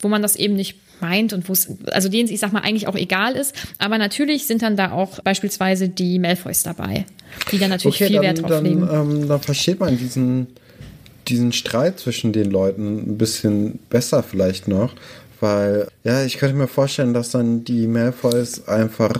wo 0.00 0.08
man 0.08 0.22
das 0.22 0.36
eben 0.36 0.54
nicht 0.54 0.76
meint 1.00 1.32
und 1.32 1.48
wo 1.48 1.52
es, 1.52 1.68
also 1.90 2.08
denen 2.08 2.26
es, 2.26 2.30
ich 2.30 2.40
sag 2.40 2.52
mal, 2.52 2.60
eigentlich 2.60 2.86
auch 2.86 2.94
egal 2.94 3.34
ist. 3.34 3.54
Aber 3.78 3.98
natürlich 3.98 4.46
sind 4.46 4.62
dann 4.62 4.76
da 4.76 4.92
auch 4.92 5.20
beispielsweise 5.20 5.88
die 5.88 6.18
Malfoys 6.18 6.62
dabei, 6.62 7.04
die 7.50 7.58
dann 7.58 7.70
natürlich 7.70 7.96
okay, 7.96 8.06
viel 8.06 8.16
dann, 8.16 8.24
Wert 8.24 8.42
drauf 8.42 8.62
legen. 8.62 8.86
Dann, 8.86 9.10
ähm, 9.10 9.28
dann 9.28 9.40
versteht 9.40 9.80
man 9.80 9.98
diesen, 9.98 10.46
diesen 11.28 11.52
Streit 11.52 11.98
zwischen 11.98 12.32
den 12.32 12.50
Leuten 12.50 12.98
ein 12.98 13.18
bisschen 13.18 13.80
besser 13.90 14.22
vielleicht 14.22 14.68
noch, 14.68 14.94
weil, 15.42 15.88
ja, 16.04 16.24
ich 16.24 16.38
könnte 16.38 16.56
mir 16.56 16.68
vorstellen, 16.68 17.14
dass 17.14 17.30
dann 17.30 17.64
die 17.64 17.88
Malfoys 17.88 18.68
einfach 18.68 19.12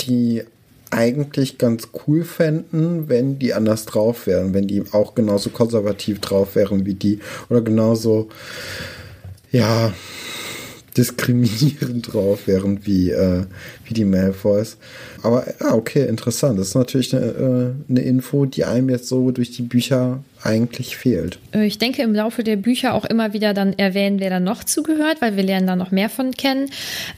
die 0.00 0.42
eigentlich 0.90 1.56
ganz 1.56 1.88
cool 2.06 2.22
fänden, 2.22 3.08
wenn 3.08 3.38
die 3.38 3.54
anders 3.54 3.86
drauf 3.86 4.26
wären, 4.26 4.52
wenn 4.52 4.68
die 4.68 4.84
auch 4.92 5.14
genauso 5.14 5.48
konservativ 5.50 6.20
drauf 6.20 6.54
wären 6.54 6.84
wie 6.84 6.94
die. 6.94 7.20
Oder 7.48 7.62
genauso, 7.62 8.28
ja, 9.50 9.92
diskriminierend 10.96 12.12
drauf, 12.12 12.42
während 12.46 12.86
wie, 12.86 13.10
äh, 13.10 13.44
wie 13.84 13.94
die 13.94 14.04
Malfoys. 14.04 14.76
Aber 15.22 15.46
ja, 15.60 15.74
okay, 15.74 16.06
interessant. 16.06 16.58
Das 16.58 16.68
ist 16.68 16.74
natürlich 16.74 17.14
eine, 17.14 17.26
äh, 17.26 17.90
eine 17.90 18.00
Info, 18.00 18.46
die 18.46 18.64
einem 18.64 18.90
jetzt 18.90 19.08
so 19.08 19.30
durch 19.30 19.50
die 19.50 19.62
Bücher 19.62 20.22
eigentlich 20.42 20.96
fehlt. 20.96 21.38
Äh, 21.52 21.66
ich 21.66 21.78
denke 21.78 22.02
im 22.02 22.14
Laufe 22.14 22.44
der 22.44 22.56
Bücher 22.56 22.94
auch 22.94 23.04
immer 23.04 23.32
wieder 23.32 23.54
dann 23.54 23.72
erwähnen, 23.72 24.20
wer 24.20 24.30
da 24.30 24.40
noch 24.40 24.62
zugehört, 24.62 25.20
weil 25.20 25.36
wir 25.36 25.42
lernen 25.42 25.66
da 25.66 25.74
noch 25.74 25.90
mehr 25.90 26.08
von 26.08 26.30
kennen. 26.32 26.70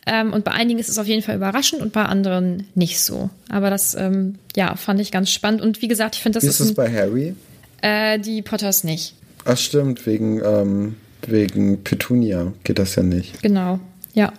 Ähm, 0.06 0.32
und 0.32 0.44
bei 0.44 0.52
einigen 0.52 0.78
ist 0.78 0.88
es 0.88 0.98
auf 0.98 1.06
jeden 1.06 1.22
Fall 1.22 1.36
überraschend 1.36 1.82
und 1.82 1.92
bei 1.92 2.04
anderen 2.04 2.66
nicht 2.74 3.00
so. 3.00 3.28
Aber 3.50 3.68
das, 3.68 3.94
ähm, 3.94 4.36
ja, 4.56 4.74
fand 4.76 5.00
ich 5.00 5.12
ganz 5.12 5.30
spannend. 5.30 5.60
Und 5.60 5.82
wie 5.82 5.88
gesagt, 5.88 6.14
ich 6.14 6.22
finde 6.22 6.36
das 6.36 6.44
Wie 6.44 6.48
ist 6.48 6.60
es 6.60 6.74
bei 6.74 6.90
Harry? 6.90 7.34
Äh, 7.82 8.18
die 8.18 8.40
Potters 8.40 8.84
nicht. 8.84 9.14
Ach 9.44 9.58
stimmt, 9.58 10.06
wegen 10.06 10.40
ähm, 10.44 10.94
wegen 11.30 11.82
Petunia 11.82 12.52
geht 12.64 12.78
das 12.78 12.94
ja 12.96 13.02
nicht. 13.02 13.42
Genau, 13.42 13.80
ja. 14.14 14.32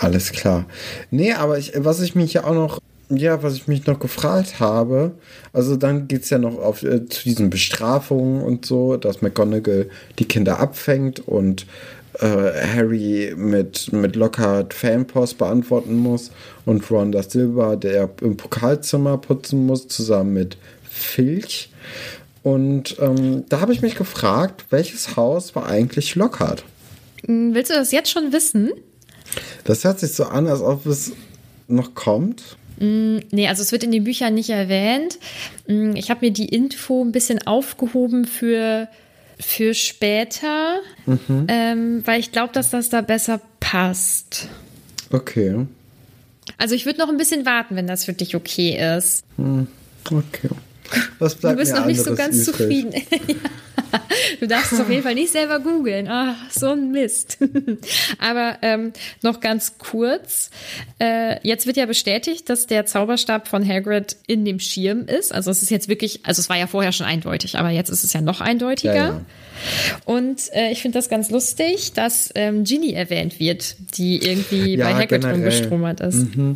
Alles 0.00 0.32
klar. 0.32 0.66
Nee, 1.10 1.32
aber 1.32 1.58
ich, 1.58 1.72
was 1.76 2.00
ich 2.00 2.14
mich 2.14 2.32
ja 2.34 2.44
auch 2.44 2.54
noch, 2.54 2.80
ja, 3.10 3.42
was 3.42 3.54
ich 3.54 3.68
mich 3.68 3.86
noch 3.86 4.00
gefragt 4.00 4.58
habe, 4.60 5.12
also 5.52 5.76
dann 5.76 6.08
geht 6.08 6.22
es 6.22 6.30
ja 6.30 6.38
noch 6.38 6.58
auf, 6.58 6.82
äh, 6.82 7.06
zu 7.06 7.22
diesen 7.24 7.50
Bestrafungen 7.50 8.42
und 8.42 8.66
so, 8.66 8.96
dass 8.96 9.22
McGonagall 9.22 9.88
die 10.18 10.24
Kinder 10.24 10.58
abfängt 10.58 11.20
und 11.20 11.66
äh, 12.20 12.26
Harry 12.26 13.34
mit, 13.36 13.92
mit 13.92 14.16
Lockhart 14.16 14.74
Fanpost 14.74 15.38
beantworten 15.38 15.96
muss 15.96 16.30
und 16.64 16.88
Ron 16.90 17.12
das 17.12 17.32
Silber, 17.32 17.76
der 17.76 18.10
im 18.20 18.36
Pokalzimmer 18.36 19.18
putzen 19.18 19.66
muss, 19.66 19.88
zusammen 19.88 20.32
mit 20.32 20.56
Filch. 20.88 21.70
Und 22.44 22.96
ähm, 23.00 23.44
da 23.48 23.60
habe 23.60 23.72
ich 23.72 23.80
mich 23.80 23.96
gefragt, 23.96 24.66
welches 24.68 25.16
Haus 25.16 25.56
war 25.56 25.66
eigentlich 25.66 26.14
Lockhart? 26.14 26.62
Hm, 27.26 27.54
willst 27.54 27.70
du 27.70 27.74
das 27.74 27.90
jetzt 27.90 28.10
schon 28.10 28.34
wissen? 28.34 28.70
Das 29.64 29.82
hört 29.82 29.98
sich 29.98 30.12
so 30.12 30.24
an, 30.24 30.46
als 30.46 30.60
ob 30.60 30.84
es 30.84 31.12
noch 31.68 31.94
kommt. 31.94 32.58
Mm, 32.78 33.20
nee, 33.30 33.48
also 33.48 33.62
es 33.62 33.72
wird 33.72 33.82
in 33.82 33.92
den 33.92 34.04
Büchern 34.04 34.34
nicht 34.34 34.50
erwähnt. 34.50 35.18
Mm, 35.66 35.96
ich 35.96 36.10
habe 36.10 36.26
mir 36.26 36.32
die 36.32 36.44
Info 36.44 37.02
ein 37.02 37.12
bisschen 37.12 37.46
aufgehoben 37.46 38.26
für, 38.26 38.88
für 39.40 39.72
später, 39.72 40.80
mhm. 41.06 41.46
ähm, 41.48 42.02
weil 42.04 42.20
ich 42.20 42.30
glaube, 42.30 42.52
dass 42.52 42.68
das 42.68 42.90
da 42.90 43.00
besser 43.00 43.40
passt. 43.58 44.48
Okay. 45.10 45.66
Also 46.58 46.74
ich 46.74 46.84
würde 46.84 46.98
noch 46.98 47.08
ein 47.08 47.16
bisschen 47.16 47.46
warten, 47.46 47.74
wenn 47.74 47.86
das 47.86 48.04
für 48.04 48.12
dich 48.12 48.36
okay 48.36 48.96
ist. 48.98 49.24
Hm, 49.38 49.66
okay. 50.10 50.50
Was 51.18 51.34
bleibt 51.34 51.54
du 51.54 51.60
bist 51.60 51.74
noch 51.74 51.86
nicht 51.86 52.02
so 52.02 52.14
ganz 52.14 52.36
übrig? 52.36 52.56
zufrieden. 52.56 52.92
Du 54.40 54.46
darfst 54.46 54.72
es 54.72 54.80
auf 54.80 54.90
jeden 54.90 55.02
Fall 55.02 55.14
nicht 55.14 55.30
selber 55.30 55.60
googeln. 55.60 56.08
Ach, 56.08 56.36
so 56.50 56.70
ein 56.70 56.90
Mist. 56.90 57.38
Aber 58.18 58.58
ähm, 58.62 58.92
noch 59.22 59.40
ganz 59.40 59.78
kurz. 59.78 60.50
Äh, 60.98 61.38
jetzt 61.46 61.66
wird 61.66 61.76
ja 61.76 61.86
bestätigt, 61.86 62.48
dass 62.48 62.66
der 62.66 62.86
Zauberstab 62.86 63.48
von 63.48 63.66
Hagrid 63.66 64.16
in 64.26 64.44
dem 64.44 64.58
Schirm 64.60 65.06
ist. 65.06 65.32
Also 65.32 65.50
es 65.50 65.62
ist 65.62 65.70
jetzt 65.70 65.88
wirklich, 65.88 66.20
also 66.24 66.40
es 66.40 66.48
war 66.48 66.56
ja 66.56 66.66
vorher 66.66 66.92
schon 66.92 67.06
eindeutig, 67.06 67.56
aber 67.56 67.70
jetzt 67.70 67.88
ist 67.88 68.04
es 68.04 68.12
ja 68.12 68.20
noch 68.20 68.40
eindeutiger. 68.40 68.94
Ja, 68.94 69.06
ja. 69.06 69.20
Und 70.04 70.52
äh, 70.52 70.70
ich 70.70 70.82
finde 70.82 70.98
das 70.98 71.08
ganz 71.08 71.30
lustig, 71.30 71.92
dass 71.92 72.30
ähm, 72.34 72.64
Ginny 72.64 72.92
erwähnt 72.92 73.38
wird, 73.38 73.76
die 73.96 74.18
irgendwie 74.18 74.76
ja, 74.76 74.86
bei 74.86 74.94
Hagrid 74.94 75.24
rumgestromert 75.24 76.00
ist. 76.00 76.36
Mhm. 76.36 76.54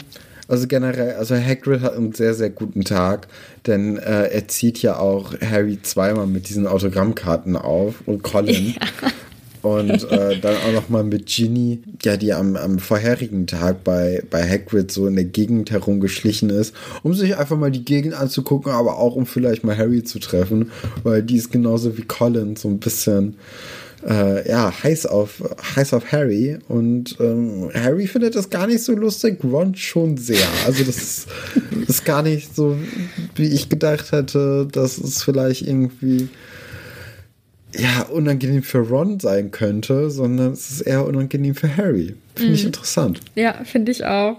Also 0.49 0.66
generell, 0.66 1.12
also 1.16 1.36
Hagrid 1.36 1.82
hat 1.82 1.94
einen 1.94 2.14
sehr, 2.14 2.32
sehr 2.32 2.49
guten 2.49 2.82
Tag, 2.82 3.28
denn 3.66 3.99
äh, 3.99 4.28
er 4.28 4.49
zieht 4.49 4.80
ja 4.80 4.99
auch 4.99 5.34
Harry 5.42 5.78
zweimal 5.82 6.26
mit 6.26 6.49
diesen 6.49 6.66
Autogrammkarten 6.66 7.55
auf 7.55 7.96
und 8.07 8.22
Colin. 8.22 8.74
Ja. 8.74 9.11
Und 9.61 10.11
äh, 10.11 10.38
dann 10.40 10.57
auch 10.57 10.72
nochmal 10.72 11.05
mit 11.05 11.26
Ginny, 11.26 11.82
ja, 12.03 12.16
die 12.16 12.32
am, 12.32 12.57
am 12.57 12.78
vorherigen 12.78 13.46
Tag 13.46 13.84
bei, 13.84 14.22
bei 14.30 14.49
Hagrid 14.49 14.90
so 14.90 15.07
in 15.07 15.16
der 15.16 15.24
Gegend 15.24 15.70
herumgeschlichen 15.70 16.49
ist, 16.49 16.74
um 17.03 17.12
sich 17.12 17.36
einfach 17.36 17.59
mal 17.59 17.70
die 17.70 17.84
Gegend 17.84 18.14
anzugucken, 18.14 18.72
aber 18.72 18.99
auch 18.99 19.16
um 19.16 19.26
vielleicht 19.26 19.64
mal 19.64 19.76
Harry 19.76 20.03
zu 20.03 20.18
treffen, 20.18 20.70
weil 21.03 21.22
die 21.22 21.36
ist 21.36 21.53
genauso 21.53 21.99
wie 21.99 22.03
Colin 22.03 22.57
so 22.57 22.68
ein 22.68 22.78
bisschen 22.78 23.36
äh, 24.07 24.49
ja, 24.49 24.72
heiß 24.82 25.07
auf, 25.07 25.42
heiß 25.76 25.94
auf 25.94 26.12
Harry. 26.12 26.59
Und 26.68 27.16
ähm, 27.20 27.70
Harry 27.74 28.07
findet 28.07 28.34
das 28.34 28.51
gar 28.51 28.66
nicht 28.66 28.82
so 28.82 28.92
lustig, 28.92 29.42
Ron 29.42 29.74
schon 29.74 30.16
sehr. 30.16 30.46
Also 30.66 30.84
das 30.84 30.96
ist, 30.96 31.28
ist 31.88 32.05
gar 32.05 32.22
nicht 32.22 32.55
so, 32.55 32.76
wie 33.34 33.49
ich 33.49 33.68
gedacht 33.68 34.12
hätte, 34.12 34.68
dass 34.70 34.99
es 34.99 35.22
vielleicht 35.22 35.62
irgendwie 35.62 36.28
ja, 37.76 38.03
unangenehm 38.03 38.62
für 38.62 38.78
Ron 38.78 39.20
sein 39.20 39.51
könnte, 39.51 40.11
sondern 40.11 40.53
es 40.53 40.70
ist 40.70 40.80
eher 40.82 41.05
unangenehm 41.05 41.55
für 41.55 41.76
Harry. 41.76 42.14
Finde 42.34 42.51
mhm. 42.51 42.55
ich 42.55 42.64
interessant. 42.64 43.20
Ja, 43.34 43.64
finde 43.64 43.92
ich 43.92 44.05
auch. 44.05 44.36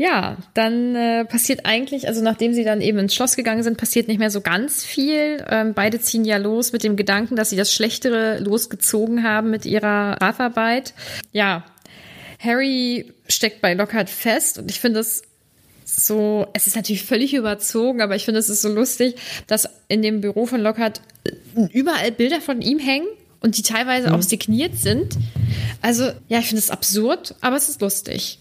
Ja, 0.00 0.38
dann 0.54 0.96
äh, 0.96 1.26
passiert 1.26 1.66
eigentlich, 1.66 2.08
also 2.08 2.22
nachdem 2.22 2.54
sie 2.54 2.64
dann 2.64 2.80
eben 2.80 2.98
ins 2.98 3.14
Schloss 3.14 3.36
gegangen 3.36 3.62
sind, 3.62 3.76
passiert 3.76 4.08
nicht 4.08 4.16
mehr 4.16 4.30
so 4.30 4.40
ganz 4.40 4.82
viel. 4.82 5.44
Ähm, 5.46 5.74
beide 5.74 6.00
ziehen 6.00 6.24
ja 6.24 6.38
los 6.38 6.72
mit 6.72 6.84
dem 6.84 6.96
Gedanken, 6.96 7.36
dass 7.36 7.50
sie 7.50 7.56
das 7.56 7.70
Schlechtere 7.70 8.38
losgezogen 8.38 9.24
haben 9.24 9.50
mit 9.50 9.66
ihrer 9.66 10.14
Strafarbeit. 10.16 10.94
Ja, 11.32 11.66
Harry 12.38 13.12
steckt 13.28 13.60
bei 13.60 13.74
Lockhart 13.74 14.08
fest 14.08 14.56
und 14.56 14.70
ich 14.70 14.80
finde 14.80 15.00
es 15.00 15.20
so, 15.84 16.46
es 16.54 16.66
ist 16.66 16.76
natürlich 16.76 17.04
völlig 17.04 17.34
überzogen, 17.34 18.00
aber 18.00 18.16
ich 18.16 18.24
finde 18.24 18.40
es 18.40 18.48
ist 18.48 18.62
so 18.62 18.70
lustig, 18.70 19.16
dass 19.48 19.68
in 19.88 20.00
dem 20.00 20.22
Büro 20.22 20.46
von 20.46 20.62
Lockhart 20.62 21.02
äh, 21.24 21.66
überall 21.74 22.10
Bilder 22.10 22.40
von 22.40 22.62
ihm 22.62 22.78
hängen 22.78 23.08
und 23.40 23.58
die 23.58 23.62
teilweise 23.62 24.08
mhm. 24.08 24.14
auch 24.14 24.22
signiert 24.22 24.78
sind. 24.78 25.18
Also, 25.82 26.10
ja, 26.28 26.38
ich 26.38 26.46
finde 26.46 26.60
es 26.60 26.70
absurd, 26.70 27.34
aber 27.42 27.56
es 27.56 27.68
ist 27.68 27.82
lustig. 27.82 28.38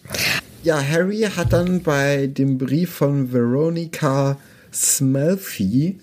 Ja, 0.62 0.82
Harry 0.82 1.22
hat 1.22 1.54
dann 1.54 1.82
bei 1.82 2.28
dem 2.28 2.58
Brief 2.58 2.90
von 2.90 3.32
Veronica 3.32 4.38
Smelfy 4.74 5.98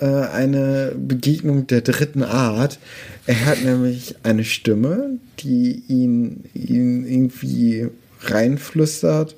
äh, 0.00 0.04
eine 0.04 0.92
Begegnung 0.96 1.68
der 1.68 1.82
dritten 1.82 2.24
Art. 2.24 2.78
Er 3.26 3.46
hat 3.46 3.62
nämlich 3.62 4.16
eine 4.24 4.44
Stimme, 4.44 5.18
die 5.38 5.84
ihn, 5.86 6.44
ihn 6.54 7.06
irgendwie 7.06 7.88
reinflüstert 8.22 9.36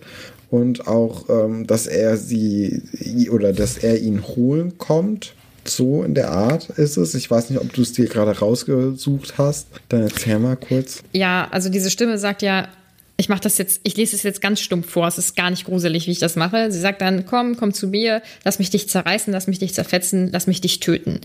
und 0.51 0.87
auch, 0.87 1.29
ähm, 1.29 1.67
dass 1.67 1.87
er 1.87 2.17
sie 2.17 2.83
oder 3.31 3.53
dass 3.53 3.77
er 3.77 4.01
ihn 4.01 4.27
holen 4.27 4.79
kommt. 4.79 5.35
So 5.67 6.03
in 6.03 6.15
der 6.15 6.31
Art 6.31 6.71
ist 6.71 6.97
es. 6.97 7.15
Ich 7.15 7.31
weiß 7.31 7.51
nicht, 7.51 7.61
ob 7.61 7.73
du 7.75 7.83
es 7.83 7.93
dir 7.93 8.07
gerade 8.07 8.39
rausgesucht 8.39 9.37
hast. 9.37 9.67
Dann 9.91 10.03
erzähl 10.03 10.39
mal 10.39 10.57
kurz. 10.57 11.03
Ja, 11.13 11.49
also 11.51 11.69
diese 11.69 11.91
Stimme 11.91 12.19
sagt 12.19 12.41
ja, 12.41 12.69
ich 13.17 13.29
mache 13.29 13.41
das 13.41 13.57
jetzt, 13.59 13.81
ich 13.83 13.97
lese 13.97 14.15
es 14.15 14.23
jetzt 14.23 14.41
ganz 14.41 14.61
stumpf 14.61 14.91
vor, 14.91 15.07
es 15.09 15.17
ist 15.17 15.37
gar 15.37 15.51
nicht 15.51 15.65
gruselig, 15.65 16.07
wie 16.07 16.11
ich 16.11 16.19
das 16.19 16.37
mache. 16.37 16.71
Sie 16.71 16.81
sagt 16.81 17.01
dann, 17.01 17.25
komm, 17.25 17.57
komm 17.57 17.73
zu 17.73 17.89
mir, 17.89 18.23
lass 18.45 18.59
mich 18.59 18.71
dich 18.71 18.89
zerreißen, 18.89 19.33
lass 19.33 19.47
mich 19.47 19.59
dich 19.59 19.73
zerfetzen, 19.73 20.31
lass 20.33 20.47
mich 20.47 20.61
dich 20.61 20.81
töten. 20.81 21.21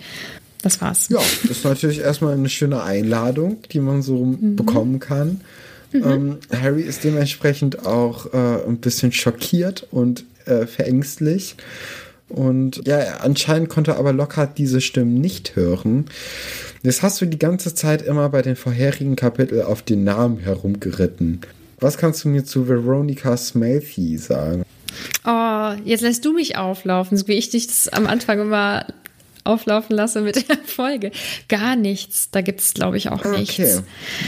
Das 0.61 0.79
war's. 0.79 1.09
Ja, 1.09 1.19
das 1.41 1.57
ist 1.57 1.65
natürlich 1.65 1.99
erstmal 1.99 2.33
eine 2.33 2.49
schöne 2.49 2.83
Einladung, 2.83 3.57
die 3.71 3.79
man 3.79 4.01
so 4.01 4.25
mhm. 4.25 4.55
bekommen 4.55 4.99
kann. 4.99 5.41
Mhm. 5.91 6.03
Ähm, 6.03 6.37
Harry 6.61 6.83
ist 6.83 7.03
dementsprechend 7.03 7.85
auch 7.85 8.33
äh, 8.33 8.65
ein 8.65 8.77
bisschen 8.77 9.11
schockiert 9.11 9.87
und 9.91 10.23
äh, 10.45 10.67
verängstlich. 10.67 11.55
Und 12.29 12.87
ja, 12.87 13.17
anscheinend 13.19 13.67
konnte 13.67 13.97
aber 13.97 14.13
Lockhart 14.13 14.57
diese 14.57 14.79
Stimmen 14.79 15.19
nicht 15.19 15.57
hören. 15.57 16.05
Jetzt 16.81 17.01
hast 17.01 17.19
du 17.19 17.25
die 17.25 17.39
ganze 17.39 17.75
Zeit 17.75 18.01
immer 18.01 18.29
bei 18.29 18.41
den 18.41 18.55
vorherigen 18.55 19.17
Kapiteln 19.17 19.63
auf 19.63 19.81
den 19.81 20.05
Namen 20.05 20.39
herumgeritten. 20.39 21.41
Was 21.81 21.97
kannst 21.97 22.23
du 22.23 22.29
mir 22.29 22.45
zu 22.45 22.67
Veronica 22.67 23.35
Smelthy 23.35 24.17
sagen? 24.17 24.63
Oh, 25.25 25.71
jetzt 25.83 26.01
lässt 26.01 26.23
du 26.23 26.31
mich 26.31 26.55
auflaufen, 26.55 27.17
so 27.17 27.27
wie 27.27 27.33
ich 27.33 27.49
dich 27.49 27.67
das 27.67 27.87
am 27.87 28.05
Anfang 28.05 28.39
immer 28.39 28.85
auflaufen 29.43 29.95
lasse 29.95 30.21
mit 30.21 30.35
der 30.49 30.57
Folge. 30.59 31.11
Gar 31.49 31.75
nichts. 31.75 32.29
Da 32.29 32.41
gibt 32.41 32.61
es, 32.61 32.75
glaube 32.75 32.97
ich, 32.97 33.09
auch 33.09 33.25
nichts. 33.25 33.59
Okay. 33.59 33.79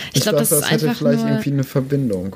Ich, 0.09 0.17
ich 0.17 0.21
glaube, 0.23 0.39
das, 0.39 0.49
das 0.49 0.59
ist 0.61 0.71
hätte 0.71 0.89
einfach 0.89 0.99
vielleicht 0.99 1.21
nur... 1.21 1.29
irgendwie 1.29 1.51
eine 1.51 1.63
Verbindung. 1.63 2.35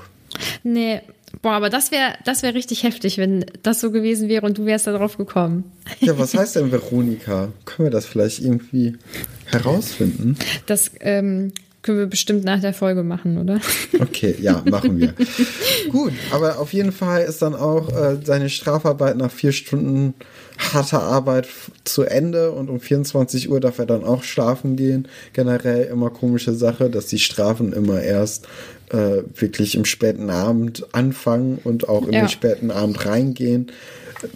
Nee, 0.63 1.01
Boah, 1.41 1.53
aber 1.53 1.69
das 1.69 1.91
wäre 1.91 2.13
das 2.23 2.41
wär 2.41 2.53
richtig 2.53 2.83
heftig, 2.83 3.17
wenn 3.17 3.45
das 3.61 3.81
so 3.81 3.91
gewesen 3.91 4.29
wäre 4.29 4.45
und 4.45 4.57
du 4.57 4.65
wärst 4.65 4.87
da 4.87 4.97
drauf 4.97 5.17
gekommen. 5.17 5.65
Ja, 5.99 6.17
was 6.17 6.33
heißt 6.33 6.55
denn 6.55 6.71
Veronika? 6.71 7.51
Können 7.65 7.87
wir 7.87 7.91
das 7.91 8.05
vielleicht 8.05 8.39
irgendwie 8.39 8.97
herausfinden? 9.45 10.37
Das 10.67 10.91
ähm, 11.01 11.51
können 11.87 11.99
wir 11.99 12.07
bestimmt 12.07 12.43
nach 12.43 12.59
der 12.59 12.73
Folge 12.73 13.01
machen, 13.01 13.37
oder? 13.37 13.61
Okay, 13.99 14.35
ja, 14.41 14.61
machen 14.69 14.99
wir. 14.99 15.13
Gut, 15.89 16.11
aber 16.31 16.59
auf 16.59 16.73
jeden 16.73 16.91
Fall 16.91 17.23
ist 17.23 17.41
dann 17.41 17.55
auch 17.55 17.89
äh, 17.89 18.17
seine 18.23 18.49
Strafarbeit 18.49 19.15
nach 19.15 19.31
vier 19.31 19.53
Stunden 19.53 20.13
harter 20.57 21.01
Arbeit 21.01 21.47
zu 21.85 22.03
Ende 22.03 22.51
und 22.51 22.69
um 22.69 22.81
24 22.81 23.49
Uhr 23.49 23.61
darf 23.61 23.79
er 23.79 23.85
dann 23.85 24.03
auch 24.03 24.23
schlafen 24.23 24.75
gehen. 24.75 25.07
Generell 25.31 25.85
immer 25.85 26.09
komische 26.09 26.53
Sache, 26.53 26.89
dass 26.89 27.07
die 27.07 27.19
Strafen 27.19 27.71
immer 27.71 28.01
erst 28.01 28.47
äh, 28.89 29.23
wirklich 29.33 29.75
im 29.75 29.85
späten 29.85 30.29
Abend 30.29 30.85
anfangen 30.93 31.59
und 31.63 31.87
auch 31.87 32.05
in 32.05 32.13
ja. 32.13 32.23
den 32.23 32.29
späten 32.29 32.69
Abend 32.69 33.05
reingehen. 33.05 33.71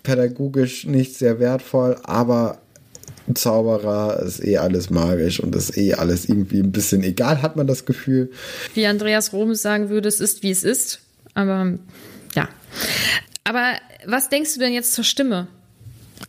Pädagogisch 0.04 0.86
nicht 0.86 1.16
sehr 1.18 1.40
wertvoll, 1.40 1.98
aber 2.04 2.61
Zauberer, 3.36 4.22
ist 4.24 4.44
eh 4.44 4.58
alles 4.58 4.90
magisch 4.90 5.40
und 5.40 5.56
ist 5.56 5.78
eh 5.78 5.94
alles 5.94 6.28
irgendwie 6.28 6.60
ein 6.60 6.72
bisschen 6.72 7.04
egal, 7.04 7.42
hat 7.42 7.56
man 7.56 7.68
das 7.68 7.86
Gefühl. 7.86 8.32
Wie 8.74 8.86
Andreas 8.86 9.34
Roms 9.34 9.62
sagen 9.62 9.90
würde, 9.90 10.08
es 10.08 10.20
ist, 10.20 10.44
wie 10.44 10.52
es 10.52 10.64
ist. 10.64 11.00
Aber 11.34 11.74
ja. 12.36 12.50
Aber 13.44 13.74
was 14.06 14.30
denkst 14.30 14.54
du 14.54 14.60
denn 14.60 14.74
jetzt 14.74 14.94
zur 14.94 15.04
Stimme? 15.04 15.48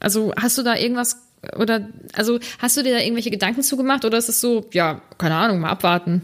Also 0.01 0.33
hast 0.37 0.59
du 0.59 0.63
da 0.63 0.77
irgendwas 0.77 1.17
oder 1.57 1.89
also 2.15 2.39
hast 2.59 2.77
du 2.77 2.83
dir 2.83 2.95
da 2.95 3.01
irgendwelche 3.01 3.31
Gedanken 3.31 3.63
zugemacht 3.63 4.05
oder 4.05 4.19
ist 4.19 4.29
es 4.29 4.41
so, 4.41 4.67
ja, 4.73 5.03
keine 5.19 5.35
Ahnung, 5.35 5.61
mal 5.61 5.71
abwarten? 5.71 6.23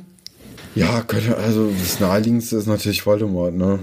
Ja, 0.75 1.03
könnte, 1.03 1.37
also 1.37 1.71
das 1.71 1.99
naheliegendste 1.99 2.57
ist 2.57 2.67
natürlich 2.67 3.05
Voldemort, 3.05 3.55
ne? 3.55 3.81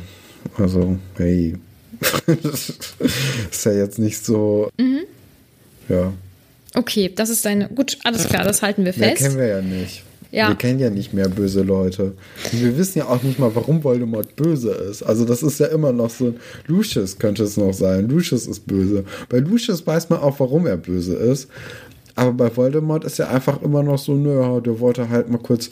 Also, 0.57 0.97
hey. 1.17 1.57
ist 2.27 3.65
ja 3.65 3.71
jetzt 3.73 3.99
nicht 3.99 4.23
so. 4.23 4.69
Mhm. 4.77 5.01
Ja. 5.89 6.13
Okay, 6.75 7.11
das 7.13 7.29
ist 7.29 7.45
deine. 7.45 7.69
Gut, 7.69 7.97
alles 8.03 8.27
klar, 8.27 8.43
das 8.43 8.61
halten 8.61 8.85
wir 8.85 8.93
fest. 8.93 8.99
Mehr 8.99 9.13
kennen 9.13 9.37
wir 9.37 9.47
ja 9.47 9.61
nicht. 9.61 10.03
Ja. 10.31 10.49
Wir 10.49 10.55
kennen 10.55 10.79
ja 10.79 10.89
nicht 10.89 11.13
mehr 11.13 11.29
böse 11.29 11.61
Leute. 11.61 12.13
Und 12.51 12.61
wir 12.61 12.77
wissen 12.77 12.99
ja 12.99 13.05
auch 13.07 13.23
nicht 13.23 13.39
mal, 13.39 13.55
warum 13.55 13.83
Voldemort 13.85 14.35
böse 14.35 14.71
ist. 14.71 15.01
Also 15.01 15.23
das 15.23 15.41
ist 15.43 15.61
ja 15.61 15.67
immer 15.67 15.93
noch 15.93 16.09
so, 16.09 16.35
Lucius 16.67 17.17
könnte 17.17 17.43
es 17.43 17.55
noch 17.55 17.73
sein. 17.73 18.09
Lucius 18.09 18.45
ist 18.45 18.67
böse. 18.67 19.05
Bei 19.29 19.37
Lucius 19.37 19.87
weiß 19.87 20.09
man 20.09 20.19
auch, 20.19 20.37
warum 20.41 20.67
er 20.67 20.75
böse 20.75 21.15
ist. 21.15 21.47
Aber 22.15 22.33
bei 22.33 22.55
Voldemort 22.55 23.05
ist 23.05 23.17
ja 23.17 23.29
einfach 23.29 23.61
immer 23.61 23.83
noch 23.83 23.97
so, 23.97 24.13
naja, 24.13 24.59
der 24.59 24.79
wollte 24.79 25.09
halt 25.09 25.29
mal 25.29 25.37
kurz 25.37 25.69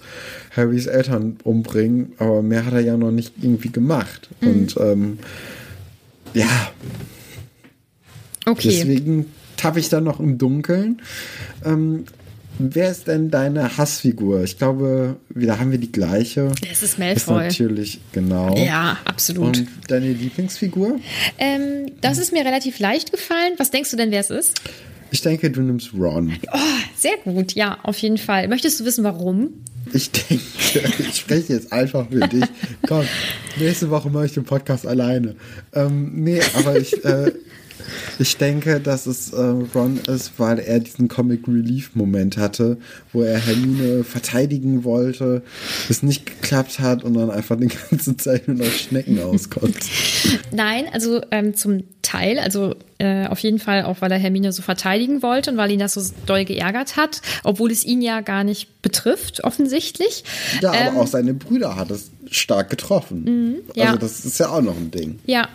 Harrys 0.51 0.88
Eltern 0.88 1.38
umbringen, 1.43 2.14
aber 2.18 2.41
mehr 2.41 2.66
hat 2.66 2.74
er 2.74 2.82
ja 2.82 2.97
noch 2.97 3.12
nicht 3.12 3.34
irgendwie 3.41 3.72
gemacht. 3.72 4.30
Mhm. 4.39 4.47
Und 4.49 4.78
ähm, 4.78 5.20
ja. 6.34 6.72
Okay. 8.45 8.70
Deswegen 8.70 9.26
tappe 9.64 9.80
ich 9.80 9.88
da 9.88 10.01
noch 10.01 10.20
im 10.20 10.38
Dunkeln. 10.38 11.01
Ähm, 11.64 12.03
wer 12.59 12.91
ist 12.91 13.07
denn 13.07 13.32
deine 13.32 13.78
Hassfigur? 13.78 14.43
Ich 14.43 14.57
glaube, 14.57 15.16
da 15.30 15.57
haben 15.57 15.72
wir 15.72 15.78
die 15.78 15.91
gleiche. 15.91 16.51
Es 16.70 16.84
ist 16.84 16.99
Malfoy. 16.99 17.47
Ist 17.47 17.59
natürlich, 17.59 18.01
genau. 18.11 18.57
Ja, 18.57 18.97
absolut. 19.05 19.59
Und 19.59 19.68
deine 19.88 20.11
Lieblingsfigur? 20.11 20.99
Ähm, 21.38 21.91
das 22.01 22.18
ist 22.18 22.34
mir 22.34 22.43
relativ 22.43 22.80
leicht 22.80 23.11
gefallen. 23.11 23.53
Was 23.57 23.72
denkst 23.72 23.89
du 23.91 23.95
denn, 23.95 24.11
wer 24.11 24.20
es 24.20 24.30
ist? 24.30 24.59
Ich 25.11 25.22
denke, 25.22 25.49
du 25.49 25.61
nimmst 25.61 25.93
Ron. 25.93 26.34
Oh, 26.51 26.57
sehr 26.97 27.16
gut, 27.24 27.53
ja, 27.53 27.78
auf 27.84 27.97
jeden 27.99 28.18
Fall. 28.18 28.49
Möchtest 28.49 28.82
du 28.82 28.86
wissen, 28.86 29.05
warum? 29.05 29.53
Ich 29.93 30.11
denke, 30.11 30.43
ich 30.99 31.16
spreche 31.16 31.53
jetzt 31.53 31.72
einfach 31.72 32.09
für 32.09 32.28
dich. 32.28 32.45
Komm, 32.88 33.05
nächste 33.57 33.89
Woche 33.89 34.09
mache 34.09 34.26
ich 34.26 34.34
den 34.34 34.43
Podcast 34.43 34.86
alleine. 34.86 35.36
Ähm, 35.74 36.11
nee, 36.16 36.41
aber 36.55 36.78
ich, 36.78 37.05
äh, 37.05 37.32
ich 38.20 38.38
denke, 38.38 38.80
dass 38.80 39.06
es 39.06 39.34
äh, 39.34 39.42
Ron 39.76 40.00
ist, 40.08 40.34
weil 40.38 40.60
er 40.60 40.80
diesen 40.80 41.08
Comic 41.08 41.48
Relief 41.48 41.96
Moment 41.96 42.38
hatte, 42.38 42.78
wo 43.12 43.22
er 43.22 43.40
Hermine 43.40 44.04
verteidigen 44.04 44.84
wollte, 44.84 45.42
es 45.90 46.04
nicht 46.04 46.26
geklappt 46.26 46.80
hat 46.80 47.04
und 47.04 47.16
dann 47.16 47.30
einfach 47.32 47.58
die 47.58 47.68
ganze 47.90 48.18
Zeit 48.18 48.48
nur 48.48 48.58
noch 48.58 48.72
Schnecken 48.72 49.20
auskommt. 49.22 49.78
Nein, 50.52 50.86
also 50.92 51.22
ähm, 51.32 51.56
zum 51.56 51.84
Teil, 52.02 52.40
also 52.40 52.76
äh, 53.00 53.28
auf 53.28 53.40
jeden 53.40 53.60
Fall 53.60 53.84
auch, 53.84 54.02
weil 54.02 54.12
er 54.12 54.20
Hermine 54.20 54.52
so 54.52 54.62
verteidigen 54.62 55.24
wollte 55.24 55.52
und 55.52 55.58
weil 55.58 55.72
ihn 55.72 55.80
das 55.80 55.94
so 55.94 56.02
doll 56.26 56.46
geärgert 56.46 56.96
hat, 56.96 57.22
obwohl 57.44 57.72
es 57.72 57.84
ihn 57.84 58.02
ja 58.02 58.22
gar 58.22 58.44
nicht 58.44 58.82
betrifft, 58.82 59.44
offensichtlich. 59.44 60.24
Ja, 60.62 60.74
ähm, 60.74 60.90
aber 60.90 61.02
auch 61.02 61.08
seine 61.08 61.34
Brüder 61.34 61.76
hat 61.76 61.92
es 61.92 62.12
stark 62.30 62.70
getroffen. 62.70 63.24
Mhm, 63.24 63.56
ja. 63.76 63.88
Also 63.88 63.98
das 63.98 64.26
ist 64.26 64.40
ja 64.40 64.50
auch 64.50 64.62
noch 64.62 64.78
ein 64.78 64.92
Ding. 64.92 65.20
Ja, 65.26 65.48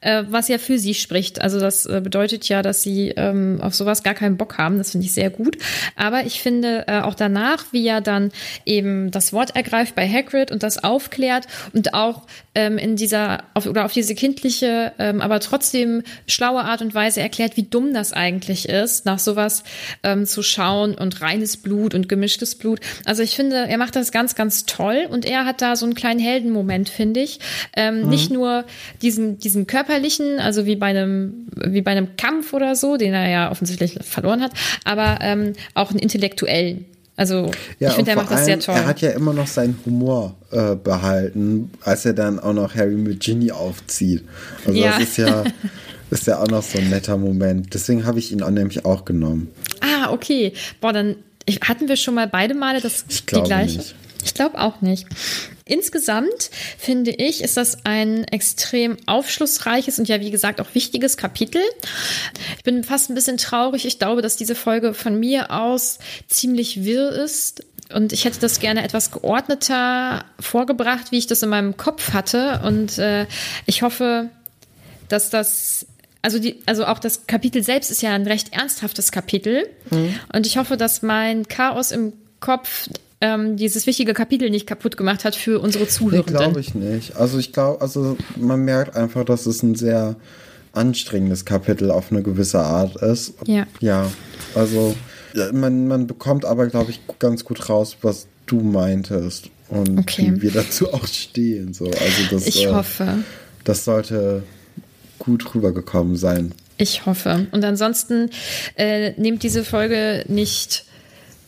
äh, 0.00 0.24
was 0.28 0.48
ja 0.48 0.58
für 0.58 0.78
sie 0.78 0.94
spricht. 0.94 1.40
Also 1.40 1.60
das 1.60 1.86
äh, 1.86 2.00
bedeutet 2.02 2.48
ja, 2.48 2.62
dass 2.62 2.82
sie 2.82 3.10
ähm, 3.16 3.58
auf 3.60 3.74
sowas 3.74 4.02
gar 4.02 4.14
keinen 4.14 4.36
Bock 4.36 4.58
haben. 4.58 4.78
Das 4.78 4.92
finde 4.92 5.06
ich 5.06 5.14
sehr 5.14 5.30
gut. 5.30 5.56
Aber 5.96 6.24
ich 6.24 6.40
finde 6.40 6.84
äh, 6.86 7.00
auch 7.00 7.14
danach, 7.14 7.64
wie 7.72 7.86
er 7.86 8.00
dann 8.00 8.32
eben 8.64 9.10
das 9.10 9.32
Wort 9.32 9.56
ergreift 9.56 9.94
bei 9.94 10.08
Hagrid 10.08 10.50
und 10.50 10.62
das 10.62 10.82
aufklärt 10.82 11.46
und 11.72 11.94
auch 11.94 12.26
ähm, 12.54 12.78
in 12.78 12.96
dieser 12.96 13.44
auf, 13.54 13.66
oder 13.66 13.84
auf 13.84 13.92
diese 13.92 14.14
kindliche, 14.14 14.92
ähm, 14.98 15.20
aber 15.20 15.40
trotzdem 15.40 16.02
schlaue 16.26 16.62
Art 16.62 16.82
und 16.82 16.94
Weise 16.94 17.20
erklärt, 17.20 17.56
wie 17.56 17.62
dumm 17.62 17.94
das 17.94 18.12
eigentlich 18.12 18.68
ist, 18.68 19.06
nach 19.06 19.18
sowas 19.18 19.62
ähm, 20.02 20.26
zu 20.26 20.42
schauen 20.42 20.94
und 20.94 21.20
reines 21.20 21.56
Blut 21.56 21.94
und 21.94 22.08
gemischtes 22.08 22.54
Blut. 22.54 22.80
Also 23.04 23.22
ich 23.22 23.36
finde, 23.36 23.56
er 23.56 23.78
macht 23.78 23.96
das 23.96 24.12
ganz, 24.12 24.34
ganz 24.34 24.66
toll 24.66 25.06
und 25.08 25.24
er 25.24 25.44
hat 25.44 25.62
da 25.62 25.76
so 25.76 25.86
einen 25.86 25.94
kleinen 25.94 26.20
Heldenmoment, 26.20 26.88
finde 26.88 27.20
ich. 27.20 27.40
Ähm, 27.76 28.02
mhm. 28.02 28.08
Nicht 28.08 28.30
nur 28.30 28.64
diesen 29.02 29.38
diesen 29.44 29.66
körperlichen, 29.66 30.38
also 30.38 30.66
wie 30.66 30.76
bei 30.76 30.86
einem, 30.86 31.46
wie 31.56 31.82
bei 31.82 31.92
einem 31.92 32.16
Kampf 32.16 32.52
oder 32.52 32.76
so, 32.76 32.96
den 32.96 33.14
er 33.14 33.28
ja 33.28 33.50
offensichtlich 33.50 33.98
verloren 34.02 34.42
hat, 34.42 34.52
aber 34.84 35.18
ähm, 35.20 35.54
auch 35.74 35.90
einen 35.90 35.98
intellektuellen. 35.98 36.84
Also 37.16 37.50
ja, 37.78 37.90
ich 37.90 37.96
finde, 37.96 38.12
er 38.12 38.16
macht 38.16 38.30
das 38.30 38.46
sehr 38.46 38.58
toll. 38.58 38.74
Er 38.74 38.86
hat 38.86 39.02
ja 39.02 39.10
immer 39.10 39.34
noch 39.34 39.46
seinen 39.46 39.78
Humor 39.84 40.36
äh, 40.52 40.74
behalten, 40.74 41.70
als 41.82 42.06
er 42.06 42.14
dann 42.14 42.38
auch 42.38 42.54
noch 42.54 42.74
Harry 42.74 42.94
mit 42.94 43.20
Ginny 43.20 43.52
aufzieht. 43.52 44.24
Also 44.64 44.78
ja. 44.78 44.92
das 44.92 45.02
ist 45.02 45.18
ja, 45.18 45.44
ist 46.10 46.26
ja 46.26 46.38
auch 46.38 46.48
noch 46.48 46.62
so 46.62 46.78
ein 46.78 46.88
netter 46.88 47.18
Moment. 47.18 47.74
Deswegen 47.74 48.06
habe 48.06 48.18
ich 48.18 48.32
ihn 48.32 48.42
auch 48.42 48.50
nämlich 48.50 48.86
auch 48.86 49.04
genommen. 49.04 49.50
Ah, 49.82 50.10
okay. 50.12 50.54
Boah, 50.80 50.94
dann 50.94 51.16
hatten 51.62 51.88
wir 51.88 51.96
schon 51.96 52.14
mal 52.14 52.26
beide 52.26 52.54
Male 52.54 52.80
das 52.80 53.04
ich 53.08 53.26
die 53.26 53.42
gleiche. 53.42 53.76
Nicht. 53.76 53.94
Ich 54.24 54.32
glaube 54.32 54.58
auch 54.58 54.80
nicht. 54.80 55.06
Insgesamt 55.70 56.50
finde 56.78 57.12
ich, 57.12 57.42
ist 57.42 57.56
das 57.56 57.84
ein 57.84 58.24
extrem 58.24 58.96
aufschlussreiches 59.06 60.00
und 60.00 60.08
ja, 60.08 60.20
wie 60.20 60.32
gesagt, 60.32 60.60
auch 60.60 60.74
wichtiges 60.74 61.16
Kapitel. 61.16 61.62
Ich 62.56 62.64
bin 62.64 62.82
fast 62.82 63.08
ein 63.08 63.14
bisschen 63.14 63.36
traurig. 63.36 63.86
Ich 63.86 64.00
glaube, 64.00 64.20
dass 64.20 64.36
diese 64.36 64.56
Folge 64.56 64.94
von 64.94 65.18
mir 65.18 65.52
aus 65.52 66.00
ziemlich 66.26 66.84
wirr 66.84 67.12
ist. 67.12 67.64
Und 67.94 68.12
ich 68.12 68.24
hätte 68.24 68.40
das 68.40 68.58
gerne 68.58 68.82
etwas 68.82 69.12
geordneter 69.12 70.24
vorgebracht, 70.40 71.12
wie 71.12 71.18
ich 71.18 71.28
das 71.28 71.42
in 71.42 71.50
meinem 71.50 71.76
Kopf 71.76 72.12
hatte. 72.12 72.62
Und 72.64 72.98
äh, 72.98 73.26
ich 73.66 73.82
hoffe, 73.82 74.28
dass 75.08 75.30
das 75.30 75.86
also 76.22 76.38
die, 76.38 76.60
also 76.66 76.84
auch 76.84 76.98
das 76.98 77.26
Kapitel 77.26 77.62
selbst 77.62 77.90
ist 77.90 78.02
ja 78.02 78.12
ein 78.12 78.26
recht 78.26 78.52
ernsthaftes 78.52 79.12
Kapitel. 79.12 79.68
Mhm. 79.90 80.14
Und 80.32 80.46
ich 80.46 80.58
hoffe, 80.58 80.76
dass 80.76 81.02
mein 81.02 81.46
Chaos 81.46 81.92
im 81.92 82.12
Kopf 82.40 82.88
ähm, 83.20 83.56
dieses 83.56 83.86
wichtige 83.86 84.14
Kapitel 84.14 84.50
nicht 84.50 84.66
kaputt 84.66 84.96
gemacht 84.96 85.24
hat 85.24 85.36
für 85.36 85.60
unsere 85.60 85.86
Zuhörenden. 85.86 86.32
Nee, 86.34 86.38
glaube 86.38 86.60
ich 86.60 86.74
nicht. 86.74 87.16
Also 87.16 87.38
ich 87.38 87.52
glaube, 87.52 87.80
also 87.80 88.16
man 88.36 88.64
merkt 88.64 88.96
einfach, 88.96 89.24
dass 89.24 89.46
es 89.46 89.62
ein 89.62 89.74
sehr 89.74 90.16
anstrengendes 90.72 91.44
Kapitel 91.44 91.90
auf 91.90 92.10
eine 92.10 92.22
gewisse 92.22 92.60
Art 92.60 92.96
ist. 92.96 93.34
Ja. 93.46 93.66
Ja, 93.80 94.10
also 94.54 94.94
man, 95.52 95.86
man 95.86 96.06
bekommt 96.06 96.44
aber, 96.44 96.66
glaube 96.68 96.90
ich, 96.90 97.00
ganz 97.18 97.44
gut 97.44 97.68
raus, 97.68 97.96
was 98.02 98.26
du 98.46 98.60
meintest 98.60 99.50
und 99.68 99.98
okay. 99.98 100.32
wie 100.34 100.42
wir 100.42 100.50
dazu 100.52 100.92
auch 100.92 101.06
stehen. 101.06 101.72
So. 101.74 101.86
Also 101.86 102.22
das, 102.30 102.46
ich 102.46 102.64
äh, 102.64 102.72
hoffe. 102.72 103.18
Das 103.64 103.84
sollte 103.84 104.42
gut 105.18 105.54
rübergekommen 105.54 106.16
sein. 106.16 106.52
Ich 106.78 107.04
hoffe. 107.04 107.46
Und 107.52 107.64
ansonsten 107.64 108.30
äh, 108.76 109.12
nehmt 109.20 109.42
diese 109.42 109.64
Folge 109.64 110.24
nicht 110.28 110.86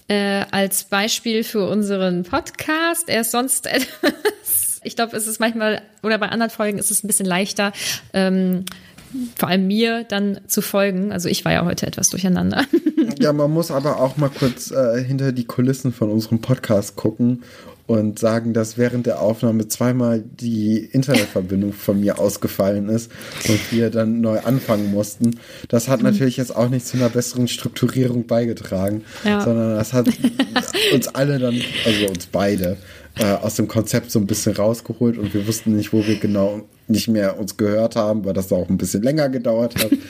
äh, 0.08 0.44
als 0.50 0.84
Beispiel 0.84 1.44
für 1.44 1.68
unseren 1.68 2.24
Podcast. 2.24 3.08
Er 3.08 3.22
ist 3.22 3.30
sonst 3.30 3.66
etwas, 3.72 4.80
ich 4.82 4.96
glaube, 4.96 5.16
es 5.16 5.26
ist 5.26 5.40
manchmal, 5.40 5.82
oder 6.02 6.18
bei 6.18 6.28
anderen 6.28 6.50
Folgen 6.50 6.78
ist 6.78 6.90
es 6.90 7.02
ein 7.02 7.06
bisschen 7.06 7.26
leichter, 7.26 7.72
ähm, 8.12 8.64
vor 9.36 9.48
allem 9.48 9.66
mir 9.66 10.04
dann 10.04 10.40
zu 10.46 10.62
folgen. 10.62 11.12
Also 11.12 11.28
ich 11.28 11.44
war 11.44 11.52
ja 11.52 11.64
heute 11.64 11.86
etwas 11.86 12.08
durcheinander. 12.08 12.64
Ja, 13.20 13.32
man 13.32 13.50
muss 13.50 13.70
aber 13.70 14.00
auch 14.00 14.16
mal 14.16 14.30
kurz 14.30 14.70
äh, 14.70 15.02
hinter 15.04 15.32
die 15.32 15.44
Kulissen 15.44 15.92
von 15.92 16.10
unserem 16.10 16.40
Podcast 16.40 16.96
gucken 16.96 17.42
und 17.86 18.18
sagen, 18.18 18.54
dass 18.54 18.78
während 18.78 19.06
der 19.06 19.20
Aufnahme 19.20 19.68
zweimal 19.68 20.22
die 20.22 20.78
Internetverbindung 20.78 21.72
von 21.72 22.00
mir 22.00 22.18
ausgefallen 22.18 22.88
ist 22.88 23.10
und 23.48 23.72
wir 23.72 23.90
dann 23.90 24.20
neu 24.20 24.38
anfangen 24.40 24.90
mussten. 24.90 25.38
Das 25.68 25.88
hat 25.88 26.00
mhm. 26.00 26.06
natürlich 26.06 26.36
jetzt 26.36 26.54
auch 26.54 26.68
nicht 26.68 26.86
zu 26.86 26.96
einer 26.96 27.08
besseren 27.08 27.48
Strukturierung 27.48 28.26
beigetragen, 28.26 29.04
ja. 29.24 29.40
sondern 29.42 29.76
das 29.76 29.92
hat 29.92 30.08
uns 30.92 31.08
alle 31.08 31.38
dann, 31.38 31.60
also 31.84 32.06
uns 32.08 32.26
beide, 32.26 32.76
äh, 33.18 33.24
aus 33.24 33.56
dem 33.56 33.68
Konzept 33.68 34.10
so 34.10 34.18
ein 34.18 34.26
bisschen 34.26 34.56
rausgeholt 34.56 35.18
und 35.18 35.34
wir 35.34 35.46
wussten 35.46 35.76
nicht, 35.76 35.92
wo 35.92 36.06
wir 36.06 36.18
genau 36.18 36.62
nicht 36.88 37.08
mehr 37.08 37.38
uns 37.38 37.56
gehört 37.56 37.96
haben, 37.96 38.24
weil 38.24 38.34
das 38.34 38.52
auch 38.52 38.68
ein 38.68 38.78
bisschen 38.78 39.02
länger 39.02 39.28
gedauert 39.28 39.76
hat. 39.76 39.90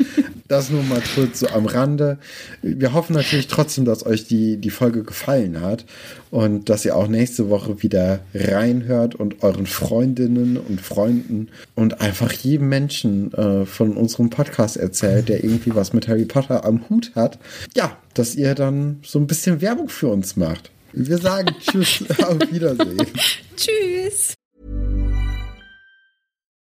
Das 0.53 0.69
nur 0.69 0.83
mal 0.83 1.01
kurz 1.15 1.41
so 1.41 1.47
am 1.49 1.65
Rande. 1.65 2.19
Wir 2.61 2.93
hoffen 2.93 3.15
natürlich 3.15 3.47
trotzdem, 3.47 3.87
dass 3.87 4.05
euch 4.05 4.27
die, 4.27 4.59
die 4.59 4.69
Folge 4.69 5.03
gefallen 5.03 5.63
hat 5.63 5.87
und 6.31 6.69
dass 6.69 6.85
ihr 6.85 6.95
auch 6.95 7.09
nächste 7.09 7.49
Woche 7.49 7.83
wieder 7.83 8.21
reinhört 8.35 9.15
und 9.15 9.43
euren 9.43 9.65
Freundinnen 9.65 10.59
und 10.59 10.79
Freunden 10.79 11.49
und 11.75 12.03
einfach 12.03 12.31
jedem 12.33 12.69
Menschen 12.69 13.33
äh, 13.33 13.65
von 13.65 13.97
unserem 13.97 14.29
Podcast 14.29 14.77
erzählt, 14.77 15.31
der 15.31 15.43
irgendwie 15.43 15.75
was 15.75 15.95
mit 15.95 16.07
Harry 16.07 16.27
Potter 16.27 16.67
am 16.67 16.87
Hut 16.91 17.13
hat. 17.15 17.39
Ja, 17.75 17.97
dass 18.13 18.35
ihr 18.35 18.55
dann 18.55 18.99
so 19.03 19.19
ein 19.19 19.27
bisschen 19.27 19.63
Werbung 19.63 19.89
für 19.89 20.09
uns 20.09 20.37
macht. 20.37 20.71
Wir 20.93 21.17
sagen 21.17 21.55
Tschüss, 21.61 22.05
auf 22.23 22.37
Wiedersehen. 22.53 23.07
Tschüss. 23.57 24.35